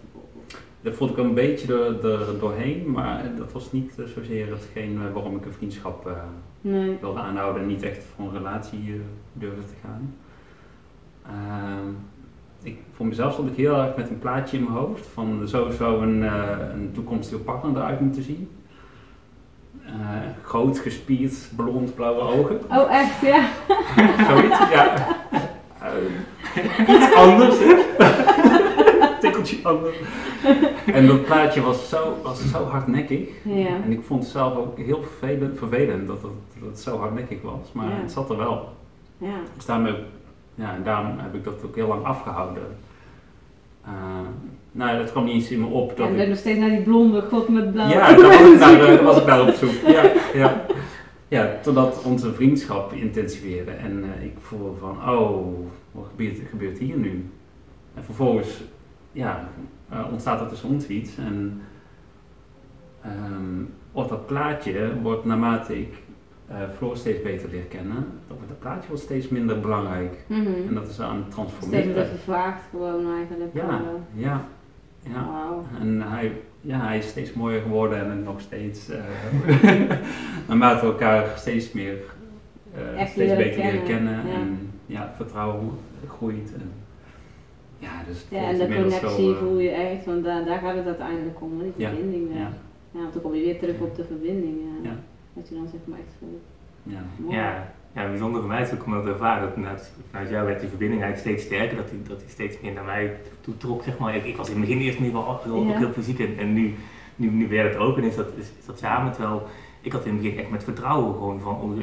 Dat 0.85 0.95
voelde 0.95 1.13
ik 1.13 1.19
wel 1.19 1.29
een 1.29 1.33
beetje 1.33 1.67
door, 1.67 2.11
er 2.11 2.39
doorheen, 2.39 2.91
maar 2.91 3.31
dat 3.37 3.51
was 3.51 3.71
niet 3.71 3.99
eh, 3.99 4.05
zozeer 4.05 4.49
hetgeen 4.49 4.99
eh, 5.05 5.13
waarom 5.13 5.35
ik 5.35 5.45
een 5.45 5.53
vriendschap 5.53 6.07
eh, 6.07 6.13
nee. 6.61 6.97
wilde 7.01 7.19
aanhouden 7.19 7.61
en 7.61 7.67
niet 7.67 7.83
echt 7.83 8.03
voor 8.15 8.25
een 8.25 8.37
relatie 8.37 8.79
eh, 8.79 8.99
durfde 9.33 9.61
te 9.61 9.73
gaan. 9.83 10.15
Ehm, 11.25 11.89
ik, 12.63 12.77
voor 12.95 13.05
mezelf 13.05 13.33
stond 13.33 13.49
ik 13.49 13.55
heel 13.55 13.75
erg 13.75 13.95
met 13.95 14.09
een 14.09 14.19
plaatje 14.19 14.57
in 14.57 14.63
mijn 14.63 14.75
hoofd 14.75 15.07
van 15.07 15.47
zo 15.47 15.69
zou 15.69 16.03
een, 16.03 16.21
een 16.73 16.91
toekomstige 16.93 17.41
partner 17.41 17.75
eruit 17.75 17.99
moeten 17.99 18.23
zien. 18.23 18.49
Groot, 20.43 20.79
gespierd, 20.79 21.51
blond, 21.55 21.95
blauwe 21.95 22.21
ogen. 22.21 22.59
Oh 22.69 22.93
echt, 22.93 23.21
ja. 23.21 23.47
Zoiets, 24.29 24.69
ja. 24.69 25.07
Iets 26.93 27.13
anders, 27.15 27.59
hè? 27.59 27.83
Tikkeltje 29.21 29.57
anders. 29.63 29.97
En 30.97 31.07
dat 31.07 31.25
plaatje 31.25 31.61
was 31.61 31.89
zo, 31.89 32.17
was 32.23 32.49
zo 32.51 32.63
hardnekkig. 32.63 33.29
Ja. 33.43 33.67
En 33.83 33.91
ik 33.91 34.01
vond 34.03 34.23
het 34.23 34.31
zelf 34.31 34.55
ook 34.57 34.77
heel 34.77 35.03
vervelend, 35.03 35.57
vervelend 35.57 36.07
dat, 36.07 36.21
het, 36.21 36.31
dat 36.59 36.69
het 36.69 36.79
zo 36.79 36.97
hardnekkig 36.97 37.41
was. 37.41 37.71
Maar 37.73 37.89
Ja. 37.89 37.95
het 38.01 38.11
zat 38.11 38.29
er 38.29 38.37
wel. 38.37 38.69
Ja. 39.17 39.35
Dus 39.55 39.65
daarom 39.65 39.85
heb, 39.85 39.97
ja, 40.55 40.77
daarom 40.83 41.13
heb 41.17 41.35
ik 41.35 41.43
dat 41.43 41.53
ook 41.65 41.75
heel 41.75 41.87
lang 41.87 42.03
afgehouden. 42.03 42.63
Eh, 43.85 43.91
nou, 44.71 44.97
dat 44.97 45.11
kwam 45.11 45.23
niet 45.25 45.33
eens 45.33 45.51
in 45.51 45.59
me 45.59 45.65
op. 45.67 45.89
Ja, 45.89 45.95
Dat 45.95 46.07
en 46.07 46.19
ik, 46.19 46.27
nog 46.27 46.37
steeds 46.37 46.59
naar 46.59 46.69
die 46.69 46.81
blonde 46.81 47.21
god 47.21 47.47
met 47.49 47.71
blauwe 47.71 47.93
ja, 47.93 48.13
daar 48.15 48.27
was 48.27 48.51
ik 48.51 48.59
naar, 48.59 48.77
daar 48.77 49.03
was 49.03 49.17
ik 49.17 49.25
naar 49.25 49.41
op 49.47 49.53
zoek. 49.53 49.71
Ja, 49.87 50.03
ja. 50.33 50.65
ja, 51.27 51.51
totdat 51.61 52.01
onze 52.03 52.33
vriendschap 52.33 52.93
intensiveerde. 52.93 53.71
En 53.71 54.03
eh, 54.03 54.25
ik 54.25 54.33
voelde 54.39 54.77
van, 54.79 55.09
oh, 55.09 55.57
wat 55.91 56.05
gebeurt, 56.09 56.37
gebeurt 56.49 56.77
hier 56.77 56.97
nu? 56.97 57.29
En 57.93 58.03
vervolgens 58.03 58.63
ja, 59.11 59.49
eh, 59.89 60.05
ontstaat 60.11 60.51
er 60.51 60.67
ons 60.69 60.87
iets. 60.87 61.17
En 61.17 61.61
ehm, 63.01 63.63
wordt 63.91 64.09
dat 64.09 64.25
plaatje, 64.25 65.01
wordt 65.01 65.25
naarmate 65.25 65.79
ik 65.79 65.93
Floor 66.77 66.97
steeds 66.97 67.21
beter 67.21 67.49
leer 67.49 67.63
kennen, 67.63 67.95
dan 67.95 68.37
wordt 68.37 68.47
dat 68.47 68.59
plaatje 68.59 68.87
wordt 68.87 69.03
steeds 69.03 69.27
minder 69.27 69.59
belangrijk. 69.59 70.23
Mhm. 70.27 70.67
En 70.67 70.73
dat 70.73 70.87
is 70.87 70.99
aan 70.99 71.15
het 71.15 71.23
Steeds 71.23 71.35
transformeren. 71.35 71.93
meer 71.93 72.05
vervaagd 72.05 72.61
gewoon 72.69 73.15
eigenlijk. 73.15 73.53
Ja, 73.53 73.81
ja, 74.13 74.45
ja. 75.01 75.27
En 75.79 76.01
hij, 76.01 76.41
ja, 76.61 76.79
hij 76.79 76.97
is 76.97 77.07
steeds 77.07 77.33
mooier 77.33 77.61
geworden 77.61 78.11
en 78.11 78.23
nog 78.23 78.41
steeds, 78.41 78.89
eh 78.89 78.99
naarmate 80.47 80.85
we 80.85 80.91
elkaar 80.91 81.37
steeds 81.37 81.71
meer, 81.71 81.97
steeds 83.05 83.35
beter 83.35 83.63
leren 83.63 83.83
kennen, 83.83 83.83
kennen. 83.83 84.27
ja. 84.27 84.33
En 84.33 84.71
ja, 84.85 85.01
het 85.01 85.15
vertrouwen 85.15 85.71
groeit. 86.07 86.53
En, 86.53 86.71
ja, 87.79 88.03
dus 88.07 88.25
Ja, 88.29 88.43
en 88.49 88.57
de 88.57 88.75
connectie 88.75 89.25
zo, 89.25 89.31
eh, 89.31 89.37
voel 89.37 89.59
je 89.59 89.69
echt, 89.69 90.05
want 90.05 90.23
daar, 90.23 90.45
daar 90.45 90.59
gaat 90.59 90.75
het 90.75 90.85
uiteindelijk 90.85 91.41
om, 91.41 91.59
die 91.59 91.73
Ja, 91.75 91.89
verbinding. 91.89 92.27
Ja. 92.33 92.39
ja. 92.39 92.49
Ja. 92.91 93.01
want 93.01 93.13
dan 93.13 93.21
kom 93.21 93.35
je 93.35 93.43
weer 93.43 93.59
terug 93.59 93.79
op 93.79 93.95
de 93.95 94.03
verbinding. 94.03 94.57
Ja. 94.61 94.89
Ja. 94.89 94.95
Dat 95.33 95.49
je 95.49 95.55
dan 95.55 95.67
zeg 95.67 95.79
maar 95.85 95.99
echt 95.99 96.15
voelt. 96.19 96.43
Ja. 96.83 97.03
Ja, 97.29 97.73
ja, 97.93 98.09
bijzonder 98.09 98.41
voor 98.41 98.49
mij 98.49 98.61
is 98.61 98.73
ook 98.73 98.85
om 98.85 98.91
dat 98.91 99.03
te 99.03 99.09
ervaren. 99.09 99.43
Dat 99.43 99.53
vanuit, 99.53 99.91
vanuit 100.09 100.29
jou 100.29 100.45
werd 100.45 100.59
die 100.59 100.69
verbinding 100.69 101.01
eigenlijk 101.01 101.35
steeds 101.37 101.55
sterker. 101.55 101.77
Dat 101.77 101.89
hij 101.89 101.99
dat 102.07 102.19
die 102.19 102.29
steeds 102.29 102.61
meer 102.61 102.73
naar 102.73 102.83
mij 102.83 103.17
toe 103.41 103.57
trok, 103.57 103.83
zeg 103.83 103.97
maar. 103.97 104.15
Ik, 104.15 104.25
ik 104.25 104.37
was 104.37 104.49
in 104.49 104.55
het 104.55 104.65
begin 104.65 104.81
eerst 104.81 104.99
niet 104.99 105.11
wel 105.11 105.39
heel, 105.43 105.75
heel 105.75 105.91
fysiek. 105.91 106.19
En, 106.19 106.37
en 106.37 106.53
nu, 106.53 106.73
nu, 107.15 107.29
nu 107.29 107.47
werd 107.47 107.73
het 107.73 107.81
ook 107.81 107.97
en 107.97 108.03
is 108.03 108.15
dat, 108.15 108.27
is, 108.37 108.51
is 108.59 108.65
dat 108.65 108.79
samen. 108.79 109.11
Terwijl 109.11 109.43
ik 109.81 109.91
had 109.91 110.05
in 110.05 110.13
het 110.13 110.21
begin 110.21 110.39
echt 110.39 110.49
met 110.49 110.63
vertrouwen 110.63 111.13
gewoon 111.13 111.39
van... 111.39 111.81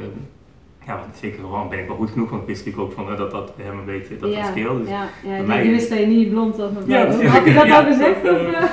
Ja, 0.85 0.97
want 0.99 1.15
zeker 1.15 1.39
gewoon 1.39 1.69
ben 1.69 1.79
ik 1.79 1.87
wel 1.87 1.95
goed 1.95 2.09
genoeg. 2.09 2.29
Want 2.29 2.41
ik 2.41 2.47
wist 2.47 2.65
natuurlijk 2.65 2.91
ook 2.91 2.97
van, 2.97 3.11
eh, 3.11 3.17
dat 3.17 3.31
dat 3.31 3.55
bij 3.55 3.65
hem 3.65 3.77
een 3.79 3.85
beetje 3.85 4.17
dat 4.17 4.31
ja. 4.33 4.39
dat 4.41 4.49
speelde. 4.49 4.79
Dus, 4.79 4.89
ja, 4.89 5.07
ja, 5.23 5.41
mij- 5.41 5.63
je 5.65 5.69
wist 5.71 5.89
dat 5.89 5.99
je 5.99 6.05
niet 6.05 6.29
blond 6.29 6.55
was 6.57 6.69
blauw. 6.85 7.05
precies. 7.05 7.27
Had 7.29 7.45
je 7.45 7.53
dat 7.53 7.65
Ja, 7.65 7.77
al 7.79 7.83
gezegd? 7.85 8.23
dat, 8.23 8.33
of, 8.33 8.41
eh, 8.41 8.57
eh? 8.63 8.69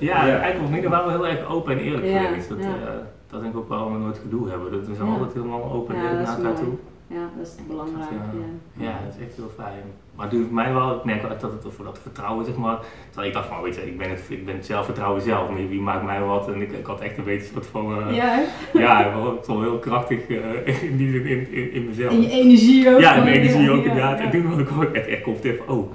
Ja, 0.00 0.26
Ja. 0.26 0.38
eigenlijk 0.40 0.70
was 0.70 0.78
ik 0.82 0.88
wel 0.88 1.08
heel 1.10 1.26
erg 1.26 1.48
open 1.50 1.72
en 1.72 1.78
eerlijk 1.78 2.06
Ja, 2.06 2.22
geweest. 2.22 2.48
Dat, 2.48 2.58
ja. 2.60 2.64
eh, 2.64 2.92
dat 3.30 3.40
denk 3.40 3.52
ik 3.52 3.58
ook 3.58 3.68
wel 3.68 3.92
we 3.92 3.98
nooit 3.98 4.18
gedoe 4.18 4.48
hebben. 4.48 4.72
Dat 4.72 4.86
we 4.86 4.94
zijn 4.94 5.06
Ja. 5.08 5.12
altijd 5.14 5.32
helemaal 5.34 5.72
open 5.72 5.94
en 5.94 6.02
Ja, 6.02 6.08
eerlijk 6.08 6.26
naar 6.26 6.36
elkaar 6.36 6.54
toe. 6.54 6.74
Ja, 7.06 7.24
dat 7.36 7.46
is 7.46 7.54
belangrijk. 7.68 8.10
Dat, 8.10 8.40
Ja. 8.76 8.84
Ja, 8.84 8.98
dat 9.04 9.14
is 9.18 9.26
echt 9.26 9.36
heel 9.36 9.50
fijn. 9.56 9.82
Maar 10.20 10.28
het 10.28 10.38
doet 10.38 10.50
mij 10.50 10.72
wel, 10.72 10.96
ik 10.96 11.04
merk 11.04 11.22
wel 11.22 11.30
echt 11.30 11.40
dat 11.40 11.52
het 11.52 11.74
voor 11.74 11.84
dat 11.84 11.98
vertrouwen, 12.02 12.44
zeg 12.44 12.56
maar. 12.56 12.78
Terwijl 13.06 13.28
ik 13.28 13.34
dacht 13.34 13.48
van, 13.48 13.62
weet 13.62 13.74
je, 13.74 13.86
ik 13.86 13.98
ben 13.98 14.10
het, 14.10 14.20
ik 14.28 14.44
ben 14.44 14.54
het 14.54 14.66
zelfvertrouwen 14.66 15.22
zelf, 15.22 15.48
maar 15.50 15.68
wie 15.68 15.80
maakt 15.80 16.04
mij 16.04 16.20
wat? 16.20 16.48
En 16.48 16.60
ik, 16.62 16.72
ik 16.72 16.86
had 16.86 17.00
echt 17.00 17.18
een 17.18 17.24
beetje 17.24 17.50
soort 17.52 17.66
van, 17.66 18.08
eh, 18.08 18.16
ja, 18.16 18.42
Ja, 18.84 19.12
wel, 19.14 19.36
het 19.36 19.46
was 19.46 19.56
wel 19.56 19.60
heel 19.60 19.78
krachtig 19.78 20.28
eh, 20.28 20.82
in 20.90 20.96
die 20.96 21.22
in, 21.22 21.52
in, 21.52 21.72
in 21.72 21.86
mezelf. 21.86 22.12
en 22.12 22.22
je 22.22 22.30
energie 22.30 22.94
ook. 22.94 23.00
Ja, 23.00 23.08
en 23.08 23.12
gewoon, 23.14 23.24
mijn 23.30 23.40
energie 23.40 23.70
ook 23.70 23.84
ja, 23.84 23.90
inderdaad. 23.90 24.18
ja. 24.18 24.24
En 24.24 24.30
toen 24.30 24.50
was 24.50 24.58
ik 24.58 24.68
ook 24.72 24.82
echt, 24.82 25.06
echt 25.06 25.22
van, 25.22 25.76
oh, 25.76 25.92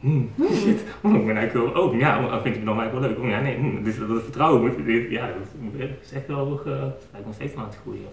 hmm, 0.00 0.30
shit, 0.52 0.82
oh, 1.00 1.14
ik 1.14 1.26
ben 1.26 1.36
eigenlijk 1.36 1.74
wel, 1.74 1.84
oh, 1.84 1.98
ja, 1.98 2.24
oh, 2.24 2.42
vind 2.42 2.54
je 2.56 2.64
dan 2.64 2.80
eigenlijk 2.80 2.92
wel 2.92 3.00
leuk? 3.00 3.18
Oh 3.18 3.28
ja, 3.28 3.40
nee, 3.40 3.56
hmm, 3.56 3.84
dus 3.84 3.98
dat, 3.98 4.08
dat 4.08 4.22
vertrouwen, 4.22 4.60
moet, 4.62 4.86
dit- 4.86 5.10
ja, 5.10 5.26
dat 5.26 5.88
is 6.02 6.12
echt 6.12 6.26
wel, 6.26 6.60
uh, 6.66 6.72
lijkt 7.12 7.26
nog 7.26 7.34
steeds 7.34 7.56
aan 7.56 7.64
het 7.64 7.78
groeien. 7.82 8.06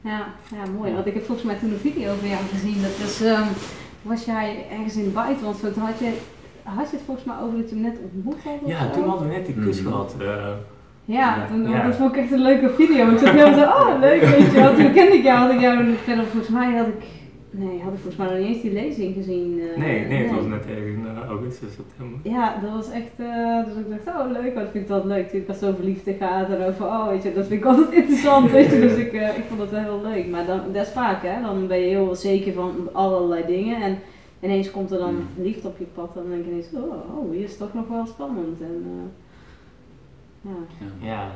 Ja, 0.00 0.26
ja, 0.50 0.70
mooi. 0.78 0.92
Want 0.92 1.06
ik 1.06 1.14
heb 1.14 1.24
volgens 1.24 1.46
mij 1.46 1.56
toen 1.56 1.70
een 1.72 1.78
video 1.92 2.14
van 2.20 2.28
jou 2.28 2.40
gezien. 2.52 2.82
Dat 2.82 2.98
was, 2.98 3.20
ehm, 3.20 3.48
was 4.02 4.24
jij 4.24 4.66
ergens 4.72 4.96
in 4.96 5.04
het 5.04 5.14
buitenland. 5.14 5.60
Toen 5.60 5.72
had 5.82 5.98
je, 5.98 6.12
had 6.62 6.90
je 6.90 6.96
het 6.96 7.04
volgens 7.06 7.26
mij 7.26 7.36
over 7.42 7.58
dat 7.58 7.68
je 7.68 7.74
hem 7.74 7.84
net 7.84 7.96
ontmoet 8.12 8.42
had? 8.44 8.52
Ja, 8.66 8.90
toen 8.90 9.08
hadden 9.08 9.28
we 9.28 9.34
net 9.34 9.46
die 9.46 9.54
kus 9.54 9.80
Mhm. 9.82 9.90
gehad. 9.90 10.14
eh, 10.20 10.46
Ja, 11.04 11.46
toen, 11.46 11.68
Ja. 11.68 11.82
dat 11.86 11.94
vond 11.96 12.12
ik 12.16 12.22
echt 12.22 12.32
een 12.32 12.42
leuke 12.42 12.70
video. 12.78 13.10
Ik 13.10 13.18
zat 13.18 13.28
heel 13.30 13.52
zo, 13.54 13.62
oh 13.62 13.88
leuk, 14.00 14.20
weet 14.22 14.44
je 14.46 14.52
wel. 14.52 14.74
Toen 14.74 14.92
kende 14.92 15.16
ik 15.16 15.22
jou, 15.22 15.38
had 15.38 15.50
ik 15.52 15.60
jou 15.60 15.94
verder, 16.04 16.24
volgens 16.24 16.48
mij 16.52 16.72
had 16.76 16.86
ik, 16.86 17.04
nee, 17.54 17.80
had 17.82 17.92
ik 17.92 17.98
volgens 17.98 18.16
mij 18.16 18.26
nog 18.26 18.38
niet 18.38 18.46
eens 18.46 18.62
die 18.62 18.72
lezing 18.72 19.14
gezien. 19.14 19.60
eh, 19.60 19.78
nee, 19.78 20.06
nee, 20.06 20.22
het 20.26 20.34
was 20.36 20.44
net 20.44 20.66
ergens 20.66 20.86
in 20.96 21.06
augustus, 21.28 21.74
september. 21.74 22.18
Ja, 22.32 22.58
dat 22.62 22.70
was 22.70 22.90
echt, 22.90 23.10
eh, 23.16 23.64
dus 23.64 23.74
ik 23.76 24.04
dacht, 24.04 24.18
oh 24.18 24.30
leuk, 24.30 24.54
wat 24.54 24.68
vind 24.70 24.82
ik 24.84 24.88
dat 24.88 25.04
leuk. 25.04 25.32
Ik 25.32 25.46
was 25.46 25.62
over 25.62 25.84
liefde 25.84 26.14
gaat 26.14 26.48
en 26.48 26.62
over, 26.66 26.84
oh 26.84 27.08
weet 27.08 27.22
je, 27.22 27.32
dat 27.32 27.46
vind 27.46 27.60
ik 27.60 27.66
altijd 27.66 27.92
interessant, 28.02 28.50
weet 28.50 28.70
je. 28.70 28.80
Dus 28.80 28.96
ik, 28.96 29.12
eh, 29.12 29.36
ik 29.38 29.44
vond 29.44 29.60
dat 29.60 29.70
wel 29.70 29.80
heel 29.80 30.00
leuk. 30.02 30.26
Maar 30.28 30.46
dan, 30.46 30.60
dat 30.72 30.86
is 30.86 30.92
vaak 30.92 31.22
hè, 31.22 31.40
dan 31.42 31.66
ben 31.66 31.78
je 31.78 31.86
heel 31.88 32.14
zeker 32.14 32.52
van 32.52 32.88
allerlei 32.92 33.46
dingen 33.46 33.82
en 33.82 33.98
ineens 34.40 34.70
komt 34.70 34.90
er 34.90 34.98
dan 34.98 35.14
Mm. 35.14 35.26
liefde 35.44 35.68
op 35.68 35.78
je 35.78 35.84
pad 35.94 36.16
en 36.16 36.22
dan 36.22 36.30
denk 36.30 36.44
je 36.44 36.50
ineens, 36.50 36.68
oh, 36.74 37.18
oh 37.18 37.30
hier 37.32 37.42
is 37.42 37.50
het 37.50 37.58
toch 37.58 37.74
nog 37.74 37.88
wel 37.88 38.06
spannend. 38.06 38.60
En, 38.60 38.84
eh, 38.86 40.50
ja. 40.50 41.06
Ja. 41.06 41.32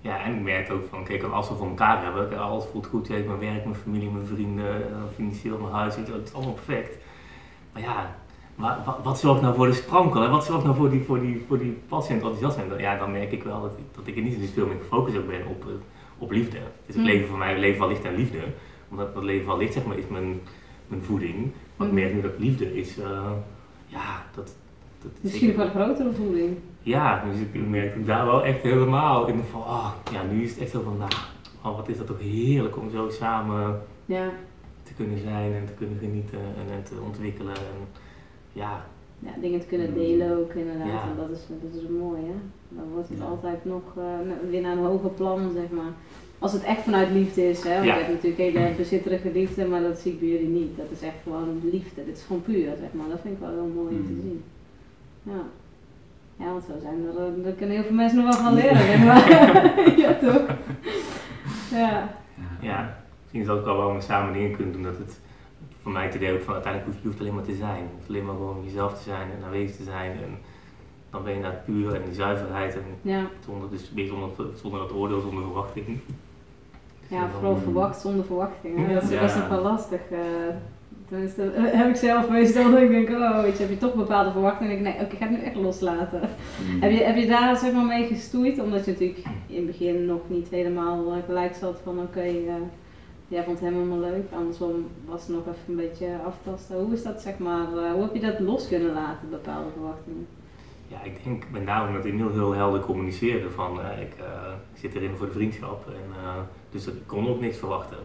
Ja. 0.00 0.24
en 0.24 0.34
ik 0.34 0.42
merk 0.42 0.70
ook 0.72 0.84
van, 0.90 1.04
kijk, 1.04 1.22
als 1.22 1.48
we 1.48 1.54
voor 1.54 1.68
elkaar 1.68 2.02
hebben, 2.04 2.28
kijk, 2.28 2.40
alles 2.40 2.64
voelt 2.72 2.86
goed, 2.86 3.10
ik 3.10 3.26
mijn 3.26 3.38
werk, 3.38 3.64
mijn 3.64 3.76
familie, 3.76 4.10
mijn 4.10 4.26
vrienden, 4.26 4.90
eh, 4.90 4.96
financieel, 5.14 5.58
mijn 5.58 5.72
huis, 5.72 5.96
het 5.96 6.08
is 6.24 6.32
allemaal 6.34 6.52
perfect. 6.54 6.96
Maar 7.72 7.82
ja, 7.82 8.16
maar 8.54 8.78
wat, 8.84 8.98
wat 9.02 9.18
zorgt 9.20 9.42
nou 9.42 9.54
voor 9.54 9.66
de 9.66 9.72
sprankel? 9.72 10.28
Wat 10.28 10.44
zorgt 10.44 10.64
nou 10.64 10.76
voor 10.76 10.90
die, 10.90 11.02
voor 11.04 11.20
die, 11.20 11.44
voor 11.48 11.58
die 11.58 11.78
passie 11.88 12.14
en 12.14 12.20
het 12.22 12.30
enthousiasme? 12.30 12.68
Dan- 12.70 12.78
Ja, 12.82 12.98
dan 12.98 13.12
merk 13.12 13.32
ik 13.32 13.42
wel 13.42 13.60
dat 13.62 13.70
ik, 13.72 13.84
dat 13.94 14.06
ik 14.06 14.16
er 14.16 14.22
niet 14.22 14.32
zo 14.34 14.40
veel 14.54 14.66
meer 14.66 14.76
gefocust 14.80 15.16
op 15.18 15.26
ben 15.26 15.46
op, 15.46 15.62
eh, 15.62 15.72
op 16.18 16.30
liefde. 16.30 16.58
Dus 16.86 16.94
het 16.94 16.96
Mm. 16.96 17.04
leven 17.04 17.28
voor 17.28 17.38
mij, 17.38 17.58
leven 17.58 17.78
van 17.78 17.88
licht 17.88 18.04
en 18.04 18.14
liefde. 18.14 18.38
Omdat 18.90 19.14
dat 19.14 19.22
leven 19.22 19.46
van 19.46 19.58
licht, 19.58 19.72
zeg 19.72 19.84
maar, 19.84 19.98
is 19.98 20.06
mijn, 20.08 20.40
mijn 20.86 21.02
voeding. 21.02 21.50
Maar 21.76 21.86
ik 21.86 21.92
Mm. 21.92 21.98
merk 21.98 22.14
nu 22.14 22.20
dat 22.20 22.38
liefde 22.38 22.76
is, 22.78 22.98
eh, 22.98 23.30
ja, 23.86 24.22
dat... 24.34 24.56
dat 25.02 25.10
is 25.14 25.20
Misschien 25.22 25.56
wel 25.56 25.64
een 25.66 25.70
grotere 25.70 26.12
voeding. 26.12 26.56
Ja, 26.82 27.24
dus 27.30 27.40
ik 27.40 27.68
merk 27.68 28.06
daar 28.06 28.26
wel 28.26 28.44
echt 28.44 28.62
helemaal 28.62 29.26
in 29.26 29.40
van, 29.50 29.60
oh, 29.60 29.90
ja, 30.12 30.22
nu 30.32 30.42
is 30.42 30.50
het 30.50 30.60
echt 30.60 30.70
zo 30.70 30.82
van, 30.82 30.96
nou, 30.98 31.10
oh, 31.64 31.76
wat 31.76 31.88
is 31.88 31.96
dat 31.98 32.06
toch 32.06 32.18
heerlijk 32.20 32.76
om 32.76 32.90
zo 32.90 33.08
samen 33.10 33.80
Ja, 34.06 34.30
te 34.82 34.94
kunnen 34.94 35.18
zijn 35.18 35.52
en 35.52 35.66
te 35.66 35.72
kunnen 35.72 35.98
genieten 35.98 36.38
en, 36.38 36.74
en 36.76 36.82
te 36.82 36.94
ontwikkelen. 37.04 37.54
En, 37.54 37.86
ja, 38.52 38.84
ja, 39.18 39.30
dingen 39.40 39.60
te 39.60 39.66
kunnen 39.66 39.94
delen 39.94 40.38
ook 40.38 40.52
inderdaad. 40.52 40.86
Ja. 40.86 41.02
En 41.02 41.16
dat 41.16 41.30
is, 41.30 41.40
dat 41.62 41.82
is 41.82 41.88
mooi 41.88 42.20
hè. 42.20 42.34
Dan 42.68 42.84
wordt 42.92 43.08
het 43.08 43.18
Ja. 43.18 43.24
altijd 43.24 43.64
nog 43.64 43.82
eh, 43.96 44.04
weer 44.50 44.60
naar 44.60 44.76
een 44.76 44.84
hoger 44.84 45.10
plan 45.10 45.50
zeg 45.54 45.70
maar. 45.70 45.92
Als 46.38 46.52
het 46.52 46.62
echt 46.64 46.80
vanuit 46.82 47.10
liefde 47.10 47.48
is 47.50 47.62
hè. 47.62 47.72
Want 47.74 47.84
je 47.84 47.90
hebt 47.92 48.08
natuurlijk 48.08 48.36
hele 48.40 48.72
bezitterige 48.76 49.32
liefde, 49.32 49.66
maar 49.66 49.82
dat 49.82 49.98
zie 49.98 50.12
ik 50.12 50.18
bij 50.20 50.28
jullie 50.28 50.48
niet. 50.48 50.76
Dat 50.76 50.86
is 50.90 51.02
echt 51.02 51.16
gewoon 51.22 51.60
liefde. 51.72 52.04
Dit 52.04 52.16
is 52.16 52.22
gewoon 52.22 52.42
puur 52.42 52.64
zeg 52.80 52.92
maar. 52.92 53.08
Dat 53.08 53.20
vind 53.22 53.34
ik 53.34 53.40
wel 53.40 53.50
heel 53.50 53.72
mooi 53.74 53.94
om 53.94 54.06
te 54.06 54.12
Mhm. 54.12 54.20
zien. 54.20 54.42
Ja. 55.22 55.42
Ja, 56.38 56.44
want 56.52 56.64
zo 56.64 56.72
zijn 56.80 56.94
er, 57.06 57.24
eh, 57.26 57.44
daar 57.44 57.52
kunnen 57.52 57.76
heel 57.76 57.84
veel 57.84 57.94
mensen 57.94 58.18
nog 58.24 58.34
wel 58.34 58.44
van 58.44 58.54
leren 58.54 58.76
zeg 58.86 59.04
maar. 59.04 59.30
ja 60.04 60.14
toch? 60.14 60.42
Ja. 61.70 62.08
ja, 62.60 62.96
misschien 63.20 63.40
is 63.40 63.46
dat 63.46 63.58
ook 63.58 63.64
wel 63.64 63.76
waarom 63.76 63.94
we 63.96 64.00
samen 64.02 64.32
dingen 64.32 64.56
kunnen 64.56 64.72
doen, 64.72 64.82
dat 64.82 64.98
het 64.98 65.20
voor 65.82 65.92
mij 65.92 66.04
het 66.04 66.14
idee 66.14 66.32
ook 66.32 66.40
van 66.42 66.54
uiteindelijk 66.54 66.92
hoeft 66.92 67.02
je 67.02 67.08
hoeft 67.08 67.20
alleen 67.20 67.34
maar 67.34 67.44
te 67.44 67.54
zijn. 67.54 67.76
Je 67.82 67.88
hoeft 67.96 68.08
alleen 68.08 68.24
maar 68.24 68.34
gewoon 68.34 68.64
jezelf 68.64 68.94
te 68.96 69.02
zijn 69.02 69.28
en 69.38 69.44
aanwezig 69.44 69.76
te 69.76 69.82
zijn 69.82 70.10
en 70.10 70.38
dan 71.10 71.22
ben 71.24 71.34
je 71.34 71.40
naar 71.40 71.50
het 71.50 71.64
puur 71.64 71.94
en 71.94 72.02
die 72.04 72.14
zuiverheid 72.14 72.74
en 72.74 72.82
Ja. 73.02 73.26
zonder, 73.44 73.70
dus 73.70 73.92
zonder, 74.08 74.28
zonder 74.62 74.80
dat 74.80 74.92
oordeel, 74.92 75.20
zonder 75.20 75.42
verwachting. 75.44 76.00
Ja, 77.08 77.28
vooral 77.28 77.56
verwacht 77.56 78.00
zonder 78.00 78.24
verwachting. 78.24 78.86
hè. 78.86 78.94
Dat 78.94 79.02
is 79.02 79.10
Ja. 79.10 79.20
best 79.20 79.36
nog 79.36 79.48
wel 79.48 79.62
lastig. 79.62 80.00
eh, 80.10 80.18
Tenminste, 81.08 81.42
eh, 81.42 81.62
heb 81.78 81.88
ik 81.88 81.96
zelf 81.96 82.30
meestal 82.30 82.70
dat 82.70 82.80
ik 82.80 82.88
denk, 82.88 83.08
oh, 83.08 83.42
weet 83.42 83.56
je, 83.56 83.62
heb 83.62 83.70
je 83.70 83.78
toch 83.78 83.94
bepaalde 83.94 84.30
verwachtingen. 84.30 84.72
En 84.72 84.78
ik 84.78 84.84
denk, 84.84 84.96
nee, 84.96 85.04
oké, 85.04 85.14
ik 85.14 85.18
ga 85.18 85.28
het 85.28 85.38
nu 85.38 85.44
echt 85.44 85.54
loslaten. 85.54 86.20
Mm. 86.20 86.80
Heb 86.80 86.90
je, 86.90 86.96
heb 86.96 87.16
je 87.16 87.26
daar 87.26 87.56
zeg 87.56 87.72
maar 87.72 87.84
mee 87.84 88.06
gestoeid? 88.06 88.58
Omdat 88.58 88.84
je 88.84 88.90
natuurlijk 88.90 89.24
in 89.46 89.56
het 89.56 89.66
begin 89.66 90.06
nog 90.06 90.20
niet 90.26 90.48
helemaal 90.48 91.12
eh, 91.12 91.18
gelijk 91.26 91.54
zat 91.54 91.80
van 91.84 91.98
oké, 91.98 92.20
eh, 92.20 92.54
jij 93.28 93.44
vond 93.44 93.60
het 93.60 93.68
helemaal 93.68 93.98
leuk. 93.98 94.24
Andersom 94.32 94.86
was 95.04 95.26
het 95.26 95.36
nog 95.36 95.40
even 95.40 95.62
een 95.66 95.76
beetje 95.76 96.18
aftasten. 96.26 96.76
Hoe 96.76 96.92
is 96.92 97.02
dat 97.02 97.22
zeg 97.22 97.38
maar, 97.38 97.66
hoe 97.66 98.02
heb 98.02 98.14
je 98.14 98.20
dat 98.20 98.40
los 98.40 98.68
kunnen 98.68 98.92
laten, 98.92 99.30
bepaalde 99.30 99.70
verwachtingen? 99.72 100.26
Ja, 100.88 101.02
ik 101.02 101.24
denk 101.24 101.44
met 101.52 101.64
name 101.64 101.88
omdat 101.88 102.04
ik 102.04 102.14
heel, 102.14 102.32
heel 102.32 102.52
helder 102.52 102.80
communiceerde 102.80 103.50
van 103.50 103.80
ik, 103.80 104.12
ik 104.72 104.78
zit 104.80 104.94
erin 104.94 105.16
voor 105.16 105.26
de 105.26 105.32
vriendschap 105.32 105.86
en 105.86 106.22
dus 106.70 106.86
ik 106.86 107.06
kon 107.06 107.28
ook 107.28 107.40
niks 107.40 107.56
verwachten. 107.56 107.98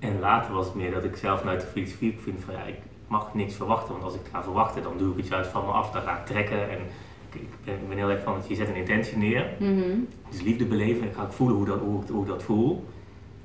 En 0.00 0.18
later 0.20 0.52
was 0.54 0.66
het 0.66 0.74
meer 0.74 0.90
dat 0.90 1.04
ik 1.04 1.16
zelf 1.16 1.38
vanuit 1.40 1.60
de 1.60 1.66
filosofie 1.66 2.18
vind 2.22 2.40
van 2.44 2.54
ja, 2.54 2.62
ik 2.62 2.76
mag 3.08 3.34
niks 3.34 3.54
verwachten, 3.54 3.92
want 3.92 4.04
als 4.04 4.14
ik 4.14 4.20
ga 4.32 4.42
verwachten 4.42 4.82
dan 4.82 4.92
doe 4.98 5.10
ik 5.10 5.16
het 5.16 5.26
juist 5.28 5.50
van 5.50 5.64
me 5.64 5.70
af, 5.70 5.90
dan 5.90 6.02
ga 6.02 6.18
ik 6.18 6.26
trekken 6.26 6.70
en 6.70 6.78
ik, 7.32 7.40
ik 7.40 7.48
ben, 7.64 7.74
ik 7.74 7.88
ben 7.88 7.96
heel 7.96 8.10
erg 8.10 8.22
van 8.22 8.34
dat 8.34 8.48
je 8.48 8.54
zet 8.54 8.68
een 8.68 8.74
intentie 8.74 9.16
neer, 9.16 9.46
Mhm. 9.58 9.98
dus 10.30 10.40
liefde 10.42 10.64
beleven, 10.66 11.04
ik 11.06 11.14
ga 11.14 11.22
ook 11.22 11.32
voelen 11.32 11.56
hoe, 11.56 11.66
dat, 11.66 11.78
hoe, 11.80 12.02
ik, 12.02 12.08
hoe 12.08 12.22
ik 12.22 12.28
dat 12.28 12.42
voel. 12.42 12.84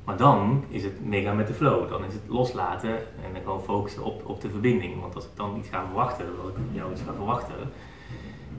Maar 0.04 0.18
dan 0.18 0.64
is 0.70 0.84
het 0.84 1.06
mega 1.06 1.34
met 1.34 1.48
de 1.48 1.54
flow, 1.54 1.90
dan 1.90 2.06
is 2.06 2.14
het 2.14 2.22
loslaten 2.28 2.90
en 2.98 3.34
dan 3.34 3.42
gewoon 3.44 3.62
focussen 3.64 4.04
op, 4.04 4.26
op 4.26 4.42
de 4.42 4.50
verbinding. 4.50 5.02
Want 5.02 5.16
als 5.16 5.24
ik 5.26 5.30
dan 5.36 5.58
iets 5.58 5.70
ga 5.70 5.86
verwachten, 5.86 6.26
als 6.42 6.50
ik 6.50 6.56
jou 6.72 6.92
iets 6.92 7.02
ga 7.02 7.14
verwachten, 7.14 7.56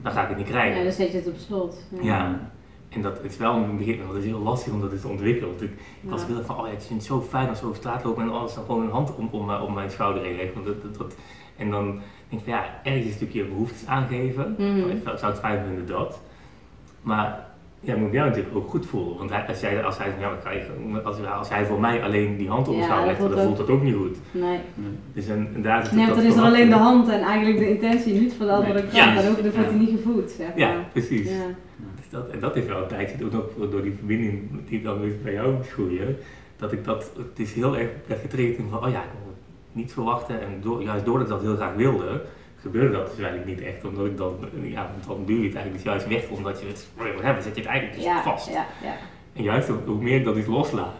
dan 0.01 0.11
ga 0.11 0.21
ik 0.23 0.27
het 0.27 0.37
niet 0.37 0.47
krijgen. 0.47 0.77
Ja, 0.77 0.83
dan 0.83 0.91
zet 0.91 1.11
je 1.11 1.17
het 1.17 1.27
op 1.27 1.35
slot. 1.37 1.83
Ja, 2.01 2.51
en 2.89 3.01
dat 3.01 3.19
is 3.23 3.37
wel 3.37 3.55
in 3.55 3.61
het 3.63 3.77
begin, 3.77 3.97
want 3.97 4.13
het 4.13 4.23
is 4.23 4.29
heel 4.29 4.39
lastig 4.41 4.73
om 4.73 4.81
dat 4.81 5.01
te 5.01 5.07
ontwikkelen. 5.07 5.49
Want 5.49 5.61
ik, 5.61 5.69
ik 6.01 6.09
was 6.09 6.21
Ja. 6.21 6.27
heel 6.27 6.37
erg 6.37 6.45
van, 6.45 6.59
oh 6.59 6.67
ja, 6.67 6.71
ik 6.73 6.79
vind 6.81 6.99
het 6.99 7.03
zo 7.09 7.21
fijn 7.21 7.49
als 7.49 7.59
we 7.59 7.65
over 7.65 7.77
straat 7.77 8.03
lopen 8.03 8.23
en 8.23 8.31
alles 8.31 8.53
dan 8.53 8.63
gewoon 8.65 8.83
een 8.83 8.91
hand 8.91 9.15
om, 9.15 9.27
om, 9.31 9.49
om 9.51 9.73
mijn 9.73 9.91
schouder 9.91 10.23
heen 10.23 10.35
legt. 10.35 10.53
Want 10.53 10.65
dat, 10.65 10.81
dat, 10.81 10.97
dat- 10.97 11.15
en 11.57 11.69
dan 11.71 11.85
denk 12.29 12.41
ik 12.41 12.47
van, 12.47 12.53
ja, 12.53 12.65
ergens 12.83 13.05
een 13.05 13.11
stukje 13.11 13.43
behoeftes 13.45 13.87
aangeven. 13.87 14.55
Mhm. 14.57 14.89
Ik 14.89 15.01
zou 15.03 15.31
het 15.31 15.39
fijn 15.39 15.63
vinden 15.65 15.87
dat. 15.87 16.21
Maar 17.01 17.45
ja, 17.79 17.95
moet 17.95 18.11
jou 18.11 18.27
natuurlijk 18.29 18.55
ook 18.55 18.69
goed 18.69 18.85
voelen. 18.85 19.17
Want 19.17 19.29
hij- 19.29 19.47
als, 19.47 19.59
jij, 19.59 19.83
als, 19.83 19.97
hij, 19.97 20.13
ja, 20.19 20.31
als, 21.03 21.17
als 21.25 21.49
hij 21.49 21.65
voor 21.65 21.79
mij 21.79 22.03
alleen 22.03 22.37
die 22.37 22.49
hand 22.49 22.67
op 22.67 22.73
Ja, 22.73 22.79
mijn 22.79 22.91
schouder 22.91 23.13
dat 23.13 23.19
legt, 23.19 23.35
dan 23.35 23.43
voelt 23.43 23.55
voelt 23.57 23.67
dat 23.67 23.75
ook 23.75 23.83
niet 23.83 23.95
goed. 23.95 24.17
Nee. 24.31 24.59
Dus 25.13 25.27
en, 25.27 25.49
en 25.53 25.61
daar 25.61 25.83
zit 25.85 25.91
Nee, 25.95 26.05
dat 26.05 26.15
want 26.15 26.27
dan 26.27 26.35
is 26.35 26.39
er 26.39 26.45
alleen 26.47 26.69
de 26.69 26.75
hand 26.75 27.07
en 27.09 27.21
eigenlijk 27.21 27.57
de 27.57 27.69
intentie 27.69 28.13
niet 28.21 28.33
van 28.33 28.45
de 28.45 28.51
andere 28.51 28.73
Nee. 28.73 28.81
kant. 28.81 28.93
Ja. 28.95 29.13
Dan, 29.13 29.27
ook, 29.29 29.43
dan 29.43 29.51
wordt 29.51 29.55
hij 29.55 29.65
Ja. 29.65 29.71
niet 29.79 29.89
gevoed, 29.89 30.31
zeg 30.31 30.47
Ja, 30.55 30.73
precies. 30.91 31.29
Ja. 31.29 31.45
Dat, 32.17 32.29
en 32.29 32.39
dat 32.39 32.55
is 32.55 32.65
wel 32.65 32.81
een 32.81 32.87
tijdje, 32.87 33.25
ook 33.25 33.71
door 33.71 33.81
die 33.81 33.93
verbinding 33.97 34.49
die 34.69 34.81
dan 34.81 34.99
weer 34.99 35.13
bij 35.23 35.33
jou 35.33 35.53
moest 35.55 35.69
groeien, 35.71 36.17
dat 36.57 36.71
ik 36.71 36.83
dat, 36.83 37.11
het 37.17 37.39
is 37.39 37.53
heel 37.53 37.77
erg 37.77 37.89
werd 38.07 38.21
getriggerd 38.21 38.69
van, 38.69 38.85
oh 38.85 38.91
ja, 38.91 39.01
ik 39.03 39.09
moet 39.25 39.35
niet 39.71 39.93
verwachten. 39.93 40.41
En 40.41 40.47
door, 40.61 40.83
juist 40.83 41.05
doordat 41.05 41.27
ik 41.27 41.33
dat 41.33 41.41
heel 41.41 41.55
graag 41.55 41.75
wilde, 41.75 42.21
gebeurde 42.61 42.97
dat 42.97 43.07
dus 43.09 43.25
eigenlijk 43.25 43.45
niet 43.59 43.61
echt. 43.67 43.85
Omdat 43.85 44.05
ik 44.05 44.17
dan, 44.17 44.35
ja, 44.61 44.91
dan 45.07 45.25
duw 45.25 45.37
je 45.37 45.43
het 45.47 45.55
eigenlijk 45.55 45.73
dus 45.73 45.83
juist 45.83 46.07
weg, 46.07 46.29
omdat 46.29 46.59
je 46.61 46.67
het 46.67 46.87
wil 46.97 47.21
hebben, 47.21 47.43
zet 47.43 47.55
je 47.55 47.61
het 47.61 47.69
eigenlijk 47.69 47.97
dus 47.99 48.05
Ja, 48.07 48.23
vast. 48.23 48.47
ja, 48.49 48.65
ja. 48.83 48.93
En 49.33 49.43
juist 49.43 49.67
hoe, 49.85 50.01
meer 50.01 50.17
ik 50.17 50.25
dat 50.25 50.35
dus 50.35 50.45
loslaat, 50.45 50.95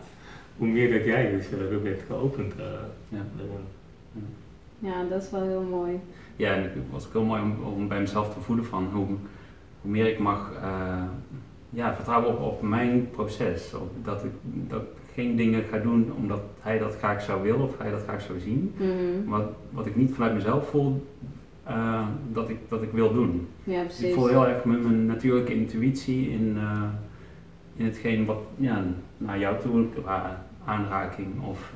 hoe 0.57 0.68
meer 0.68 0.91
dat 0.91 1.03
jij 1.05 1.32
dus 1.32 1.51
uh, 1.51 1.57
weer 1.70 1.82
bent 1.82 2.01
geopend. 2.07 2.53
eh, 2.55 2.65
Ja. 3.09 3.26
ja, 4.80 5.03
dat 5.09 5.24
is 5.24 5.30
wel 5.32 5.41
heel 5.43 5.61
mooi. 5.70 5.99
Ja, 6.36 6.53
en 6.53 6.63
het 6.63 6.72
was 6.91 7.05
ook 7.05 7.13
heel 7.13 7.24
mooi 7.24 7.41
om, 7.41 7.55
om 7.63 7.88
bij 7.88 7.99
mezelf 7.99 8.34
te 8.34 8.39
voelen 8.39 8.65
van 8.65 8.86
hoe, 8.93 9.07
hoe 9.88 9.96
meer 9.96 10.08
ik 10.08 10.20
mag 10.20 10.52
eh, 10.62 11.04
ja, 11.70 11.94
vertrouwen 11.96 12.30
op, 12.30 12.42
op 12.42 12.62
mijn 12.62 13.10
proces. 13.12 13.74
Op 13.74 14.06
dat, 14.06 14.24
ik, 14.24 14.32
dat 14.44 14.82
ik 14.82 14.88
geen 15.14 15.36
dingen 15.36 15.64
ga 15.64 15.78
doen 15.78 16.12
omdat 16.18 16.42
hij 16.60 16.80
dat 16.80 16.96
graag 16.96 17.22
zou 17.22 17.42
willen 17.42 17.62
of 17.62 17.78
hij 17.78 17.92
dat 17.92 18.04
graag 18.04 18.22
zou 18.22 18.40
zien. 18.40 18.74
Mhm. 18.78 19.30
Wat, 19.30 19.50
wat 19.72 19.86
ik 19.86 19.96
niet 19.96 20.12
vanuit 20.14 20.34
mezelf 20.34 20.70
voel 20.70 21.08
eh, 21.64 22.08
dat, 22.34 22.50
ik, 22.50 22.58
dat 22.68 22.82
ik 22.82 22.92
wil 22.92 23.14
doen. 23.14 23.48
Ja, 23.64 23.84
Dus 23.84 23.92
ik 23.94 23.98
precies. 23.98 24.14
voel 24.14 24.28
heel 24.28 24.48
erg 24.48 24.64
mijn, 24.64 24.82
mijn 24.84 25.06
natuurlijke 25.06 25.54
intuïtie 25.56 26.30
in, 26.30 26.58
eh, 26.58 26.84
in 27.76 27.86
hetgeen 27.86 28.26
wat 28.26 28.40
ja, 28.58 28.84
naar 29.18 29.40
jou 29.40 29.62
toe, 29.62 29.86
qua 30.02 30.46
aanraking 30.66 31.44
of... 31.48 31.74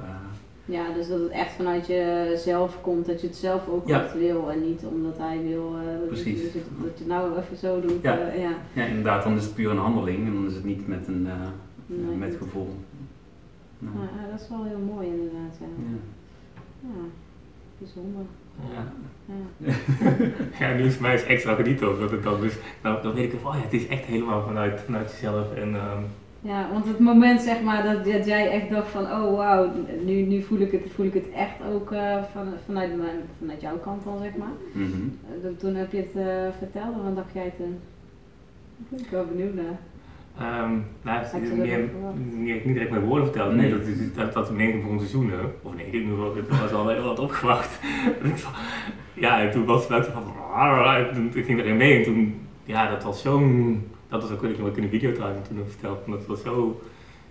Ja, 0.66 0.92
dus 0.94 1.08
dat 1.08 1.20
het 1.20 1.30
echt 1.30 1.52
vanuit 1.52 1.88
jezelf 1.88 2.82
komt, 2.82 3.06
dat 3.06 3.22
je 3.22 3.28
het 3.28 3.36
zelf 3.36 3.68
ook 3.68 3.88
Ja. 3.88 4.04
echt 4.04 4.14
wil 4.14 4.52
en 4.52 4.62
niet 4.70 4.84
omdat 4.86 5.18
hij 5.18 5.42
wil 5.48 5.76
eh, 5.78 6.00
dat, 6.00 6.08
Precies. 6.08 6.38
je, 6.40 6.44
dat, 6.44 6.54
je, 6.54 6.60
dat 6.82 6.98
je 6.98 7.04
het 7.04 7.08
nou 7.08 7.38
even 7.40 7.58
zo 7.58 7.82
doet. 7.82 8.02
Ja. 8.02 8.18
eh, 8.18 8.42
ja. 8.42 8.52
ja, 8.74 8.86
inderdaad, 8.86 9.24
dan 9.24 9.36
is 9.38 9.44
het 9.44 9.56
puur 9.56 9.72
een 9.72 9.78
handeling 9.78 10.28
en 10.28 10.34
dan 10.34 10.46
is 10.48 10.54
het 10.56 10.64
niet 10.64 10.88
met 10.88 11.08
een 11.08 11.28
eh, 11.28 11.48
Nee, 11.86 12.16
met 12.18 12.36
gevoel. 12.36 12.70
Nee. 13.80 13.92
Ja, 13.94 14.32
dat 14.32 14.40
is 14.42 14.50
wel 14.50 14.64
heel 14.64 14.80
mooi 14.96 15.08
inderdaad. 15.08 15.58
Ja. 15.60 15.66
Ja. 15.78 15.98
Ja, 16.82 17.02
bijzonder. 17.78 18.24
Ja. 18.74 18.92
Ja. 19.26 19.74
Ja, 20.68 20.74
nu 20.74 20.84
is 20.84 20.92
het 20.92 21.02
mij 21.02 21.12
eens 21.12 21.24
extra 21.24 21.54
genieten 21.56 21.88
ook, 21.88 22.00
dat 22.00 22.12
het 22.12 22.24
dan 22.24 22.42
dus, 22.42 22.56
nou, 22.84 23.02
dan 23.02 23.14
weet 23.14 23.34
ik 23.34 23.40
van, 23.40 23.52
oh 23.52 23.58
ja, 23.58 23.64
het 23.64 23.74
is 23.74 23.88
echt 23.88 24.04
helemaal 24.06 24.44
vanuit, 24.44 24.80
vanuit 24.80 25.12
jezelf 25.12 25.54
en 25.54 25.76
ehm, 25.76 26.02
ja, 26.42 26.68
want 26.72 26.86
het 26.88 27.00
moment 27.00 27.42
zeg 27.42 27.62
maar 27.62 27.84
dat, 27.84 28.06
dat 28.06 28.26
jij 28.26 28.50
echt 28.52 28.70
dacht 28.70 28.88
van 28.88 29.04
oh 29.04 29.36
wauw, 29.38 29.72
nu, 30.06 30.22
nu 30.22 30.42
voel, 30.42 30.60
ik 30.60 30.72
het, 30.72 30.82
voel 30.96 31.06
ik 31.06 31.14
het 31.14 31.32
echt 31.36 31.56
ook 31.74 31.92
eh, 31.92 32.18
van, 32.34 32.48
vanuit, 32.66 32.98
mijn, 32.98 33.18
vanuit 33.40 33.62
jouw 33.62 33.78
kant 33.78 34.04
dan 34.04 34.20
zeg 34.22 34.36
maar. 34.36 34.54
Mhm. 34.74 34.92
Eh, 35.44 35.50
toen 35.58 35.76
heb 35.76 35.92
je 35.92 35.98
het 35.98 36.16
eh, 36.16 36.58
verteld 36.58 36.96
en 36.96 37.04
wat 37.04 37.16
dacht 37.16 37.34
jij 37.34 37.54
toen? 37.58 37.80
Ik 38.90 38.98
ben 39.00 39.12
wel 39.12 39.26
benieuwd 39.26 39.54
naar. 39.54 39.80
Ehm, 40.40 40.72
nou, 41.02 41.20
het 41.20 41.32
je 41.32 41.88
niet, 42.36 42.66
niet, 42.66 42.74
direct 42.74 42.92
met 42.92 43.04
woorden 43.04 43.26
verteld. 43.26 43.56
Nee, 43.56 43.72
Nee. 43.72 43.80
dat, 43.80 44.16
dat, 44.16 44.34
dat 44.34 44.50
ineens 44.50 44.76
begonnen 44.76 45.00
te 45.00 45.10
zoenen. 45.10 45.40
Of 45.62 45.76
nee, 45.76 45.92
dit 45.92 46.06
nu 46.06 46.12
was 46.50 46.72
al 46.72 46.90
heel 46.90 47.04
wat 47.04 47.20
opgewacht. 47.20 47.80
Ik 48.24 48.38
van- 48.38 48.54
ja, 49.14 49.42
en 49.42 49.52
toen 49.52 49.66
was 49.66 49.80
het 49.80 49.90
buiten 49.90 50.12
van. 50.12 50.24
Ik 51.34 51.46
ging 51.46 51.60
erin 51.60 51.78
mee 51.78 51.98
en 51.98 52.04
toen, 52.04 52.36
ja, 52.64 52.90
dat 52.90 53.04
was 53.04 53.22
zo'n. 53.22 53.84
Dat 54.12 54.22
was 54.22 54.32
ook 54.32 54.44
ik 54.44 54.58
nog 54.58 54.68
ook 54.68 54.76
in 54.78 54.84
de 54.84 54.90
video 54.90 55.12
trouwens 55.12 55.48
toen 55.48 55.66
verteld. 55.68 56.00
want 56.06 56.20
Dat 56.20 56.28
was 56.28 56.42
zo 56.42 56.82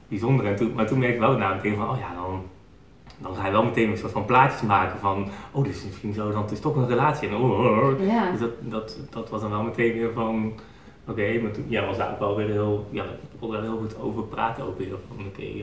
bijzonder. 0.09 0.47
En 0.47 0.57
toen, 0.57 0.73
maar 0.75 0.87
toen 0.87 0.99
merkte 0.99 1.15
ik 1.15 1.21
wel 1.21 1.37
na 1.37 1.55
meteen 1.55 1.77
van, 1.77 1.91
oh 1.91 1.99
ja, 1.99 2.15
dan. 2.15 2.43
Dan 3.19 3.35
ga 3.35 3.47
je 3.47 3.53
wel 3.53 3.65
meteen 3.65 3.91
een 3.91 3.99
soort 3.99 4.13
van 4.13 4.25
plaatjes 4.25 4.63
maken 4.63 4.99
van, 4.99 5.29
oh, 5.53 5.65
dit 5.65 5.75
is 5.75 5.85
misschien 5.85 6.13
zo, 6.13 6.33
dan 6.33 6.43
het 6.43 6.51
is 6.51 6.61
toch 6.61 6.77
een 6.77 6.89
relatie. 6.89 7.29
En 7.29 7.35
oh, 7.35 7.51
oh, 7.51 7.79
oh. 7.79 8.07
Ja, 8.07 8.31
Dus 8.31 8.41
dat, 8.41 8.51
dat, 8.61 8.99
dat 9.11 9.31
was 9.31 9.41
dan 9.41 9.51
wel 9.51 9.63
meteen 9.63 9.93
weer 9.93 10.13
van, 10.13 10.53
oké, 11.07 11.39
maar 11.43 11.51
toen, 11.51 11.65
ja, 11.69 11.87
was 11.87 11.97
daar 11.97 12.11
ook 12.13 12.19
wel 12.19 12.37
weer 12.37 12.49
heel, 12.49 12.87
ja, 12.91 13.03
ik 13.05 13.41
kon 13.41 13.51
daar 13.51 13.63
heel 13.63 13.79
goed 13.79 14.01
over 14.01 14.23
praten 14.23 14.65
ook 14.65 14.79
weer. 14.79 14.89
Van 15.17 15.27
oké, 15.27 15.41
eh, 15.41 15.57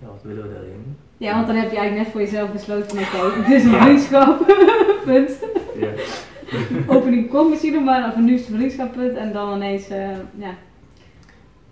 ja, 0.00 0.06
wat 0.06 0.22
willen 0.22 0.42
we 0.42 0.52
daarin? 0.52 0.96
ja, 1.16 1.34
want 1.34 1.46
dan 1.46 1.56
heb 1.56 1.70
je 1.70 1.76
eigenlijk 1.76 2.04
net 2.04 2.12
voor 2.12 2.20
jezelf 2.20 2.52
besloten 2.52 2.98
oké, 2.98 3.40
het 3.40 3.52
is 3.52 3.64
een 3.64 3.80
vriendschap, 3.80 4.46
punt. 5.04 5.44
Ja. 5.78 5.90
Opening 6.96 7.30
komt 7.30 7.50
misschien 7.50 7.72
nog 7.72 7.84
maar, 7.84 8.08
of 8.08 8.16
een 8.16 8.24
nieuwste 8.24 8.52
vriendschap, 8.54 8.92
punt. 8.92 9.16
En 9.16 9.32
dan 9.32 9.54
ineens, 9.56 9.88
eh, 9.88 10.10
ja, 10.10 10.54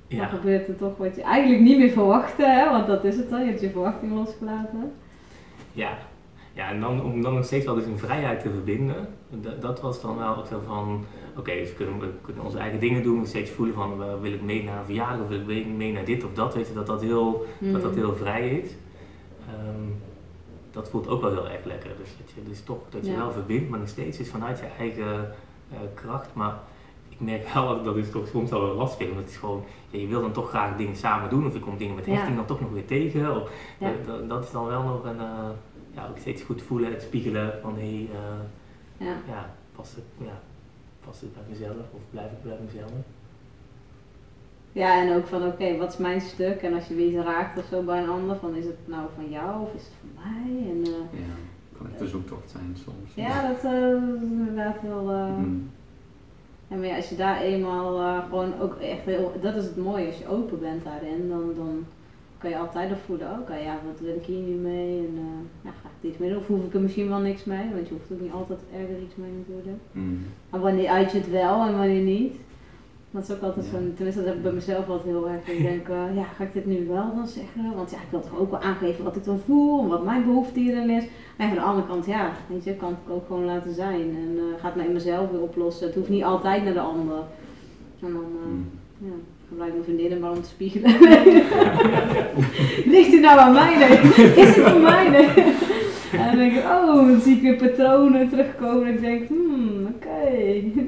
dan 0.09 0.19
Ja, 0.19 0.27
gebeurt 0.27 0.69
er 0.69 0.77
toch 0.77 0.97
wat 0.97 1.17
je 1.17 1.23
eigenlijk 1.23 1.63
niet 1.63 1.79
meer 1.79 1.91
verwachtte, 1.91 2.47
hè? 2.47 2.71
want 2.71 2.87
dat 2.87 3.05
is 3.05 3.17
het 3.17 3.31
dan, 3.31 3.41
je 3.41 3.47
hebt 3.47 3.61
je 3.61 3.71
verwachting 3.71 4.13
losgelaten. 4.15 4.93
ja. 5.73 5.99
Ja, 6.55 6.69
en 6.71 6.81
dan, 6.81 7.03
om 7.05 7.23
dan 7.23 7.35
nog 7.35 7.45
steeds 7.45 7.65
wel 7.65 7.75
dus 7.75 7.85
in 7.85 7.99
vrijheid 7.99 8.41
te 8.41 8.51
verbinden, 8.51 9.09
dat, 9.31 9.63
dat 9.63 9.81
was 9.81 10.01
dan 10.01 10.17
wel 10.17 10.45
zo 10.51 10.63
van, 10.67 11.05
oké, 11.37 11.53
dus 11.55 11.69
we 11.69 11.75
kunnen, 11.75 12.01
we 12.01 12.07
kunnen 12.23 12.45
onze 12.45 12.59
eigen 12.59 12.81
dingen 12.81 13.03
doen, 13.03 13.27
steeds 13.27 13.51
voelen 13.51 13.75
van, 13.75 14.03
eh, 14.03 14.09
wil 14.21 14.33
ik 14.33 14.43
mee 14.43 14.63
naar 14.65 14.79
een 14.79 14.85
verjaardag 14.85 15.21
of 15.23 15.29
wil 15.29 15.39
ik 15.39 15.47
mee, 15.47 15.67
mee 15.67 15.93
naar 15.93 16.05
dit 16.05 16.25
of 16.25 16.33
dat, 16.35 16.55
weet 16.55 16.69
je, 16.69 16.75
dat 16.75 16.87
dat 16.87 17.01
heel, 17.03 17.47
dat 17.59 17.83
dat 17.83 17.91
Mhm. 17.91 18.01
heel 18.01 18.17
vrij 18.17 18.49
is. 18.49 18.71
Ehm, 19.49 19.83
dat 20.71 20.89
voelt 20.89 21.09
ook 21.09 21.21
wel 21.21 21.31
heel 21.31 21.49
erg 21.49 21.65
lekker. 21.65 21.91
Dus 21.99 22.11
dat 22.19 22.31
je 22.35 22.43
dus 22.49 22.63
toch 22.63 22.79
dat 22.89 23.07
je 23.07 23.13
Ja. 23.13 23.19
wel 23.19 23.33
verbindt, 23.33 23.69
maar 23.71 23.79
nog 23.79 23.89
steeds 23.89 24.19
is 24.19 24.31
vanuit 24.31 24.59
je 24.59 24.67
eigen 24.79 25.35
eh, 25.71 25.79
kracht. 25.95 26.35
Maar 26.35 26.59
ik 27.09 27.21
merk 27.21 27.49
wel 27.49 27.67
dat 27.69 27.85
dat 27.85 27.97
is 27.97 28.11
toch 28.11 28.29
soms 28.29 28.51
wel 28.51 28.61
wel 28.61 28.75
lastig 28.75 28.99
vind. 28.99 29.11
Want 29.11 29.21
het 29.25 29.31
is 29.31 29.37
gewoon, 29.41 29.65
ja, 29.91 29.99
je 29.99 30.07
wil 30.07 30.21
dan 30.21 30.33
toch 30.33 30.49
graag 30.49 30.77
dingen 30.77 30.97
samen 30.97 31.31
doen. 31.31 31.47
Of 31.47 31.53
je 31.53 31.61
komt 31.61 31.79
dingen 31.79 31.95
met 31.95 32.07
Ja. 32.07 32.13
hechting 32.13 32.37
dan 32.37 32.47
toch 32.47 32.61
nog 32.61 32.71
weer 32.71 32.87
tegen. 32.87 33.41
Of, 33.43 33.51
eh, 33.79 33.89
dat, 34.07 34.29
dat 34.29 34.45
is 34.45 34.51
dan 34.51 34.67
wel 34.67 34.83
nog 34.83 35.05
een, 35.05 35.21
eh, 35.21 35.49
ja, 35.95 36.07
ook 36.11 36.19
steeds 36.19 36.43
goed 36.43 36.63
voelen, 36.63 36.91
het 36.91 37.03
spiegelen 37.03 37.59
van 37.63 37.75
hé, 37.75 37.81
hey, 37.81 38.09
Ja. 39.07 39.17
ja, 39.29 39.55
past 39.77 39.95
het, 39.95 40.05
ja, 40.17 40.41
past 41.05 41.21
het 41.21 41.35
bij 41.35 41.43
mezelf 41.49 41.77
of 41.91 42.01
blijf 42.11 42.31
ik 42.33 42.43
bij 42.43 42.59
mezelf? 42.65 42.91
Ja, 44.73 45.03
en 45.03 45.17
ook 45.17 45.27
van 45.27 45.47
oké, 45.47 45.77
wat 45.77 45.93
is 45.93 45.99
mijn 45.99 46.21
stuk? 46.21 46.63
En 46.63 46.75
als 46.75 46.87
je 46.89 46.95
weer 46.95 47.23
raakt 47.23 47.59
of 47.59 47.65
zo 47.71 47.83
bij 47.83 48.03
een 48.03 48.09
ander, 48.09 48.37
van 48.37 48.55
is 48.55 48.65
het 48.65 48.79
nou 48.85 49.03
van 49.15 49.31
jou 49.31 49.63
of 49.63 49.75
is 49.75 49.83
het 49.83 49.93
van 50.01 50.11
mij? 50.33 50.71
En, 50.71 50.83
eh, 50.85 51.21
ja, 51.21 51.35
kan 51.79 51.87
echt 51.91 51.99
de 51.99 52.07
zoektocht 52.09 52.51
zijn 52.51 52.77
soms. 52.85 53.15
ja, 53.15 53.49
dat 53.49 53.65
eh, 53.73 53.93
is 54.15 54.23
inderdaad 54.23 54.77
heel... 54.81 55.11
eh, 55.11 55.37
Mm. 55.39 55.71
Ja, 56.71 56.77
maar 56.77 56.87
ja, 56.87 56.97
als 56.97 57.09
je 57.09 57.17
daar 57.17 57.41
eenmaal 57.41 58.01
eh, 58.01 58.25
gewoon 58.29 58.53
ook 58.61 58.75
echt 58.75 59.05
heel, 59.05 59.33
dat 59.41 59.55
is 59.55 59.65
het 59.65 59.77
mooie, 59.77 60.07
als 60.07 60.19
je 60.19 60.29
open 60.29 60.61
bent 60.61 60.85
daarin, 60.85 61.29
dan, 61.29 61.53
dan 61.57 61.85
kan 62.39 62.51
je 62.51 62.59
altijd 62.59 62.89
nog 62.91 62.99
voelen, 63.07 63.39
oké, 63.41 63.55
ja, 63.57 63.79
wat 63.91 64.01
wil 64.01 64.15
ik 64.15 64.25
hier 64.25 64.41
nu 64.43 64.55
mee? 64.55 64.99
En 64.99 65.15
eh, 65.17 65.65
ja, 65.65 65.71
ga 65.83 65.89
ik 66.01 66.09
iets 66.11 66.19
mee 66.19 66.29
doen? 66.31 66.39
Of 66.39 66.47
hoef 66.47 66.65
ik 66.65 66.75
er 66.75 66.81
misschien 66.81 67.09
wel 67.09 67.19
niks 67.19 67.45
mee? 67.45 67.71
Want 67.75 67.89
je 67.89 67.95
hoeft 67.95 68.13
ook 68.13 68.21
niet 68.21 68.33
altijd 68.33 68.59
ergens 68.73 69.03
iets 69.05 69.17
mee 69.17 69.31
natuurlijk. 69.47 69.83
Mm. 69.93 70.19
Maar 70.51 70.61
wanneer 70.61 70.89
uit 70.89 71.13
je 71.13 71.19
het 71.19 71.31
wel 71.31 71.67
en 71.67 71.77
wanneer 71.79 72.03
niet? 72.03 72.35
Dat 73.11 73.23
is 73.23 73.31
ook 73.35 73.43
altijd 73.43 73.67
zo'n, 73.73 73.93
tenminste 73.95 74.21
dat 74.23 74.29
heb 74.31 74.37
ik 74.39 74.43
bij 74.43 74.53
mezelf 74.53 74.89
altijd 74.89 75.09
heel 75.15 75.29
erg. 75.29 75.49
Ik 75.57 75.63
denk, 75.63 75.89
eh, 75.89 76.17
ja, 76.17 76.23
ga 76.37 76.45
ik 76.45 76.53
dit 76.53 76.67
nu 76.67 76.87
wel 76.89 77.13
dan 77.17 77.27
zeggen? 77.27 77.75
Want 77.77 77.91
ja, 77.91 77.97
ik 77.97 78.11
wil 78.11 78.21
toch 78.21 78.39
ook 78.41 78.51
wel 78.51 78.61
aangeven 78.61 79.05
wat 79.05 79.17
ik 79.17 79.25
dan 79.25 79.41
voel, 79.47 79.83
en 79.83 79.89
wat 79.89 80.05
mijn 80.05 80.25
behoefte 80.25 80.59
hierin 80.61 80.91
is. 80.91 81.05
Maar 81.37 81.47
van 81.49 81.57
de 81.57 81.63
andere 81.63 81.87
kant, 81.87 82.07
ja, 82.07 82.31
weet 82.47 82.65
je, 82.65 82.75
kan 82.75 82.91
ik 82.91 83.13
ook 83.13 83.27
gewoon 83.27 83.45
laten 83.45 83.75
zijn. 83.75 84.01
En 84.01 84.39
eh 84.39 84.61
gaat 84.63 84.75
het 84.75 84.83
naar 84.85 84.93
mezelf 84.93 85.31
weer 85.31 85.41
oplossen. 85.41 85.87
Het 85.87 85.95
hoeft 85.97 86.09
niet 86.09 86.25
altijd 86.25 86.65
naar 86.65 86.73
de 86.73 86.81
ander. 86.81 87.17
En 88.03 88.13
dan, 88.13 88.25
eh, 88.43 88.47
Mm. 88.49 88.69
ja, 88.99 89.15
gebruik 89.49 89.73
mijn 89.73 89.85
vriendinnen 89.85 90.21
maar 90.21 90.31
om 90.31 90.43
te 90.43 90.49
spiegelen. 90.49 90.91
Ligt 92.95 93.13
het 93.13 93.21
nou 93.21 93.39
aan 93.39 93.53
mij? 93.53 93.77
Nee. 93.77 93.99
Is 94.45 94.57
het 94.57 94.69
voor 94.69 94.81
mij? 94.81 95.09
Nee. 95.09 95.29
En 96.13 96.27
dan 96.27 96.37
denk 96.37 96.53
ik, 96.53 96.63
oh, 96.65 96.95
dan 96.95 97.21
zie 97.21 97.37
ik 97.37 97.43
weer 97.43 97.57
patronen 97.69 98.29
terugkomen. 98.29 98.87
En 98.87 98.95
ik 98.95 99.01
denk, 99.01 99.29
hmm, 99.29 99.87
oké, 99.95 100.39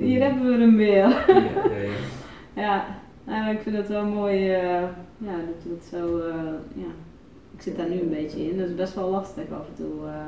hier 0.00 0.22
hebben 0.22 0.46
we 0.52 0.60
hem 0.64 0.76
weer. 0.76 0.94
Ja, 0.94 1.14
ja, 1.26 1.99
ja. 2.61 2.84
Nou, 3.24 3.50
ik 3.54 3.61
vind 3.61 3.76
het 3.76 3.88
wel 3.88 4.04
mooi 4.04 4.50
eh, 4.52 4.82
ja, 5.18 5.34
dat 5.46 5.62
dat 5.64 5.84
zo, 5.90 6.18
eh, 6.18 6.34
ja. 6.74 6.90
Ik 7.56 7.62
zit 7.62 7.76
daar 7.76 7.88
nu 7.88 8.00
een 8.00 8.11
beetje 8.11 8.50
in, 8.50 8.58
dat 8.58 8.68
is 8.68 8.74
best 8.74 8.94
wel 8.94 9.11
lastig 9.11 9.44
af 9.52 9.66
en 9.68 9.74
toe. 9.84 10.06
eh. 10.06 10.26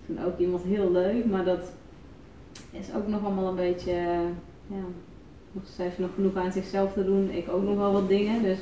ik 0.00 0.06
vind 0.16 0.26
ook 0.26 0.38
iemand 0.38 0.62
heel 0.62 0.90
leuk, 0.92 1.24
maar 1.26 1.44
dat 1.44 1.72
is 2.70 2.86
ook 2.96 3.06
nog 3.08 3.24
allemaal 3.24 3.48
een 3.48 3.54
beetje, 3.56 3.92
ja, 4.66 4.82
ze 5.74 5.82
heeft 5.82 5.98
nog 5.98 6.10
genoeg 6.14 6.36
aan 6.36 6.52
zichzelf 6.52 6.92
te 6.92 7.04
doen, 7.04 7.30
ik 7.30 7.48
ook 7.52 7.62
nog 7.62 7.76
wel 7.76 7.92
wat 7.92 8.08
dingen, 8.08 8.42
dus 8.42 8.58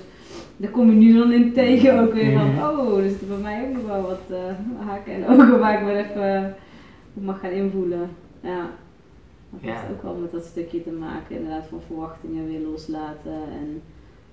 daar 0.57 0.71
kom 0.71 0.91
je 0.91 0.97
nu 0.97 1.19
dan 1.19 1.33
in 1.33 1.53
tegen 1.53 2.01
ook 2.01 2.13
weer 2.13 2.33
van, 2.39 2.47
Mhm. 2.55 2.59
oh, 2.63 2.99
er 3.03 3.09
zitten 3.09 3.29
bij 3.29 3.37
mij 3.39 3.63
ook 3.69 3.73
nog 3.75 3.87
wel 3.87 4.03
wat 4.03 4.21
eh, 4.31 4.87
haken 4.87 5.13
en 5.15 5.27
ogen 5.29 5.59
waar 5.59 5.81
ik 5.81 5.87
weer 5.87 5.97
even 5.97 6.55
op 7.15 7.23
mag 7.23 7.41
gaan 7.41 7.51
invoelen. 7.51 8.11
Ja. 8.41 8.71
Dat 9.51 9.61
heeft 9.61 9.83
Ja. 9.83 9.89
ook 9.91 10.03
wel 10.03 10.15
met 10.15 10.31
dat 10.31 10.45
stukje 10.45 10.83
te 10.83 10.91
maken, 10.91 11.37
inderdaad, 11.37 11.67
van 11.67 11.81
verwachtingen 11.87 12.47
weer 12.47 12.61
loslaten. 12.61 13.33
En 13.33 13.83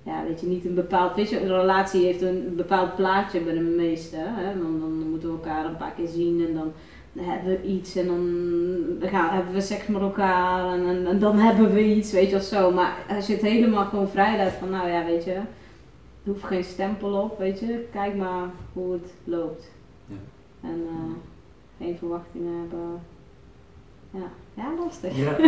ja, 0.02 0.24
weet 0.28 0.40
je, 0.40 0.46
niet 0.46 0.64
een 0.64 0.74
bepaald, 0.74 1.14
weet 1.16 1.30
je, 1.30 1.40
een 1.40 1.56
relatie 1.60 2.04
heeft 2.04 2.22
een 2.22 2.52
bepaald 2.56 2.96
plaatje 2.96 3.40
bij 3.40 3.54
de 3.54 3.60
meesten. 3.60 4.34
Hè? 4.34 4.52
Dan, 4.58 4.80
dan 4.80 5.08
moeten 5.10 5.28
we 5.28 5.34
elkaar 5.34 5.64
een 5.64 5.76
paar 5.76 5.92
keer 5.92 6.08
zien 6.08 6.46
en 6.46 6.54
dan 6.54 6.72
hebben 7.24 7.50
we 7.60 7.62
iets 7.66 7.96
en 7.96 8.06
dan, 8.06 9.08
gaan, 9.10 9.34
hebben 9.34 9.54
we 9.54 9.60
seks 9.60 9.86
met 9.86 10.00
elkaar 10.00 10.72
en, 10.72 10.86
en, 10.86 11.06
en 11.06 11.18
dan 11.18 11.38
hebben 11.38 11.72
we 11.72 11.94
iets, 11.94 12.12
weet 12.12 12.30
je, 12.30 12.36
of 12.36 12.42
zo. 12.42 12.70
Maar 12.70 12.96
als 13.08 13.26
je 13.26 13.32
het 13.32 13.42
helemaal 13.42 13.84
gewoon 13.84 14.08
vrij 14.08 14.36
laat 14.36 14.52
van, 14.52 14.70
nou 14.70 14.88
ja, 14.88 15.04
weet 15.04 15.24
je, 15.24 15.32
er 15.32 15.44
hoeft 16.24 16.44
geen 16.44 16.64
stempel 16.64 17.22
op, 17.22 17.38
weet 17.38 17.58
je, 17.58 17.86
kijk 17.92 18.14
maar 18.14 18.48
hoe 18.72 18.92
het 18.92 19.12
loopt. 19.24 19.70
Ja. 20.06 20.14
En 20.60 20.82
eh, 20.88 21.14
geen 21.78 21.96
verwachtingen 21.96 22.60
hebben. 22.60 23.00
Ja, 24.10 24.28
ja 24.56 24.64
lastig. 24.84 25.16
Ja. 25.16 25.36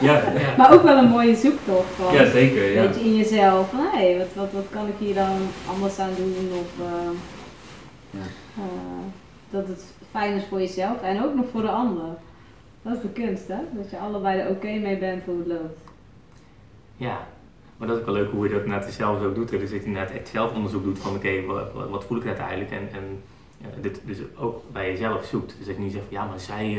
Ja, 0.00 0.14
ja. 0.32 0.56
Maar 0.56 0.72
ook 0.72 0.82
wel 0.82 0.96
een 0.98 1.08
mooie 1.08 1.34
zoektocht 1.36 1.90
van, 1.96 2.14
ja, 2.14 2.30
zeker. 2.30 2.64
Ja. 2.72 2.80
weet 2.82 2.94
je, 2.94 3.00
in 3.04 3.16
jezelf. 3.16 3.70
Van, 3.70 3.78
hé, 3.92 4.18
wat, 4.18 4.26
wat, 4.34 4.52
wat 4.52 4.66
kan 4.70 4.86
ik 4.86 4.94
hier 4.98 5.14
dan 5.14 5.36
anders 5.70 5.98
aan 5.98 6.10
doen? 6.16 6.34
Of 6.52 6.86
eh, 6.86 7.10
Ja. 8.10 8.26
eh, 8.56 8.62
dat 9.50 9.66
het 9.68 9.84
fijn 10.10 10.34
is 10.36 10.44
voor 10.48 10.58
jezelf 10.60 11.02
en 11.02 11.24
ook 11.24 11.34
nog 11.34 11.44
voor 11.52 11.62
de 11.62 11.68
ander. 11.70 12.04
Dat 12.82 12.94
is 12.96 13.00
de 13.02 13.08
kunst, 13.08 13.48
hè? 13.48 13.56
Dat 13.72 13.90
je 13.90 13.98
allebei 13.98 14.40
er 14.40 14.48
oké 14.50 14.66
mee 14.78 14.96
bent 14.98 15.24
hoe 15.24 15.38
het 15.38 15.46
loopt. 15.46 15.78
Ja, 16.96 17.18
maar 17.76 17.88
dat 17.88 17.96
is 17.96 18.02
ook 18.02 18.08
wel 18.10 18.22
leuk 18.22 18.30
hoe 18.30 18.48
je 18.48 18.54
dat 18.54 18.66
net 18.66 18.92
zelf 18.92 19.22
ook 19.22 19.34
doet. 19.34 19.48
Dus 19.48 19.70
dat 19.70 19.84
je 19.84 19.88
net 19.90 20.10
echt 20.10 20.28
zelf 20.28 20.54
onderzoek 20.54 20.84
doet 20.84 20.98
van 20.98 21.14
oké, 21.14 21.42
wat, 21.46 21.72
wat- 21.72 21.88
wat 21.90 22.04
voel 22.04 22.18
ik 22.18 22.26
uiteindelijk? 22.26 22.70
En, 22.70 22.88
en 22.92 23.22
dit 23.80 24.00
dus 24.04 24.18
ook 24.38 24.62
bij 24.72 24.90
jezelf 24.90 25.24
zoekt. 25.24 25.54
Dus 25.58 25.66
dat 25.66 25.76
je 25.76 25.82
niet 25.82 25.92
zegt 25.92 26.04
van 26.08 26.16
ja, 26.16 26.24
maar 26.24 26.40
zij 26.40 26.64
eh, 26.64 26.74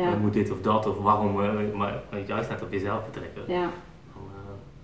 Ja, 0.00 0.12
eh, 0.12 0.20
moet 0.20 0.32
dit 0.32 0.50
of 0.50 0.60
dat 0.60 0.86
of 0.86 0.98
waarom, 0.98 1.42
eh, 1.42 1.50
maar 1.74 2.02
juist 2.26 2.48
net 2.50 2.62
op 2.62 2.72
jezelf 2.72 3.04
betrekken. 3.04 3.42
ja. 3.46 3.70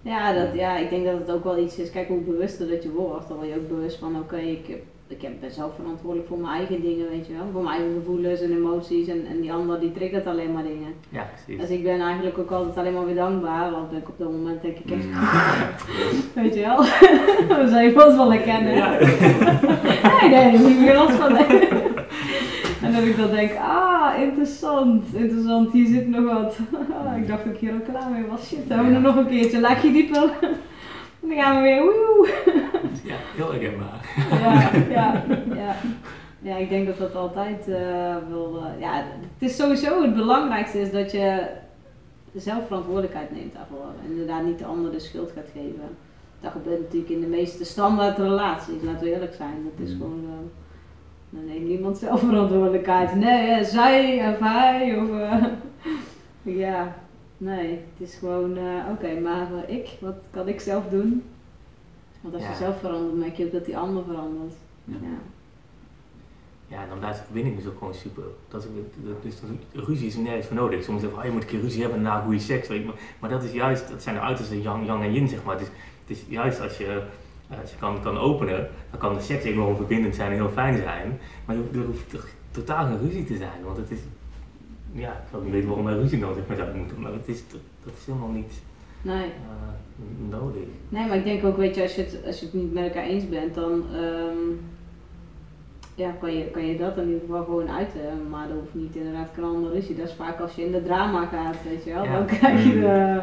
Ja, 0.05 0.33
dat, 0.33 0.55
ja, 0.55 0.77
ik 0.77 0.91
denk 0.91 1.05
dat 1.05 1.19
het 1.19 1.31
ook 1.31 1.45
wel 1.45 1.59
iets 1.59 1.77
is. 1.79 1.91
Kijk, 1.91 2.09
hoe 2.09 2.21
bewuster 2.21 2.69
dat 2.69 2.83
je 2.83 2.91
wordt, 2.91 3.29
dan 3.29 3.37
word 3.37 3.49
je 3.49 3.55
ook 3.57 3.69
bewust 3.69 3.99
van: 3.99 4.17
oké, 4.17 4.37
ik, 4.37 4.67
heb- 4.67 4.85
ik 5.17 5.23
heb- 5.23 5.41
ben 5.41 5.51
zelf 5.51 5.75
verantwoordelijk 5.75 6.29
voor 6.29 6.39
mijn 6.39 6.57
eigen 6.57 6.81
dingen, 6.81 7.09
weet 7.11 7.27
je 7.27 7.33
wel. 7.33 7.47
Voor 7.53 7.63
mijn 7.63 7.77
eigen 7.77 7.95
gevoelens 7.99 8.41
en 8.41 8.53
emoties. 8.53 9.09
En, 9.09 9.27
en 9.31 9.41
die 9.41 9.53
ander 9.53 9.81
die 9.81 9.93
triggert 9.93 10.27
alleen 10.27 10.53
maar 10.53 10.63
dingen. 10.63 10.93
ja, 11.09 11.27
precies. 11.35 11.61
Dus 11.61 11.71
ik 11.79 11.83
ben 11.83 12.01
eigenlijk 12.01 12.39
ook 12.39 12.51
altijd 12.51 12.77
alleen 12.77 12.93
maar 12.95 13.05
weer 13.07 13.15
dankbaar, 13.15 13.71
want 13.71 13.93
ik 13.93 14.09
op 14.09 14.19
dat 14.19 14.31
moment 14.31 14.63
denk 14.63 14.77
ik, 14.77 14.91
heb 14.91 14.99
Mm. 15.05 15.13
weet 16.43 16.55
je 16.55 16.61
wel, 16.61 16.83
zou 17.73 17.83
je 17.83 17.93
vast 17.93 18.17
wel 18.17 18.33
herkennen. 18.33 18.75
Ja. 18.75 18.91
Nee, 20.21 20.31
nee, 20.31 20.53
daar 20.53 20.61
moet 20.61 20.71
ik 20.71 20.79
weer 20.79 20.95
last 20.95 21.17
van. 21.17 21.37
En 22.83 22.93
dat 22.93 23.03
ik 23.03 23.17
dan 23.17 23.31
denk, 23.31 23.51
ah, 23.57 24.11
interessant, 24.21 25.05
interessant, 25.15 25.73
hier 25.73 25.87
zit 25.87 26.09
nog 26.09 26.25
wat. 26.33 26.57
Ah, 27.07 27.17
ik 27.17 27.29
dacht 27.29 27.45
dat 27.45 27.53
ik 27.55 27.59
hier 27.61 27.73
al 27.73 27.79
klaar 27.93 28.11
mee 28.11 28.25
was. 28.31 28.47
Shit, 28.49 28.69
dan 28.69 28.77
hebben 28.79 29.03
we 29.03 29.09
er 29.09 29.15
nog 29.15 29.25
een 29.25 29.31
keertje, 29.31 29.61
laagje 29.61 29.93
dieper. 29.93 30.31
En 31.23 31.29
dan 31.29 31.37
gaan 31.37 31.57
we 31.57 31.63
weer, 31.63 31.83
woehoe. 31.83 32.29
Ja, 33.05 33.15
heel 33.37 33.51
herkenbaar. 33.53 34.01
Ja, 34.31 34.71
ja, 34.91 35.25
ja. 35.55 35.75
Ja, 36.45 36.57
ik 36.57 36.69
denk 36.69 36.87
dat 36.87 36.99
dat 36.99 37.15
altijd 37.17 37.67
wel. 38.31 38.63
eh, 38.75 38.81
ja, 38.81 38.95
het 38.95 39.51
is 39.51 39.57
sowieso 39.57 40.03
het 40.03 40.15
belangrijkste 40.15 40.81
is 40.81 40.93
dat 40.93 41.13
je 41.13 41.47
zelf 42.35 42.67
verantwoordelijkheid 42.67 43.31
neemt 43.31 43.55
daarvoor. 43.55 43.87
En 44.05 44.11
inderdaad 44.11 44.45
niet 44.45 44.59
de 44.59 44.65
ander 44.65 44.91
de 44.93 44.99
schuld 45.01 45.33
gaat 45.35 45.49
geven. 45.53 45.97
Dat 46.41 46.53
gebeurt 46.53 46.81
natuurlijk 46.81 47.11
in 47.13 47.21
de 47.21 47.27
meeste 47.27 47.65
standaard 47.65 48.19
relaties, 48.19 48.83
laten 48.83 49.05
we 49.07 49.13
eerlijk 49.13 49.35
zijn. 49.35 49.71
Dat 49.77 49.87
is 49.87 49.93
Mm. 49.93 50.01
gewoon. 50.01 50.25
eh, 50.29 50.37
dan 51.31 51.45
neemt 51.45 51.69
niemand 51.69 51.99
zelf 51.99 52.21
verantwoordelijkheid. 52.21 53.15
Nee, 53.15 53.65
zij 53.65 54.29
of 54.33 54.39
hij 54.39 54.99
of. 54.99 55.19
eh, 55.21 55.45
ja, 56.65 56.95
nee. 57.45 57.71
Het 57.71 58.09
is 58.09 58.15
gewoon, 58.15 58.57
eh, 58.57 58.91
oké, 58.91 59.21
maar 59.21 59.49
ik, 59.67 59.89
wat 60.01 60.17
kan 60.31 60.49
ik 60.49 60.61
zelf 60.61 60.89
doen? 60.89 61.23
Want 62.21 62.35
als 62.35 62.43
Ja. 62.43 62.51
je 62.51 62.57
zelf 62.57 62.79
verandert, 62.79 63.19
merk 63.19 63.37
je 63.37 63.45
ook 63.45 63.53
dat 63.53 63.65
die 63.65 63.77
ander 63.77 64.05
verandert. 64.05 64.55
Ja. 64.85 64.95
Ja. 65.03 65.19
Ja, 66.67 66.83
en 66.83 66.89
dan 66.89 66.99
blijft 66.99 67.19
de 67.19 67.25
verbinding 67.25 67.57
dus 67.57 67.67
ook 67.67 67.79
gewoon 67.79 67.95
super. 67.95 68.23
Dat 68.49 68.63
is, 68.65 68.69
dat, 69.05 69.23
dus 69.23 69.85
ruzie 69.85 70.07
is 70.07 70.15
er 70.15 70.21
nergens 70.23 70.47
voor 70.47 70.57
nodig. 70.57 70.85
Soms 70.85 71.01
zeggen 71.01 71.11
van, 71.11 71.19
oh, 71.19 71.25
je 71.25 71.33
moet 71.33 71.43
een 71.43 71.49
keer 71.49 71.61
ruzie 71.61 71.83
hebben 71.83 72.03
na 72.03 72.21
goede 72.21 72.39
seks. 72.39 72.69
Weet 72.69 72.81
je. 72.81 72.87
Maar, 72.87 72.95
maar 73.21 73.31
dat 73.31 73.43
is 73.43 73.53
juist, 73.53 73.89
dat 73.89 74.03
zijn 74.03 74.15
de 74.15 74.21
uiterste 74.21 74.63
yang, 74.63 74.87
yang 74.87 75.03
en 75.03 75.13
yin, 75.13 75.29
zeg 75.29 75.45
maar. 75.45 75.59
Het 75.59 75.63
is, 75.63 75.69
het 76.07 76.17
is 76.17 76.25
juist 76.29 76.61
als 76.61 76.77
je, 76.77 77.03
eh, 77.49 77.61
als 77.61 77.71
je 77.71 77.77
kan, 77.79 78.03
kan 78.03 78.19
openen, 78.19 78.69
dan 78.91 79.01
kan 79.01 79.15
de 79.15 79.21
seks 79.21 79.45
enorm 79.45 79.77
verbindend 79.77 80.15
zijn 80.15 80.31
en 80.31 80.37
heel 80.37 80.49
fijn 80.51 80.77
zijn. 80.77 81.19
Maar 81.45 81.57
je, 81.57 81.63
er 81.73 81.85
hoeft 81.87 82.11
toch 82.11 82.27
totaal 82.51 82.87
geen 82.87 83.01
ruzie 83.01 83.25
te 83.25 83.37
zijn. 83.37 83.63
Want 83.65 83.77
het 83.77 83.91
is, 83.91 83.99
ja, 84.93 85.11
ik 85.13 85.29
zou 85.31 85.43
niet 85.43 85.53
weten 85.53 85.69
waarom 85.69 85.85
wij 85.87 85.95
ruzie 85.95 86.19
maar 86.19 86.35
zou 86.57 86.77
moeten. 86.77 87.01
Maar 87.01 87.13
het 87.13 87.29
is, 87.29 87.43
dat 87.85 87.93
is 87.99 88.07
helemaal 88.07 88.29
niet 88.29 88.63
Nee. 89.03 89.25
eh, 89.25 90.31
nodig. 90.31 90.63
nee, 90.89 91.07
maar 91.07 91.17
ik 91.17 91.25
denk 91.25 91.45
ook, 91.45 91.57
weet 91.57 91.75
je, 91.75 91.83
als 91.83 91.95
je 91.95 92.03
het, 92.03 92.19
als 92.27 92.39
je 92.41 92.45
het 92.45 92.55
niet 92.55 92.73
met 92.73 92.85
elkaar 92.85 93.05
eens 93.05 93.29
bent, 93.29 93.55
dan 93.55 93.85
ehm, 93.95 94.37
ja, 95.95 96.11
kan, 96.21 96.33
je, 96.37 96.45
kan 96.45 96.67
je 96.67 96.79
dat 96.79 96.97
in 96.97 97.05
ieder 97.07 97.21
geval 97.21 97.45
gewoon 97.45 97.69
uiten. 97.71 98.29
Maar 98.31 98.49
dat 98.49 98.57
hoeft 98.59 98.75
niet 98.75 98.97
inderdaad 98.97 99.31
knallen 99.35 99.73
ruzie. 99.73 99.97
Dat 99.97 100.07
is 100.09 100.15
vaak 100.15 100.41
als 100.41 100.55
je 100.55 100.65
in 100.65 100.73
de 100.73 100.83
drama 100.83 101.27
gaat, 101.27 101.57
weet 101.69 101.85
je 101.85 101.93
wel. 101.93 102.05
Ja. 102.05 102.13
Dan 102.17 102.27
krijg 102.27 102.65
je 102.65 102.73
de, 102.81 103.23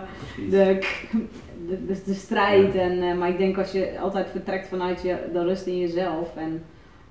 de, 0.50 0.80
de, 1.68 2.02
de 2.06 2.14
strijd. 2.14 2.76
En, 2.76 3.02
eh, 3.02 3.18
maar 3.18 3.30
ik 3.30 3.38
denk 3.38 3.58
als 3.58 3.72
je 3.72 4.00
altijd 4.00 4.30
vertrekt 4.30 4.68
vanuit 4.68 5.02
je, 5.02 5.30
de 5.34 5.44
rust 5.44 5.66
in 5.66 5.78
jezelf 5.80 6.36
en 6.36 6.64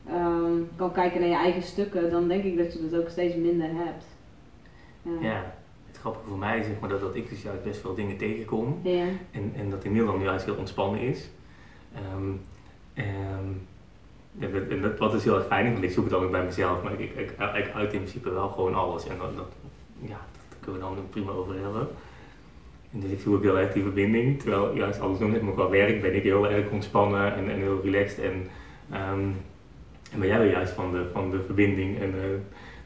ehm, 0.09 0.53
kan 0.77 0.93
kijken 0.93 1.21
naar 1.21 1.29
je 1.29 1.35
eigen 1.37 1.63
stukken, 1.63 2.11
dan 2.11 2.29
denk 2.29 2.45
ik 2.45 2.57
dat 2.59 2.73
je 2.73 2.89
dat 2.91 3.01
ook 3.01 3.09
steeds 3.09 3.35
minder 3.37 3.69
hebt. 3.73 4.05
Ja, 5.21 5.55
het 5.87 5.99
grappige 5.99 6.29
voor 6.29 6.39
mij 6.39 6.59
is 6.59 6.67
zeg 6.67 6.81
maar, 6.81 6.89
dat, 6.89 7.01
dat 7.01 7.15
ik 7.15 7.29
dus 7.29 7.43
juist 7.43 7.63
best 7.63 7.81
veel 7.81 7.95
dingen 7.95 8.17
tegenkom. 8.17 8.81
Ja. 8.83 9.05
En, 9.31 9.53
en 9.57 9.71
dat 9.71 9.85
Emiel 9.85 10.07
dan 10.07 10.23
juist 10.23 10.45
heel 10.45 10.55
ontspannen 10.55 11.01
is. 11.01 11.29
Ehm, 11.95 12.31
ehm, 12.95 13.49
en 14.39 14.53
dat, 14.53 14.69
en 14.69 14.81
dat, 14.81 14.99
wat 14.99 15.15
is 15.15 15.25
heel 15.25 15.37
erg 15.37 15.47
fijn, 15.47 15.73
want 15.73 15.85
ik 15.85 15.91
zoek 15.91 16.05
het 16.05 16.13
dan 16.13 16.25
ook 16.25 16.31
bij 16.31 16.45
mezelf, 16.45 16.83
maar 16.83 16.93
ik, 16.93 16.99
ik, 16.99 17.31
ik, 17.55 17.71
uit 17.75 17.93
in 17.93 18.01
principe 18.01 18.31
wel 18.31 18.49
gewoon 18.49 18.75
alles. 18.75 19.07
En 19.07 19.19
dat, 19.19 19.37
dat, 19.37 19.47
ja, 20.01 20.21
dat 20.49 20.59
kunnen 20.61 20.81
we 20.81 20.95
dan 20.95 21.09
prima 21.11 21.31
over 21.31 21.55
hebben. 21.55 21.89
En 22.93 23.01
dus 23.01 23.11
ik 23.11 23.21
zoek 23.21 23.35
ook 23.35 23.43
heel 23.43 23.59
erg 23.59 23.73
die 23.73 23.83
verbinding, 23.83 24.41
terwijl 24.41 24.75
juist 24.75 25.01
alles 25.01 25.19
nog 25.19 25.31
met 25.31 25.43
me 25.43 25.53
qua 25.53 25.69
werk 25.69 26.01
ben 26.01 26.17
ik 26.17 26.23
heel 26.23 26.49
erg 26.49 26.71
ontspannen 26.71 27.35
en, 27.35 27.51
en 27.51 27.59
heel 27.59 27.81
relaxed. 27.83 28.19
En, 28.19 28.47
ehm, 28.91 29.29
en 30.13 30.19
ben 30.19 30.29
jij 30.29 30.39
wel 30.39 30.49
juist 30.49 30.73
van 30.73 30.93
de, 30.93 31.07
van 31.13 31.31
de 31.31 31.43
verbinding. 31.47 31.99
En, 32.01 32.15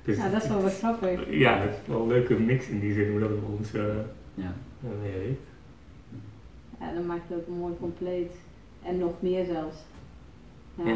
dus 0.04 0.16
ja, 0.16 0.28
dat 0.28 0.42
is 0.42 0.48
wel 0.48 0.62
wat 0.62 0.78
grappig. 0.78 1.20
ja, 1.30 1.58
het 1.58 1.70
is 1.70 1.88
wel 1.92 2.00
een 2.02 2.08
leuke 2.08 2.34
mix 2.34 2.66
in 2.68 2.80
die 2.80 2.92
zin 2.94 3.10
hoe 3.10 3.20
dat 3.20 3.28
voor 3.28 3.58
ons 3.58 3.72
eh, 3.74 3.82
Ja. 4.34 4.52
werkt. 5.02 5.40
Ja, 6.80 6.92
dat 6.94 7.04
maakt 7.06 7.28
het 7.28 7.38
ook 7.38 7.56
mooi 7.58 7.74
compleet. 7.80 8.32
En 8.82 8.98
nog 8.98 9.12
meer 9.20 9.44
zelfs. 9.44 9.76
Ja, 10.74 10.84
Ja. 10.88 10.94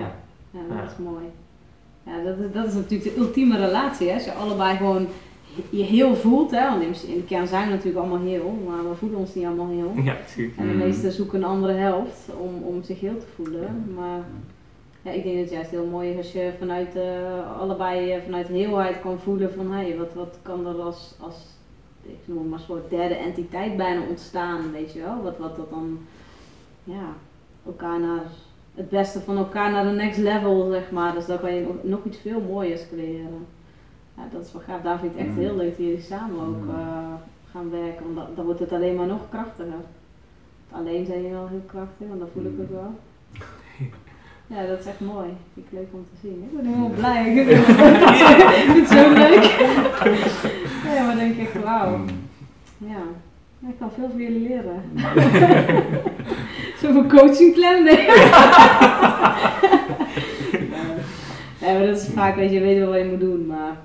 ja, 0.50 0.60
dat 0.68 0.76
Ja. 0.76 0.84
is 0.84 0.96
mooi. 1.04 1.24
Ja, 2.02 2.22
dat 2.24 2.38
is, 2.38 2.52
dat 2.52 2.66
is 2.66 2.74
natuurlijk 2.74 3.14
de 3.14 3.20
ultieme 3.20 3.56
relatie. 3.56 4.08
Hè? 4.08 4.14
Als 4.14 4.24
je 4.24 4.32
allebei 4.32 4.76
gewoon 4.76 5.06
je 5.70 5.82
heel 5.82 6.14
voelt. 6.16 6.50
Hè? 6.50 6.68
Want 6.68 6.82
in 6.82 7.08
in 7.08 7.14
de 7.20 7.24
kern 7.24 7.46
zijn 7.46 7.64
we 7.68 7.70
natuurlijk 7.74 7.98
allemaal 8.06 8.26
heel, 8.26 8.58
maar 8.68 8.88
we 8.88 8.94
voelen 8.94 9.18
ons 9.18 9.34
niet 9.34 9.44
allemaal 9.44 9.68
heel. 9.68 9.92
Ja, 10.04 10.14
precies. 10.14 10.56
En 10.56 10.66
de 10.66 10.72
Mm. 10.72 10.78
meesten 10.78 11.12
zoeken 11.12 11.38
een 11.38 11.44
andere 11.48 11.72
helft 11.72 12.28
om, 12.38 12.62
om 12.62 12.82
zich 12.82 13.00
heel 13.00 13.18
te 13.18 13.26
voelen. 13.34 13.92
Maar 13.94 14.20
ja, 15.06 15.12
ik 15.12 15.22
denk 15.22 15.34
dat 15.34 15.44
het 15.44 15.52
juist 15.54 15.70
heel 15.70 15.86
mooi 15.86 16.10
is 16.10 16.16
als 16.16 16.32
je 16.32 16.52
vanuit 16.58 16.96
eh, 16.96 17.60
allebei 17.60 18.10
eh, 18.12 18.22
vanuit 18.22 18.48
heelheid 18.48 19.00
kan 19.00 19.18
voelen 19.18 19.52
van 19.52 19.72
hé, 19.72 19.96
wat, 19.96 20.14
wat 20.14 20.38
kan 20.42 20.66
er 20.66 20.80
als, 20.80 21.14
als 21.20 21.36
ik 22.02 22.16
noem 22.24 22.38
het 22.38 22.48
maar 22.50 22.58
een 22.58 22.64
soort 22.64 22.90
derde 22.90 23.14
entiteit 23.14 23.76
bijna 23.76 24.00
ontstaan, 24.08 24.72
weet 24.72 24.92
je 24.92 25.00
wel. 25.00 25.22
Wat, 25.22 25.38
wat 25.38 25.56
dat 25.56 25.70
dan, 25.70 25.98
ja, 26.84 27.06
elkaar 27.66 28.00
naar 28.00 28.22
het 28.74 28.88
beste 28.88 29.20
van 29.20 29.36
elkaar 29.36 29.70
naar 29.70 29.84
de 29.84 29.90
next 29.90 30.18
level, 30.18 30.70
zeg 30.70 30.90
maar. 30.90 31.14
Dus 31.14 31.26
dan 31.26 31.38
kan 31.40 31.54
je 31.54 31.66
nog- 31.82 32.04
iets 32.04 32.18
veel 32.18 32.40
mooiers 32.40 32.88
creëren. 32.88 33.46
Ja, 34.16 34.22
dat 34.32 34.44
is 34.46 34.52
wel 34.52 34.62
gaaf. 34.62 34.82
Daar 34.82 34.98
vind 34.98 35.12
ik 35.12 35.18
het 35.18 35.26
echt 35.26 35.36
Mm. 35.36 35.42
heel 35.42 35.56
leuk 35.56 35.68
dat 35.68 35.86
jullie 35.86 36.00
samen 36.00 36.40
ook 36.46 36.62
Mm. 36.64 36.70
eh, 36.70 37.14
gaan 37.50 37.70
werken. 37.70 38.14
Want 38.14 38.36
dan, 38.36 38.44
wordt 38.44 38.60
het 38.60 38.72
alleen 38.72 38.94
maar 38.96 39.06
nog 39.06 39.28
krachtiger. 39.30 39.72
Alleen 40.70 41.06
zijn 41.06 41.22
je 41.22 41.30
wel 41.30 41.48
heel 41.48 41.62
krachtig, 41.66 42.06
want 42.08 42.20
dan 42.20 42.28
voel 42.32 42.44
ik 42.44 42.58
het 42.58 42.70
Mm. 42.70 42.76
wel. 42.76 42.90
Ja, 44.46 44.66
dat 44.66 44.78
is 44.78 44.86
echt 44.86 45.00
mooi. 45.00 45.28
Vind 45.54 45.66
ik 45.66 45.72
leuk 45.72 45.88
om 45.92 46.06
te 46.12 46.16
zien. 46.22 46.42
Ik 46.50 46.56
ben 46.56 46.66
helemaal 46.66 46.88
blij. 46.90 47.34
Ik 47.34 47.46
vind 48.72 48.88
het, 48.88 48.98
zo 48.98 49.12
leuk. 49.12 49.44
Ja, 50.94 51.02
maar 51.04 51.16
dan 51.16 51.28
denk 51.34 51.36
ik 51.36 51.50
wauw. 51.64 51.96
Mm. 51.96 52.04
Ja. 52.78 53.02
Ja, 53.58 53.68
ik 53.68 53.74
kan 53.78 53.90
veel 53.90 54.08
van 54.10 54.20
jullie 54.20 54.48
leren. 54.48 54.82
Zo'n 56.80 57.08
coachingplan, 57.08 57.82
nee. 57.84 58.06
Ja, 61.60 61.72
maar 61.72 61.86
dat 61.86 61.96
is 61.96 62.08
vaak, 62.08 62.34
weet 62.36 62.48
je, 62.50 62.54
je 62.54 62.60
weet 62.60 62.78
wel 62.78 62.88
wat 62.88 62.98
je 62.98 63.04
moet 63.04 63.20
doen, 63.20 63.46
maar 63.46 63.76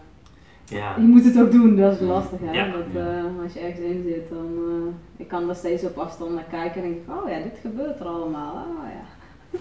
Ja. 0.66 0.95
je 0.97 1.03
moet 1.03 1.24
het 1.26 1.39
ook 1.41 1.51
doen, 1.51 1.76
dat 1.76 1.93
is 1.93 1.99
lastig 1.99 2.39
hè. 2.43 2.51
Ja. 2.51 2.66
Dat, 2.72 3.03
eh, 3.03 3.43
als 3.43 3.53
je 3.53 3.59
ergens 3.59 3.80
in 3.80 4.03
zit, 4.07 4.30
dan 4.30 4.47
uh, 4.57 4.93
ik 5.18 5.28
kan 5.28 5.49
er 5.49 5.55
steeds 5.55 5.84
op 5.84 5.97
afstand 5.97 6.34
naar 6.34 6.45
kijken 6.49 6.84
en 6.84 6.89
denk 6.89 7.01
ik, 7.01 7.24
oh 7.24 7.30
ja, 7.30 7.38
dit 7.38 7.57
gebeurt 7.62 7.99
er 7.99 8.05
allemaal. 8.05 8.53
Oh 8.53 8.86
ja. 8.93 9.59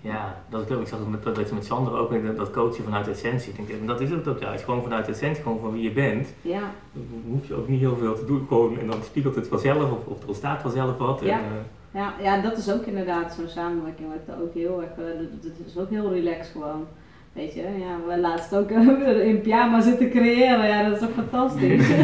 Ja, 0.00 0.42
dat 0.48 0.62
is 0.62 0.68
leuk. 0.68 0.80
Ik 0.80 0.86
zag 0.88 0.98
het 0.98 1.08
met, 1.08 1.22
dat 1.22 1.52
met 1.52 1.64
Sander 1.64 1.92
ook 1.98 2.10
met 2.10 2.36
dat 2.36 2.50
coachen 2.50 2.84
vanuit 2.84 3.08
essentie. 3.08 3.52
Ik 3.52 3.66
denk, 3.66 3.80
en 3.80 3.86
dat 3.86 4.00
is 4.00 4.10
het 4.10 4.28
ook 4.28 4.38
juist. 4.38 4.64
Gewoon 4.64 4.82
vanuit 4.82 5.08
essentie, 5.08 5.42
gewoon 5.42 5.60
van 5.60 5.72
wie 5.72 5.82
je 5.82 5.92
bent. 5.92 6.28
Ja, 6.42 6.60
Dan 6.92 7.22
hoef 7.28 7.48
je 7.48 7.54
ook 7.54 7.68
niet 7.68 7.80
heel 7.80 7.96
veel 7.96 8.14
te 8.14 8.24
doen. 8.24 8.44
Gewoon, 8.48 8.78
en 8.78 8.86
dan 8.86 9.02
spiegelt 9.02 9.34
het 9.34 9.48
vanzelf 9.48 9.90
of, 9.90 10.06
of 10.06 10.22
er 10.22 10.28
ontstaat 10.28 10.62
vanzelf 10.62 10.96
wat. 10.96 11.20
Ja. 11.20 11.38
En, 11.38 11.44
eh, 11.44 12.00
ja, 12.00 12.14
ja, 12.22 12.42
dat 12.42 12.58
is 12.58 12.72
ook 12.72 12.84
inderdaad 12.84 13.32
zo'n 13.32 13.48
samenwerking 13.48 14.08
daar 14.26 14.40
ook 14.40 14.54
heel 14.54 14.82
erg, 14.82 14.90
eh, 14.90 15.18
dat, 15.18 15.42
dat 15.42 15.66
is 15.66 15.78
ook 15.78 15.90
heel 15.90 16.12
relaxed 16.12 16.52
gewoon. 16.52 16.86
Weet 17.32 17.54
je, 17.54 17.60
ja, 17.60 18.14
we 18.14 18.20
laatst 18.20 18.54
ook 18.54 18.70
in 19.30 19.40
pyjama 19.40 19.80
zitten 19.80 20.10
creëren, 20.10 20.66
ja, 20.66 20.82
dat 20.82 20.92
is 20.92 20.98
toch 20.98 21.14
fantastisch. 21.14 21.88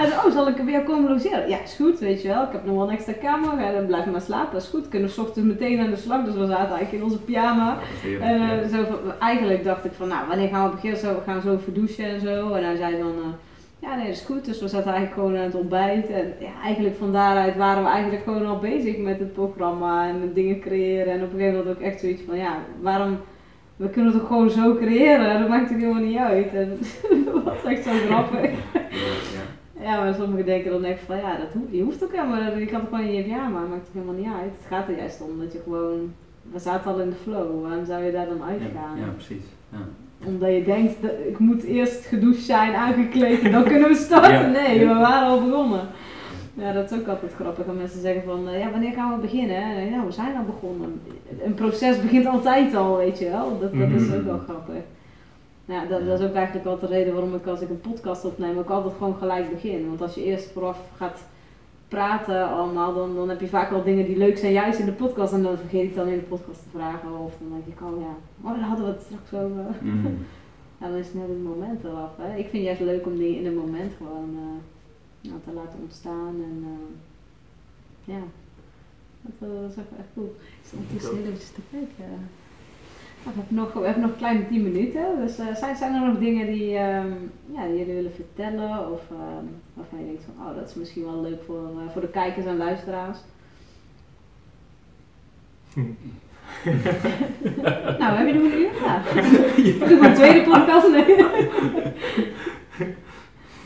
Hij 0.00 0.08
zei, 0.08 0.20
oh, 0.26 0.32
zal 0.32 0.48
ik 0.48 0.58
er 0.58 0.64
weer 0.64 0.82
komen 0.82 1.10
logeren? 1.10 1.48
Ja, 1.48 1.62
is 1.62 1.74
goed, 1.74 1.98
weet 1.98 2.22
je 2.22 2.28
wel. 2.28 2.42
Ik 2.42 2.52
heb 2.52 2.64
nog 2.64 2.74
wel 2.74 2.88
een 2.88 2.94
extra 2.94 3.12
kamer, 3.12 3.72
dan 3.72 3.86
blijf 3.86 4.06
maar 4.06 4.20
slapen, 4.20 4.58
is 4.58 4.66
goed. 4.66 4.88
Kunnen 4.88 5.08
we 5.08 5.20
ochtends 5.20 5.48
meteen 5.48 5.80
aan 5.80 5.90
de 5.90 5.96
slag, 5.96 6.24
dus 6.24 6.34
we 6.34 6.46
zaten 6.46 6.74
eigenlijk 6.76 6.92
in 6.92 7.02
onze 7.02 7.18
pyjama. 7.18 7.74
Dat 7.74 8.10
ja. 8.10 8.60
eh, 8.60 8.68
zo, 8.68 8.84
eigenlijk 9.18 9.64
dacht 9.64 9.84
ik 9.84 9.92
van, 9.92 10.08
nou, 10.08 10.28
wanneer 10.28 10.48
gaan 10.48 10.68
we 10.68 10.74
beginnen? 10.74 10.98
Zo, 10.98 11.14
we 11.14 11.20
gaan 11.26 11.40
zo 11.40 11.58
verdouchen 11.58 12.04
en 12.04 12.20
zo. 12.20 12.52
En 12.52 12.64
hij 12.64 12.76
zei 12.76 12.98
dan, 12.98 13.12
eh, 13.12 13.32
ja, 13.78 13.94
nee, 13.94 14.06
dat 14.06 14.14
is 14.14 14.24
goed. 14.24 14.44
Dus 14.44 14.60
we 14.60 14.68
zaten 14.68 14.92
eigenlijk 14.92 15.14
gewoon 15.14 15.36
aan 15.36 15.44
het 15.44 15.54
ontbijt. 15.54 16.08
En 16.10 16.34
ja, 16.38 16.62
eigenlijk 16.64 16.96
van 16.96 17.12
daaruit 17.12 17.56
waren 17.56 17.82
we 17.82 17.88
eigenlijk 17.88 18.24
gewoon 18.24 18.46
al 18.46 18.58
bezig 18.58 18.98
met 18.98 19.18
het 19.18 19.32
programma 19.32 20.08
en 20.08 20.20
met 20.20 20.34
dingen 20.34 20.60
creëren. 20.60 21.12
En 21.12 21.22
op 21.22 21.32
een 21.32 21.38
gegeven 21.38 21.58
moment 21.58 21.76
ook 21.76 21.82
echt 21.82 22.00
zoiets 22.00 22.22
van, 22.26 22.36
ja, 22.36 22.56
waarom... 22.80 23.18
We 23.80 23.88
kunnen 23.88 24.12
het 24.12 24.20
ook 24.22 24.28
gewoon 24.28 24.50
zo 24.50 24.76
creëren, 24.76 25.40
dat 25.40 25.48
maakt 25.48 25.70
het 25.70 25.78
helemaal 25.78 26.02
niet 26.02 26.16
uit. 26.16 26.54
En 26.54 26.78
dat 27.24 27.42
was 27.42 27.64
echt 27.64 27.84
zo 27.84 27.90
grappig. 28.06 28.50
Ja, 28.72 29.82
ja. 29.82 30.00
Maar 30.00 30.14
sommigen 30.14 30.44
denken 30.44 30.70
dan 30.70 30.84
echt 30.84 31.02
van 31.06 31.16
ja, 31.16 31.36
dat 31.36 31.52
hoeft, 31.52 31.70
je 31.70 31.82
hoeft 31.82 32.04
ook 32.04 32.12
helemaal, 32.12 32.58
je 32.58 32.66
kan 32.66 32.80
het 32.80 32.88
gewoon 32.88 33.04
in 33.04 33.14
je 33.14 33.22
pyjama, 33.22 33.60
maakt 33.60 33.86
het 33.86 33.92
helemaal 33.92 34.14
niet 34.14 34.26
uit. 34.26 34.52
Het 34.56 34.66
gaat 34.68 34.88
er 34.88 34.96
juist 34.96 35.20
om 35.20 35.38
dat 35.40 35.52
je 35.52 35.60
gewoon, 35.64 36.12
we 36.52 36.58
zaten 36.58 36.90
al 36.90 37.00
in 37.00 37.10
de 37.10 37.16
flow, 37.16 37.62
waarom 37.62 37.84
zou 37.84 38.04
je 38.04 38.12
daar 38.12 38.26
dan 38.26 38.42
uitgaan? 38.42 38.96
Ja, 38.96 39.04
ja, 39.04 39.12
precies. 39.12 39.44
Ja. 39.72 39.78
Omdat 40.26 40.54
je 40.54 40.64
denkt, 40.64 41.02
dat, 41.02 41.12
ik 41.28 41.38
moet 41.38 41.62
eerst 41.62 42.06
gedoucht 42.06 42.42
zijn, 42.42 42.74
aangekleed 42.74 43.40
en 43.42 43.52
dan 43.52 43.64
kunnen 43.64 43.88
we 43.88 43.94
starten. 43.94 44.50
Nee, 44.50 44.78
we 44.78 44.94
waren 44.94 45.28
al 45.28 45.44
begonnen. 45.44 45.88
Ja, 46.54 46.72
dat 46.72 46.90
is 46.90 46.98
ook 46.98 47.06
altijd 47.06 47.32
grappig. 47.32 47.66
Als 47.66 47.76
mensen 47.76 48.00
zeggen 48.00 48.22
van, 48.22 48.48
eh, 48.48 48.58
ja, 48.58 48.70
wanneer 48.70 48.92
gaan 48.92 49.14
we 49.14 49.20
beginnen? 49.20 49.56
En, 49.56 49.90
Ja, 49.90 50.06
we 50.06 50.12
zijn 50.12 50.36
al 50.36 50.44
begonnen. 50.44 51.00
Een 51.44 51.54
proces 51.54 52.00
begint 52.00 52.26
altijd 52.26 52.74
al, 52.74 52.96
weet 52.96 53.18
je 53.18 53.30
wel. 53.30 53.58
Dat, 53.58 53.72
dat 53.72 53.90
is 53.90 54.14
ook 54.14 54.24
wel 54.24 54.38
grappig. 54.38 54.82
Ja, 55.64 55.84
dat, 55.84 56.06
dat 56.06 56.20
is 56.20 56.26
ook 56.26 56.34
eigenlijk 56.34 56.66
altijd 56.66 56.90
de 56.90 56.96
reden 56.96 57.12
waarom 57.12 57.34
ik 57.34 57.46
als 57.46 57.60
ik 57.60 57.68
een 57.68 57.80
podcast 57.80 58.24
opneem 58.24 58.58
ook 58.58 58.70
altijd 58.70 58.94
gewoon 58.98 59.16
gelijk 59.16 59.50
begin. 59.50 59.88
Want 59.88 60.02
als 60.02 60.14
je 60.14 60.24
eerst 60.24 60.50
vooraf 60.50 60.78
gaat 60.96 61.18
praten 61.88 62.48
allemaal, 62.48 62.94
dan, 62.94 63.14
dan 63.14 63.28
heb 63.28 63.40
je 63.40 63.48
vaak 63.48 63.70
wel 63.70 63.82
dingen 63.82 64.06
die 64.06 64.16
leuk 64.16 64.38
zijn 64.38 64.52
juist 64.52 64.78
in 64.78 64.84
de 64.84 64.92
podcast. 64.92 65.32
En 65.32 65.42
dan 65.42 65.56
vergeet 65.56 65.84
ik 65.84 65.94
dan 65.94 66.08
in 66.08 66.18
de 66.18 66.24
podcast 66.24 66.62
te 66.62 66.78
vragen. 66.78 67.18
Of 67.18 67.32
dan 67.38 67.48
denk 67.50 67.76
ik, 67.76 67.82
oh 67.82 68.00
ja, 68.00 68.14
oh, 68.50 68.58
daar 68.58 68.68
hadden 68.68 68.86
we 68.86 68.92
het 68.92 69.02
straks 69.02 69.32
over. 69.44 69.64
Mm. 69.80 70.18
Ja, 70.80 70.88
dan 70.88 70.96
is 70.96 71.06
het 71.06 71.14
net 71.14 71.28
het 71.28 71.44
moment 71.44 71.84
eraf. 71.84 72.10
Hè. 72.16 72.28
Ik 72.36 72.48
vind 72.48 72.52
het 72.52 72.62
juist 72.62 72.80
leuk 72.80 73.06
om 73.06 73.16
die 73.16 73.36
in 73.36 73.44
het 73.44 73.54
moment 73.54 73.92
gewoon 73.98 74.30
eh, 74.36 74.79
ja, 75.20 75.32
te 75.44 75.52
laten 75.52 75.78
ontstaan. 75.82 76.34
En 76.34 76.64
eh, 76.64 78.14
ja, 78.14 78.22
dat, 79.20 79.48
eh, 79.48 79.60
dat 79.60 79.70
is 79.70 79.76
echt 79.76 79.98
echt 79.98 80.08
cool. 80.14 80.36
Ik 80.40 80.66
sta 80.66 80.76
ondertussen 80.76 81.16
heel 81.16 81.36
te 81.36 81.60
kijken. 81.70 82.28
Nou, 83.24 83.36
we, 83.36 83.40
hebben 83.40 83.56
nog, 83.56 83.72
we 83.72 83.84
hebben 83.84 84.02
nog 84.02 84.16
kleine 84.16 84.48
10 84.48 84.62
minuten. 84.62 85.20
Dus 85.20 85.38
eh, 85.38 85.54
zijn, 85.54 85.76
zijn 85.76 85.94
er 85.94 86.08
nog 86.08 86.18
dingen 86.18 86.46
die, 86.46 86.76
ehm, 86.76 87.12
ja, 87.52 87.66
die 87.66 87.78
jullie 87.78 87.94
willen 87.94 88.14
vertellen? 88.14 88.92
Of 88.92 89.00
ehm, 89.10 89.44
waarvan 89.74 89.98
je 89.98 90.04
denkt 90.04 90.24
van, 90.24 90.34
oh, 90.46 90.54
dat 90.56 90.68
is 90.68 90.74
misschien 90.74 91.04
wel 91.04 91.20
leuk 91.20 91.42
voor, 91.46 91.56
eh, 91.56 91.92
voor 91.92 92.00
de 92.00 92.08
kijkers 92.08 92.46
en 92.46 92.56
luisteraars? 92.56 93.18
nou, 97.98 98.16
heb 98.16 98.26
je 98.26 98.34
nog 98.34 98.42
een 98.42 98.58
uur? 98.58 98.70
Ja. 98.84 99.02
Doe 99.88 99.98
maar 99.98 100.08
een 100.08 100.14
tweede 100.14 100.42
podcast. 100.42 100.86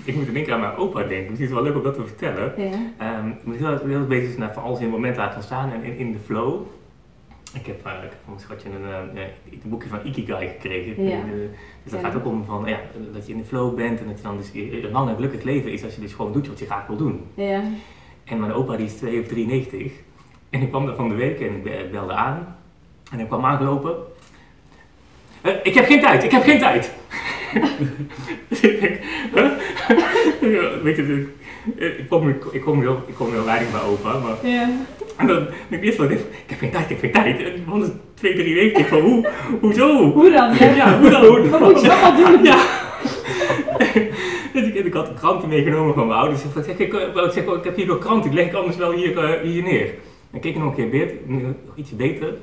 Ik 0.04 0.14
moet 0.14 0.26
in 0.28 0.36
één 0.36 0.44
keer 0.44 0.54
aan 0.54 0.60
mijn 0.60 0.76
opa 0.76 0.98
denken. 1.02 1.16
Misschien 1.30 1.34
is 1.48 1.50
het 1.50 1.52
wel 1.52 1.62
leuk 1.62 1.74
om 1.76 1.82
dat 1.82 1.94
te 1.94 2.06
vertellen. 2.06 2.52
Ja. 2.56 2.70
Ehm, 2.98 3.28
ik 3.28 3.44
moet 3.44 3.56
heel 3.56 3.78
heel 3.86 4.06
zijn 4.08 4.38
naar 4.38 4.52
van 4.54 4.62
alles 4.62 4.78
in 4.78 4.84
het 4.84 4.92
moment 4.94 5.16
laten 5.16 5.34
ontstaan 5.36 5.72
en 5.72 5.82
in, 5.84 5.98
in 5.98 6.12
de 6.12 6.18
flow. 6.18 6.60
Ik 7.54 7.66
heb, 7.66 7.86
eh, 7.86 7.92
ik 7.92 8.00
heb 8.00 8.14
van 8.24 8.32
mijn 8.34 8.40
schatje 8.40 8.68
een, 8.68 9.16
eh, 9.18 9.22
een 9.52 9.60
boekje 9.70 9.88
van 9.88 9.98
Ikigai 10.04 10.48
gekregen. 10.48 11.04
Ja. 11.04 11.10
Eh, 11.16 11.22
dus 11.82 11.92
dat 11.92 12.00
Ja. 12.00 12.06
gaat 12.06 12.16
ook 12.16 12.26
om 12.26 12.44
van, 12.44 12.64
ja, 12.66 12.80
dat 13.12 13.26
je 13.26 13.32
in 13.32 13.38
de 13.38 13.44
flow 13.44 13.74
bent 13.76 14.00
en 14.00 14.06
dat 14.06 14.16
je 14.16 14.22
dan 14.22 14.36
dus 14.36 14.50
een 14.54 14.90
lang 14.92 15.08
en 15.08 15.14
gelukkig 15.14 15.42
leven 15.42 15.72
is 15.72 15.84
als 15.84 15.94
je 15.94 16.00
dus 16.00 16.12
gewoon 16.12 16.32
doet 16.32 16.48
wat 16.48 16.58
je 16.58 16.64
graag 16.66 16.86
wil 16.86 16.96
doen. 16.96 17.20
Ja. 17.34 17.60
En 18.24 18.40
mijn 18.40 18.52
opa 18.52 18.76
die 18.76 18.86
is 18.86 18.94
2 18.96 19.20
of 19.20 19.26
93 19.26 19.92
en 20.50 20.60
ik 20.62 20.68
kwam 20.68 20.86
daar 20.86 20.94
van 20.94 21.08
de 21.08 21.14
week 21.14 21.40
en 21.40 21.46
ik 21.54 21.62
be- 21.62 21.88
belde 21.90 22.12
aan 22.12 22.56
en 23.12 23.20
ik 23.20 23.26
kwam 23.26 23.44
aangelopen. 23.44 23.94
Eh, 25.40 25.52
ik 25.62 25.74
heb 25.74 25.84
geen 25.86 26.00
tijd, 26.00 26.24
ik 26.24 26.30
heb 26.30 26.42
geen 26.42 26.58
tijd. 26.58 26.92
Dus 28.48 28.60
ik 28.70 28.80
denk, 28.80 28.98
huh? 29.34 29.50
Ja, 30.52 30.82
Weet 30.82 30.96
je, 30.96 31.26
eh, 31.78 31.98
ik 31.98 32.08
kom, 32.08 32.28
ik 32.52 32.60
kom 32.60 32.80
heel, 32.80 33.02
ik 33.06 33.14
kom 33.14 33.30
heel 33.32 33.44
weinig 33.44 33.70
bij 33.70 33.80
opa, 33.80 34.18
maar 34.18 34.50
Ja. 34.50 34.70
en 35.16 35.26
dan 35.26 35.46
denk 35.68 35.82
ik 35.82 35.86
eerst 35.88 35.98
wel, 35.98 36.10
ik 36.10 36.20
heb 36.46 36.58
geen 36.58 36.70
tijd, 36.70 36.90
ik 36.90 37.00
heb 37.00 37.00
geen 37.00 37.12
tijd. 37.12 37.38
En 37.42 37.82
is 37.82 37.88
2, 38.14 38.34
3 38.34 38.54
weken, 38.54 38.84
van, 38.84 39.00
hoe, 39.00 39.28
hoezo? 39.60 40.10
Hoe 40.12 40.30
dan? 40.30 40.54
Ja. 40.58 40.74
Ja, 40.74 40.98
hoe 40.98 41.10
dan? 41.10 41.50
Wat 41.50 41.60
moet 41.60 41.80
je 41.80 41.92
allemaal 41.92 42.32
doen? 42.32 42.44
Ja. 42.44 42.64
dus 44.52 44.66
ik, 44.66 44.74
ik 44.74 44.92
had 44.92 45.06
de 45.06 45.14
kranten 45.14 45.48
meegenomen 45.48 45.94
van 45.94 46.06
mijn 46.06 46.18
ouders. 46.18 46.42
Ik 46.44 46.50
zeg, 46.64 46.78
ik, 46.78 46.92
ik, 46.92 47.30
zeg, 47.32 47.44
ik 47.44 47.64
heb 47.64 47.76
hier 47.76 47.86
nog 47.86 47.98
krant, 47.98 48.24
ik 48.24 48.32
leg 48.32 48.46
ik 48.46 48.54
anders 48.54 48.76
wel 48.76 48.92
hier, 48.92 49.18
eh, 49.18 49.40
hier 49.42 49.62
neer. 49.62 49.94
En 50.30 50.40
keek 50.40 50.54
ik 50.54 50.60
nog 50.60 50.68
een 50.68 50.74
keer 50.74 50.88
beter, 50.88 51.16
nog 51.26 51.40
iets 51.74 51.96
beter. 51.96 52.34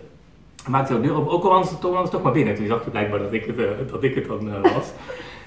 Hij 0.63 0.71
maakte 0.71 0.93
de 0.93 1.01
deur 1.01 1.17
op, 1.17 1.27
ook 1.27 1.43
al 1.43 1.53
anders, 1.53 1.79
toch, 1.79 1.91
anders 1.91 2.09
toch 2.09 2.23
maar 2.23 2.31
binnen. 2.31 2.55
Toen 2.55 2.67
zag 2.67 2.83
je 2.83 2.89
blijkbaar 2.89 3.19
dat 3.19 3.33
ik 3.33 3.45
het, 3.45 3.57
eh, 3.57 3.65
dat 3.91 4.03
ik 4.03 4.15
het 4.15 4.27
dan 4.27 4.53
eh, 4.53 4.73
was. 4.73 4.91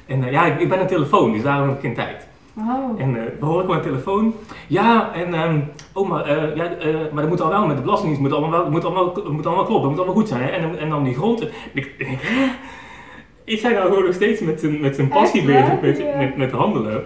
En 0.07 0.25
eh, 0.25 0.33
ja, 0.33 0.45
ik, 0.45 0.61
ik 0.61 0.69
ben 0.69 0.79
de 0.79 0.85
telefoon, 0.85 1.33
dus 1.33 1.43
daarom 1.43 1.69
heb 1.69 1.77
ik 1.77 1.83
geen 1.83 1.95
tijd. 1.95 2.27
Oh. 2.59 3.01
En 3.01 3.15
dan 3.41 3.49
hoor 3.49 3.63
ik 3.63 3.69
mijn 3.69 3.81
telefoon. 3.81 4.35
Ja, 4.67 5.13
en 5.15 5.35
ehm 5.35 5.61
oh, 5.93 6.09
maar, 6.09 6.57
ja, 6.57 6.71
maar 7.13 7.23
dat 7.23 7.29
moet 7.29 7.41
al 7.41 7.49
wel 7.49 7.67
met 7.67 7.77
de 7.77 7.83
belastingdienst, 7.83 8.23
moet 8.23 8.33
allemaal, 8.33 8.61
wel- 8.61 8.71
moet 8.71 8.85
allemaal, 8.85 9.13
moet 9.31 9.47
allemaal 9.47 9.65
kloppen, 9.65 9.89
moet 9.89 9.99
allemaal 9.99 10.17
goed 10.17 10.29
zijn. 10.29 10.43
Hè? 10.43 10.49
En, 10.49 10.79
en 10.79 10.89
dan 10.89 11.05
die 11.05 11.15
grond. 11.15 11.41
En 11.41 11.49
ik, 11.73 11.95
ik 11.99 12.07
denk? 12.07 12.19
Is 13.45 13.63
hij 13.63 13.73
nou 13.73 13.89
gewoon 13.89 14.05
nog 14.05 14.15
steeds 14.15 14.41
met 14.41 14.61
zijn, 14.61 14.81
met 14.81 15.09
passie 15.09 15.45
bezig, 15.45 15.81
met, 15.81 16.17
met, 16.17 16.37
met 16.37 16.51
handelen? 16.51 17.05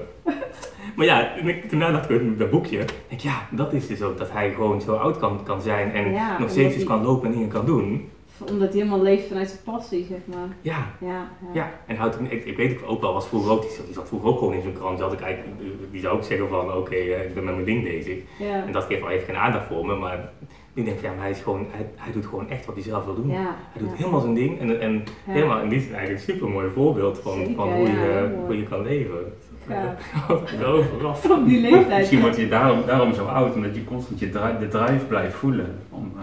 Maar 0.98 1.06
ja, 1.06 1.36
en 1.36 1.48
ik, 1.48 1.70
daarna 1.70 1.90
dacht 1.90 2.10
ik 2.10 2.22
met 2.22 2.38
dat 2.38 2.50
boekje, 2.50 2.76
denk 2.76 2.90
ik, 3.08 3.20
ja, 3.20 3.48
dat 3.50 3.72
is 3.72 3.86
dus 3.86 4.02
ook 4.02 4.18
dat 4.18 4.30
hij 4.32 4.52
gewoon 4.52 4.80
zo 4.80 4.94
oud 4.94 5.18
kan, 5.18 5.40
kan 5.44 5.62
zijn 5.62 5.92
en 5.92 6.12
Ja, 6.12 6.38
nog 6.38 6.50
steeds 6.50 6.74
iets 6.74 6.84
kan 6.84 7.04
lopen 7.04 7.26
en 7.26 7.32
dingen 7.32 7.48
kan 7.48 7.66
doen. 7.66 8.08
Omdat 8.38 8.68
hij 8.68 8.78
helemaal 8.78 9.02
leeft 9.02 9.28
vanuit 9.28 9.48
zijn 9.48 9.60
passie, 9.64 10.06
zeg 10.08 10.18
maar. 10.24 10.48
Ja, 10.60 10.86
Ja. 11.00 11.30
Ja, 11.52 11.70
en 11.86 11.96
houdt, 11.96 12.16
ik, 12.28 12.44
ik 12.44 12.56
weet 12.56 12.84
ook 12.86 13.00
wel, 13.00 13.12
was 13.12 13.26
vroeger 13.26 13.52
ook, 13.52 13.60
die 13.60 13.70
zat, 13.94 14.08
vroeger 14.08 14.28
ook 14.28 14.38
gewoon 14.38 14.54
in 14.54 14.62
zo'n 14.62 14.72
krant. 14.72 14.96
Die, 14.96 15.04
had 15.04 15.12
ik 15.12 15.20
eigenlijk, 15.20 15.56
die 15.90 16.00
zou 16.00 16.16
ook 16.16 16.24
zeggen 16.24 16.48
van, 16.48 16.74
oké, 16.74 16.94
eh, 16.94 17.24
ik 17.24 17.34
ben 17.34 17.44
met 17.44 17.54
mijn 17.54 17.66
ding 17.66 17.84
bezig. 17.84 18.18
Ja. 18.38 18.64
En 18.66 18.72
dat 18.72 18.84
geeft 18.84 19.00
wel 19.00 19.10
even 19.10 19.26
geen 19.26 19.36
aandacht 19.36 19.66
voor 19.66 19.86
me, 19.86 19.94
maar 19.94 20.30
ik 20.74 20.84
denk 20.84 21.00
ja, 21.00 21.10
maar 21.10 21.22
hij, 21.22 21.30
is 21.30 21.40
gewoon, 21.40 21.66
hij, 21.70 21.86
hij 21.96 22.12
doet 22.12 22.26
gewoon 22.26 22.50
echt 22.50 22.66
wat 22.66 22.74
hij 22.74 22.84
zelf 22.84 23.04
wil 23.04 23.14
doen. 23.14 23.30
Ja. 23.30 23.56
Hij 23.72 23.82
doet 23.82 23.90
ja. 23.90 23.96
helemaal 23.96 24.20
zijn 24.20 24.34
ding 24.34 24.60
en, 24.60 24.80
en 24.80 24.92
Ja. 25.26 25.32
helemaal, 25.32 25.60
en 25.60 25.68
dit 25.68 25.82
is 25.82 25.90
eigenlijk 25.90 26.26
een 26.26 26.34
super 26.34 26.48
mooi 26.48 26.68
voorbeeld 26.74 27.18
van, 27.18 27.32
Zeker, 27.32 27.54
van 27.54 27.72
hoe, 27.72 27.86
je, 27.86 28.34
hoe 28.46 28.56
je 28.56 28.62
kan 28.62 28.82
leven. 28.82 29.32
Ja. 29.68 29.94
Verrast. 30.96 31.30
Op 31.30 31.46
die 31.46 31.60
leeftijd. 31.60 31.98
Misschien 31.98 32.20
word 32.20 32.36
je 32.36 32.48
daarom, 32.48 32.80
daarom 32.86 33.14
zo 33.14 33.24
oud, 33.24 33.54
omdat 33.54 33.74
je 33.74 33.84
constant 33.84 34.20
je 34.20 34.28
dri- 34.30 34.58
de 34.60 34.68
drive 34.68 35.04
blijft 35.04 35.34
voelen 35.34 35.78
om, 35.90 36.12
eh, 36.16 36.22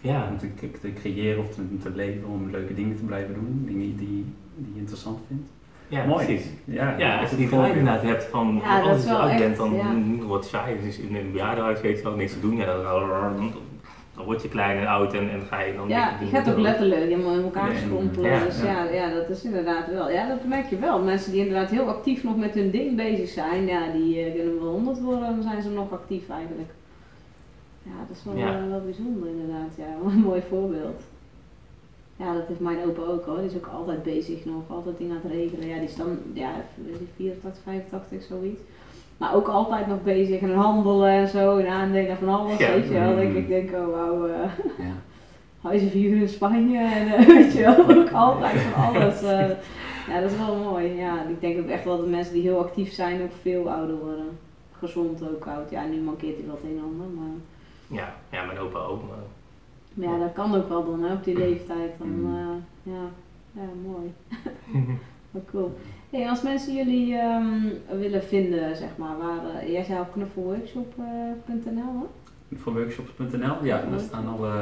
Ja, 0.00 0.28
om 0.30 0.38
te, 0.38 0.46
te 0.80 0.92
creëren 1.00 1.42
of 1.42 1.54
te, 1.54 1.60
te 1.82 1.90
leven, 1.94 2.28
om 2.28 2.50
leuke 2.50 2.74
dingen 2.74 2.96
te 2.96 3.02
blijven 3.02 3.34
doen, 3.34 3.62
dingen 3.66 3.96
die, 3.96 4.24
die 4.56 4.72
je 4.74 4.78
interessant 4.80 5.18
vindt. 5.28 5.48
Ja, 5.88 6.04
Mooi. 6.04 6.24
precies. 6.24 6.46
Ja, 6.64 6.94
Ja, 6.98 7.18
als 7.20 7.30
je 7.30 7.36
die 7.36 7.48
drive 7.48 7.68
inderdaad 7.78 8.02
hebt 8.02 8.24
van 8.24 8.60
Ja, 8.64 8.80
als 8.80 9.04
je 9.04 9.14
oud 9.14 9.38
bent, 9.38 9.56
dan 9.56 9.74
ja. 9.74 10.24
wordt 10.26 10.44
saai. 10.46 10.76
Dus 10.84 10.98
in 10.98 11.16
een 11.16 11.32
bejaardenhuis 11.32 11.80
weet 11.80 11.96
je 11.98 12.02
wel 12.02 12.14
niks 12.16 12.32
te 12.32 12.40
doen. 12.40 12.56
Ja, 12.56 12.64
dan, 12.66 13.52
dan 14.16 14.24
word 14.24 14.42
je 14.42 14.48
klein 14.48 14.78
en 14.78 14.86
oud 14.86 15.14
en, 15.14 15.30
en 15.30 15.40
ga 15.40 15.60
je 15.60 15.74
dan 15.74 15.88
Ja, 15.88 16.18
je 16.20 16.26
gaat 16.26 16.50
ook 16.50 16.58
letterlijk 16.58 17.00
helemaal 17.00 17.34
in 17.34 17.42
elkaar 17.42 17.74
schrompelen. 17.76 18.30
ja, 18.30 18.44
dus 18.44 18.62
ja. 18.62 18.84
Ja, 18.84 19.10
dat 19.14 19.28
is 19.28 19.44
inderdaad 19.44 19.88
wel. 19.90 20.10
Ja, 20.10 20.28
dat 20.28 20.44
merk 20.44 20.66
je 20.70 20.78
wel. 20.78 21.02
Mensen 21.02 21.32
die 21.32 21.40
inderdaad 21.46 21.70
heel 21.70 21.88
actief 21.88 22.22
nog 22.24 22.36
met 22.36 22.54
hun 22.54 22.70
ding 22.70 22.96
bezig 22.96 23.28
zijn, 23.28 23.66
ja, 23.66 23.92
die 23.92 24.20
eh, 24.24 24.34
kunnen 24.34 24.58
wel 24.62 24.72
honderd 24.72 25.00
worden, 25.00 25.20
dan 25.34 25.42
zijn 25.42 25.62
ze 25.62 25.70
nog 25.70 25.92
actief 25.92 26.28
eigenlijk. 26.28 26.70
Ja, 27.82 27.92
dat 28.08 28.16
is 28.16 28.24
wel, 28.24 28.36
Ja. 28.36 28.58
eh, 28.62 28.68
wel 28.70 28.80
bijzonder 28.84 29.28
inderdaad. 29.28 29.70
Ja, 29.76 29.84
een 30.10 30.18
mooi 30.18 30.42
voorbeeld. 30.48 31.02
Ja, 32.16 32.34
dat 32.34 32.46
heeft 32.48 32.60
mijn 32.60 32.78
opa 32.86 33.02
ook 33.02 33.24
hoor. 33.26 33.36
Die 33.36 33.46
is 33.46 33.56
ook 33.56 33.70
altijd 33.74 34.02
bezig 34.02 34.44
nog, 34.44 34.62
altijd 34.68 34.98
dingen 34.98 35.16
aan 35.16 35.20
het 35.22 35.32
regelen. 35.32 35.68
Ja, 35.68 35.74
die 35.74 35.84
is 35.88 35.96
dan, 35.96 36.18
ja, 36.32 36.50
is 36.90 36.98
die 36.98 37.08
84, 37.16 37.62
85, 37.62 38.22
zoiets. 38.22 38.60
Maar 39.16 39.34
ook 39.34 39.48
altijd 39.48 39.86
nog 39.86 40.02
bezig 40.02 40.40
en 40.40 40.54
handelen 40.54 41.08
en 41.08 41.28
zo, 41.28 41.56
en 41.56 41.66
aandelen 41.68 42.16
van 42.16 42.28
alles, 42.28 42.58
Ja. 42.58 42.72
weet 42.72 42.84
je 42.88 42.92
wel. 42.98 43.14
Denk 43.16 43.30
Mm. 43.30 43.36
ik, 43.36 43.48
denk, 43.48 43.70
oh 43.72 43.90
wauw, 43.94 44.26
eh, 44.26 44.40
Ja. 44.78 44.92
huizenvieren 45.68 46.18
in 46.20 46.28
Spanje 46.28 46.78
en 46.78 47.06
eh, 47.14 47.26
weet 47.36 47.52
je 47.52 47.60
wel, 47.62 47.96
ook 47.98 48.10
altijd 48.10 48.60
van 48.60 48.82
alles. 48.84 49.22
eh. 49.22 49.48
ja, 50.14 50.20
dat 50.20 50.30
is 50.30 50.36
wel 50.36 50.54
mooi. 50.56 50.94
Ja, 50.94 51.22
ik 51.28 51.40
denk 51.40 51.58
ook 51.58 51.68
echt 51.68 51.84
wel 51.84 51.96
dat 51.96 52.06
mensen 52.08 52.32
die 52.34 52.42
heel 52.42 52.58
actief 52.58 52.92
zijn 52.92 53.22
ook 53.22 53.32
veel 53.40 53.70
ouder 53.70 53.96
worden. 53.98 54.38
Gezond 54.78 55.22
ook 55.30 55.46
oud. 55.46 55.70
Ja, 55.70 55.84
nu 55.84 56.00
mankeert 56.00 56.36
hij 56.36 56.46
wat 56.46 56.60
een 56.62 56.76
en 56.78 56.84
ander, 56.84 57.06
maar, 57.06 57.34
Ja, 57.98 58.14
ja, 58.30 58.44
mijn 58.44 58.58
opa 58.58 58.78
ook. 58.78 59.02
Maar, 59.08 59.16
maar 59.94 60.08
ja, 60.18 60.24
dat 60.24 60.32
kan 60.32 60.54
ook 60.54 60.68
wel 60.68 60.84
dan 60.84 61.02
hè, 61.02 61.12
op 61.12 61.24
die 61.24 61.38
leeftijd. 61.38 61.90
Dan, 61.98 62.20
Mm. 62.20 62.34
eh, 62.36 62.92
ja. 62.92 63.02
ja, 63.52 63.68
mooi. 63.86 64.12
Wat 65.30 65.42
cool. 65.50 65.78
Hey, 66.16 66.28
als 66.28 66.42
mensen 66.42 66.74
jullie 66.74 67.14
ehm, 67.14 67.98
willen 67.98 68.22
vinden, 68.22 68.76
zeg 68.76 68.88
maar, 68.96 69.16
waar, 69.18 69.60
eh, 69.62 69.72
jij 69.72 69.84
zei 69.84 70.00
op 70.00 70.12
knuffelworkshop.nl 70.12 72.08
hè? 72.50 72.56
Voor 72.56 72.72
workshops.nl, 72.72 73.64
ja, 73.64 73.84
daar 73.90 74.00
staan 74.00 74.28
alle 74.28 74.52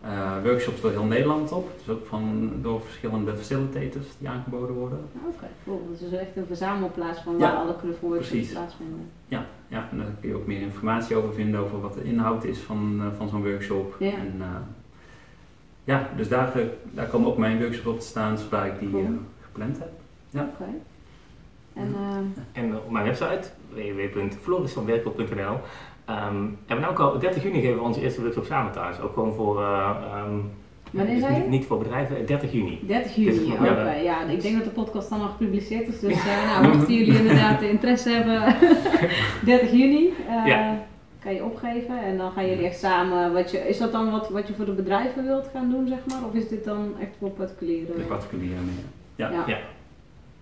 eh, 0.00 0.36
workshops 0.44 0.80
door 0.80 0.90
heel 0.90 1.04
Nederland 1.04 1.52
op. 1.52 1.70
Dus 1.78 1.94
ook 1.94 2.06
van, 2.06 2.52
door 2.62 2.80
verschillende 2.80 3.36
facilitators 3.36 4.06
die 4.18 4.28
aangeboden 4.28 4.74
worden. 4.76 4.98
Oké, 5.26 5.46
cool. 5.64 5.82
Dat 5.90 6.00
is 6.00 6.10
dus 6.10 6.18
echt 6.20 6.36
een 6.36 6.46
verzamelplaats 6.46 7.20
van 7.20 7.32
Ja, 7.32 7.38
waar 7.38 7.54
alle 7.54 7.76
knuffelworkshops 7.76 8.30
precies. 8.36 8.52
plaatsvinden. 8.52 9.08
Ja, 9.28 9.46
en 9.68 9.96
daar 9.98 10.06
kun 10.20 10.28
je 10.28 10.34
ook 10.34 10.46
meer 10.46 10.60
informatie 10.60 11.16
over 11.16 11.34
vinden 11.34 11.60
over 11.60 11.80
wat 11.80 11.94
de 11.94 12.04
inhoud 12.04 12.44
is 12.44 12.58
van, 12.58 12.96
eh, 13.00 13.06
van 13.16 13.28
zo'n 13.28 13.42
workshop. 13.42 13.96
Ja. 13.98 14.10
En, 14.10 14.34
eh, 14.38 14.46
ja, 15.84 16.08
dus 16.16 16.28
daar, 16.28 16.56
eh, 16.58 16.66
daar 16.90 17.06
komen 17.06 17.28
ook 17.28 17.38
mijn 17.38 17.58
workshops 17.58 17.86
op 17.86 18.00
te 18.00 18.06
staan, 18.06 18.38
zodra 18.38 18.64
ik 18.64 18.78
die 18.78 18.90
Cool. 18.90 19.02
eh, 19.04 19.10
gepland 19.40 19.78
heb. 19.78 20.00
Ja. 20.32 20.48
Oké. 20.52 20.70
En 21.74 21.94
eh, 22.54 22.62
En 22.62 22.76
op 22.76 22.90
mijn 22.90 23.04
website, 23.04 23.48
www.florisvanwerkel.nl, 23.74 25.56
ehm 26.04 26.34
hebben 26.66 26.66
we 26.66 26.74
nou 26.74 26.90
ook 26.90 26.98
al 26.98 27.18
30 27.18 27.42
juni 27.42 27.60
geven 27.60 27.76
we 27.76 27.82
onze 27.82 28.00
eerste 28.00 28.20
workshop 28.20 28.44
samen 28.44 28.72
thuis. 28.72 29.00
Ook 29.00 29.12
gewoon 29.14 29.34
voor, 29.34 29.60
eh, 29.62 29.90
ehm, 30.12 30.30
Wanneer 30.90 31.20
dus 31.20 31.28
niet, 31.28 31.48
niet 31.48 31.64
voor 31.66 31.78
bedrijven, 31.78 32.16
eh, 32.16 32.26
30 32.26 32.52
juni. 32.52 32.80
30 32.86 33.14
juni, 33.16 33.38
Dus, 33.38 33.52
oké. 33.52 33.64
ja. 33.64 33.92
Ja, 33.92 34.22
ik 34.24 34.42
denk 34.42 34.54
dat 34.56 34.64
de 34.64 34.70
podcast 34.70 35.08
dan 35.10 35.20
al 35.20 35.28
gepubliceerd 35.28 35.88
is. 35.88 36.00
Dus 36.00 36.12
eh, 36.26 36.46
nou, 36.60 36.76
mochten 36.76 36.94
jullie 36.94 37.18
inderdaad 37.18 37.58
de 37.60 37.70
interesse 37.70 38.10
hebben, 38.10 38.56
30 39.44 39.70
juni 39.72 40.12
eh, 40.28 40.46
Ja. 40.46 40.84
kan 41.22 41.34
je 41.34 41.44
opgeven. 41.44 42.02
En 42.04 42.16
dan 42.16 42.30
gaan 42.32 42.46
jullie 42.48 42.64
echt 42.64 42.78
samen, 42.78 43.32
wat 43.32 43.50
je, 43.50 43.58
is 43.68 43.78
dat 43.78 43.92
dan 43.92 44.10
wat, 44.10 44.28
wat 44.30 44.48
je 44.48 44.54
voor 44.54 44.64
de 44.64 44.72
bedrijven 44.72 45.24
wilt 45.24 45.48
gaan 45.52 45.70
doen, 45.70 45.88
zeg 45.88 45.98
maar? 46.08 46.28
Of 46.28 46.34
is 46.34 46.48
dit 46.48 46.64
dan 46.64 46.92
echt 47.00 47.10
voor 47.18 47.30
particulieren? 47.30 47.96
De 47.96 48.02
particulieren. 48.02 48.70
Ja. 49.16 49.30
Ja. 49.30 49.44
Ja. 49.46 49.58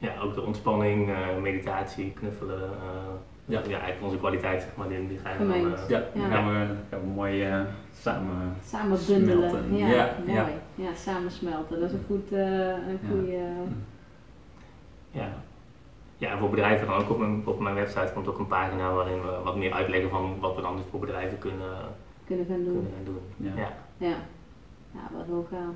Ja, 0.00 0.20
ook 0.22 0.34
de 0.34 0.42
ontspanning, 0.42 1.10
eh, 1.10 1.16
meditatie, 1.42 2.12
knuffelen. 2.12 2.62
eh, 2.62 2.68
Ja. 3.44 3.58
ja. 3.60 3.64
eigenlijk 3.78 4.02
onze 4.02 4.16
kwaliteit, 4.18 4.62
zeg 4.62 4.76
maar, 4.76 4.88
die, 4.88 5.08
die 5.08 5.18
gaan 5.18 5.38
we 5.38 5.46
dan, 5.52 5.74
eh, 5.74 5.88
Ja, 5.88 5.98
Ja. 6.14 6.20
dan 6.20 6.30
gaan 6.30 6.48
we, 6.48 6.74
gaan 6.90 7.00
we 7.00 7.06
mooi 7.06 7.46
samen. 7.94 8.54
Samen 8.64 8.98
bundelen. 9.06 9.50
Smelten. 9.50 9.76
Ja, 9.76 9.86
Ja, 9.86 10.14
mooi. 10.26 10.38
Ja. 10.38 10.48
ja. 10.74 10.94
samen 10.94 11.30
smelten. 11.30 11.80
Dat 11.80 11.88
is 11.88 11.94
een, 11.94 12.04
goed, 12.06 12.32
eh, 12.32 12.40
een 12.68 12.98
Ja. 13.02 13.08
goede... 13.10 13.38
Ja. 15.10 15.28
Ja, 16.18 16.30
en 16.30 16.38
voor 16.38 16.50
bedrijven 16.50 16.86
dan 16.86 16.96
ook 16.96 17.10
op 17.10 17.18
mijn, 17.18 17.42
op 17.44 17.60
mijn 17.60 17.74
website 17.74 18.10
komt 18.14 18.28
ook 18.28 18.38
een 18.38 18.46
pagina 18.46 18.92
waarin 18.92 19.20
we 19.22 19.40
wat 19.44 19.56
meer 19.56 19.72
uitleggen 19.72 20.10
van 20.10 20.40
wat 20.40 20.56
we 20.56 20.62
dan 20.62 20.76
dus 20.76 20.84
voor 20.90 21.00
bedrijven 21.00 21.38
kunnen, 21.38 21.68
kunnen 22.26 22.46
gaan 22.46 22.64
doen. 22.64 22.72
kunnen 22.72 22.92
gaan 22.96 23.04
doen. 23.04 23.20
Ja. 23.36 23.52
Ja. 23.62 23.72
Ja, 24.08 24.16
ja 24.92 25.00
wat 25.16 25.26
heel 25.26 25.46
gaaf. 25.50 25.74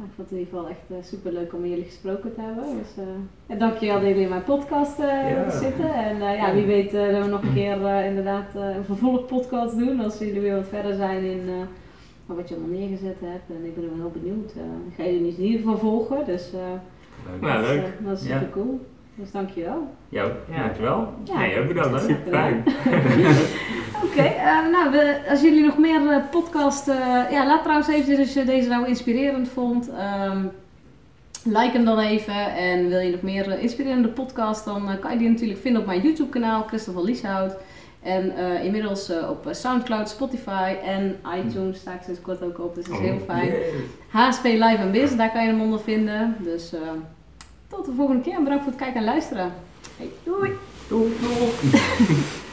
Nou, 0.00 0.10
ik 0.12 0.16
vond 0.16 0.28
het 0.30 0.38
in 0.38 0.44
ieder 0.44 0.58
geval 0.60 0.68
echt 0.98 1.06
super 1.08 1.32
leuk 1.32 1.52
om 1.54 1.60
met 1.60 1.70
jullie 1.70 1.84
gesproken 1.84 2.34
te 2.34 2.40
hebben. 2.40 2.64
Dus, 2.78 2.96
eh 3.04 3.52
en 3.52 3.58
dankjewel 3.58 3.94
dat 3.98 4.08
jullie 4.08 4.22
in 4.22 4.28
mijn 4.28 4.44
podcast 4.44 4.98
eh, 4.98 5.30
Ja. 5.30 5.50
zitten. 5.50 5.94
En 5.94 6.22
eh, 6.22 6.36
ja, 6.36 6.54
wie 6.54 6.64
weet 6.66 6.94
eh, 6.94 7.10
dat 7.12 7.24
we 7.24 7.30
nog 7.30 7.42
een 7.42 7.54
keer 7.54 7.84
eh, 7.86 8.06
inderdaad 8.06 8.54
eh, 8.54 8.74
een 8.76 8.84
vervolgpodcast 8.84 9.78
doen. 9.78 10.00
Als 10.00 10.18
jullie 10.18 10.40
weer 10.40 10.54
wat 10.56 10.68
verder 10.68 10.94
zijn 10.94 11.22
in 11.24 11.48
eh, 11.48 11.54
wat 12.26 12.48
je 12.48 12.54
allemaal 12.54 12.78
neergezet 12.78 13.16
hebt. 13.20 13.50
En 13.50 13.64
ik 13.64 13.74
ben 13.74 13.84
wel 13.88 13.94
heel 13.98 14.20
benieuwd. 14.22 14.52
eh 14.52 14.62
ik 14.88 14.94
ga 14.96 15.02
jullie 15.04 15.34
in 15.36 15.42
ieder 15.44 15.60
geval 15.60 15.78
volgen. 15.78 16.24
Dus 16.24 16.52
eh, 16.52 16.60
Leuk. 17.30 17.42
Ja, 17.50 17.56
dat, 17.56 17.64
is, 17.64 17.70
leuk. 17.70 17.84
eh, 17.84 18.06
dat 18.06 18.20
is 18.20 18.26
Ja. 18.26 18.38
super 18.38 18.52
cool. 18.52 18.80
Dus 19.20 19.30
dankjewel. 19.30 19.88
Jou, 20.08 20.30
Ja. 20.50 20.58
dankjewel. 20.62 21.08
Ja. 21.24 21.38
Nee, 21.38 21.60
ook 21.60 21.68
bedankt. 21.68 22.00
Super 22.00 22.16
fijn. 22.32 22.62
Oké, 24.04 24.22
eh, 24.22 24.68
nou, 24.72 24.90
we, 24.90 25.20
als 25.30 25.40
jullie 25.40 25.64
nog 25.64 25.78
meer 25.78 26.10
eh, 26.10 26.16
podcast... 26.30 26.88
eh, 26.88 26.96
ja, 27.30 27.46
laat 27.46 27.62
trouwens 27.62 27.88
even 27.88 28.18
als 28.18 28.32
je 28.32 28.44
deze 28.44 28.68
nou 28.68 28.86
inspirerend 28.86 29.48
vond. 29.48 29.90
ehm, 29.98 30.44
like 31.44 31.70
hem 31.72 31.84
dan 31.84 31.98
even. 31.98 32.54
En 32.56 32.88
wil 32.88 32.98
je 32.98 33.10
nog 33.10 33.22
meer 33.22 33.58
inspirerende 33.58 34.08
podcast, 34.08 34.64
dan 34.64 34.98
kan 35.00 35.12
je 35.12 35.18
die 35.18 35.28
natuurlijk 35.28 35.60
vinden 35.60 35.80
op 35.80 35.86
mijn 35.86 36.00
YouTube 36.00 36.28
kanaal, 36.30 36.62
Christopher 36.62 37.02
Lieshout. 37.04 37.56
En 38.02 38.36
eh, 38.36 38.64
inmiddels 38.64 39.10
eh, 39.10 39.30
op 39.30 39.48
Soundcloud, 39.50 40.08
Spotify 40.08 40.74
en 40.84 41.16
iTunes 41.44 41.78
sta 41.80 41.92
ik 41.92 42.00
sinds 42.04 42.20
kort 42.20 42.42
ook 42.42 42.58
op, 42.60 42.74
dus 42.74 42.84
dat 42.84 42.94
is 42.94 43.00
heel 43.00 43.14
Oh, 43.14 43.34
fijn. 43.34 43.46
Yay. 43.46 43.60
HSP 44.08 44.44
Live 44.44 44.76
en 44.76 44.90
Biz, 44.90 45.16
daar 45.16 45.30
kan 45.32 45.42
je 45.44 45.50
hem 45.50 45.60
onder 45.60 45.80
vinden. 45.80 46.36
Dus 46.38 46.72
eh, 46.74 46.80
tot 47.70 47.84
de 47.84 47.92
volgende 47.92 48.22
keer 48.22 48.34
en 48.34 48.42
bedankt 48.42 48.62
voor 48.64 48.72
het 48.72 48.82
kijken 48.82 49.00
en 49.00 49.06
luisteren. 49.06 49.52
Hey, 49.96 50.10
doei! 50.24 50.52
Doei. 50.88 51.16
doei. 51.20 52.22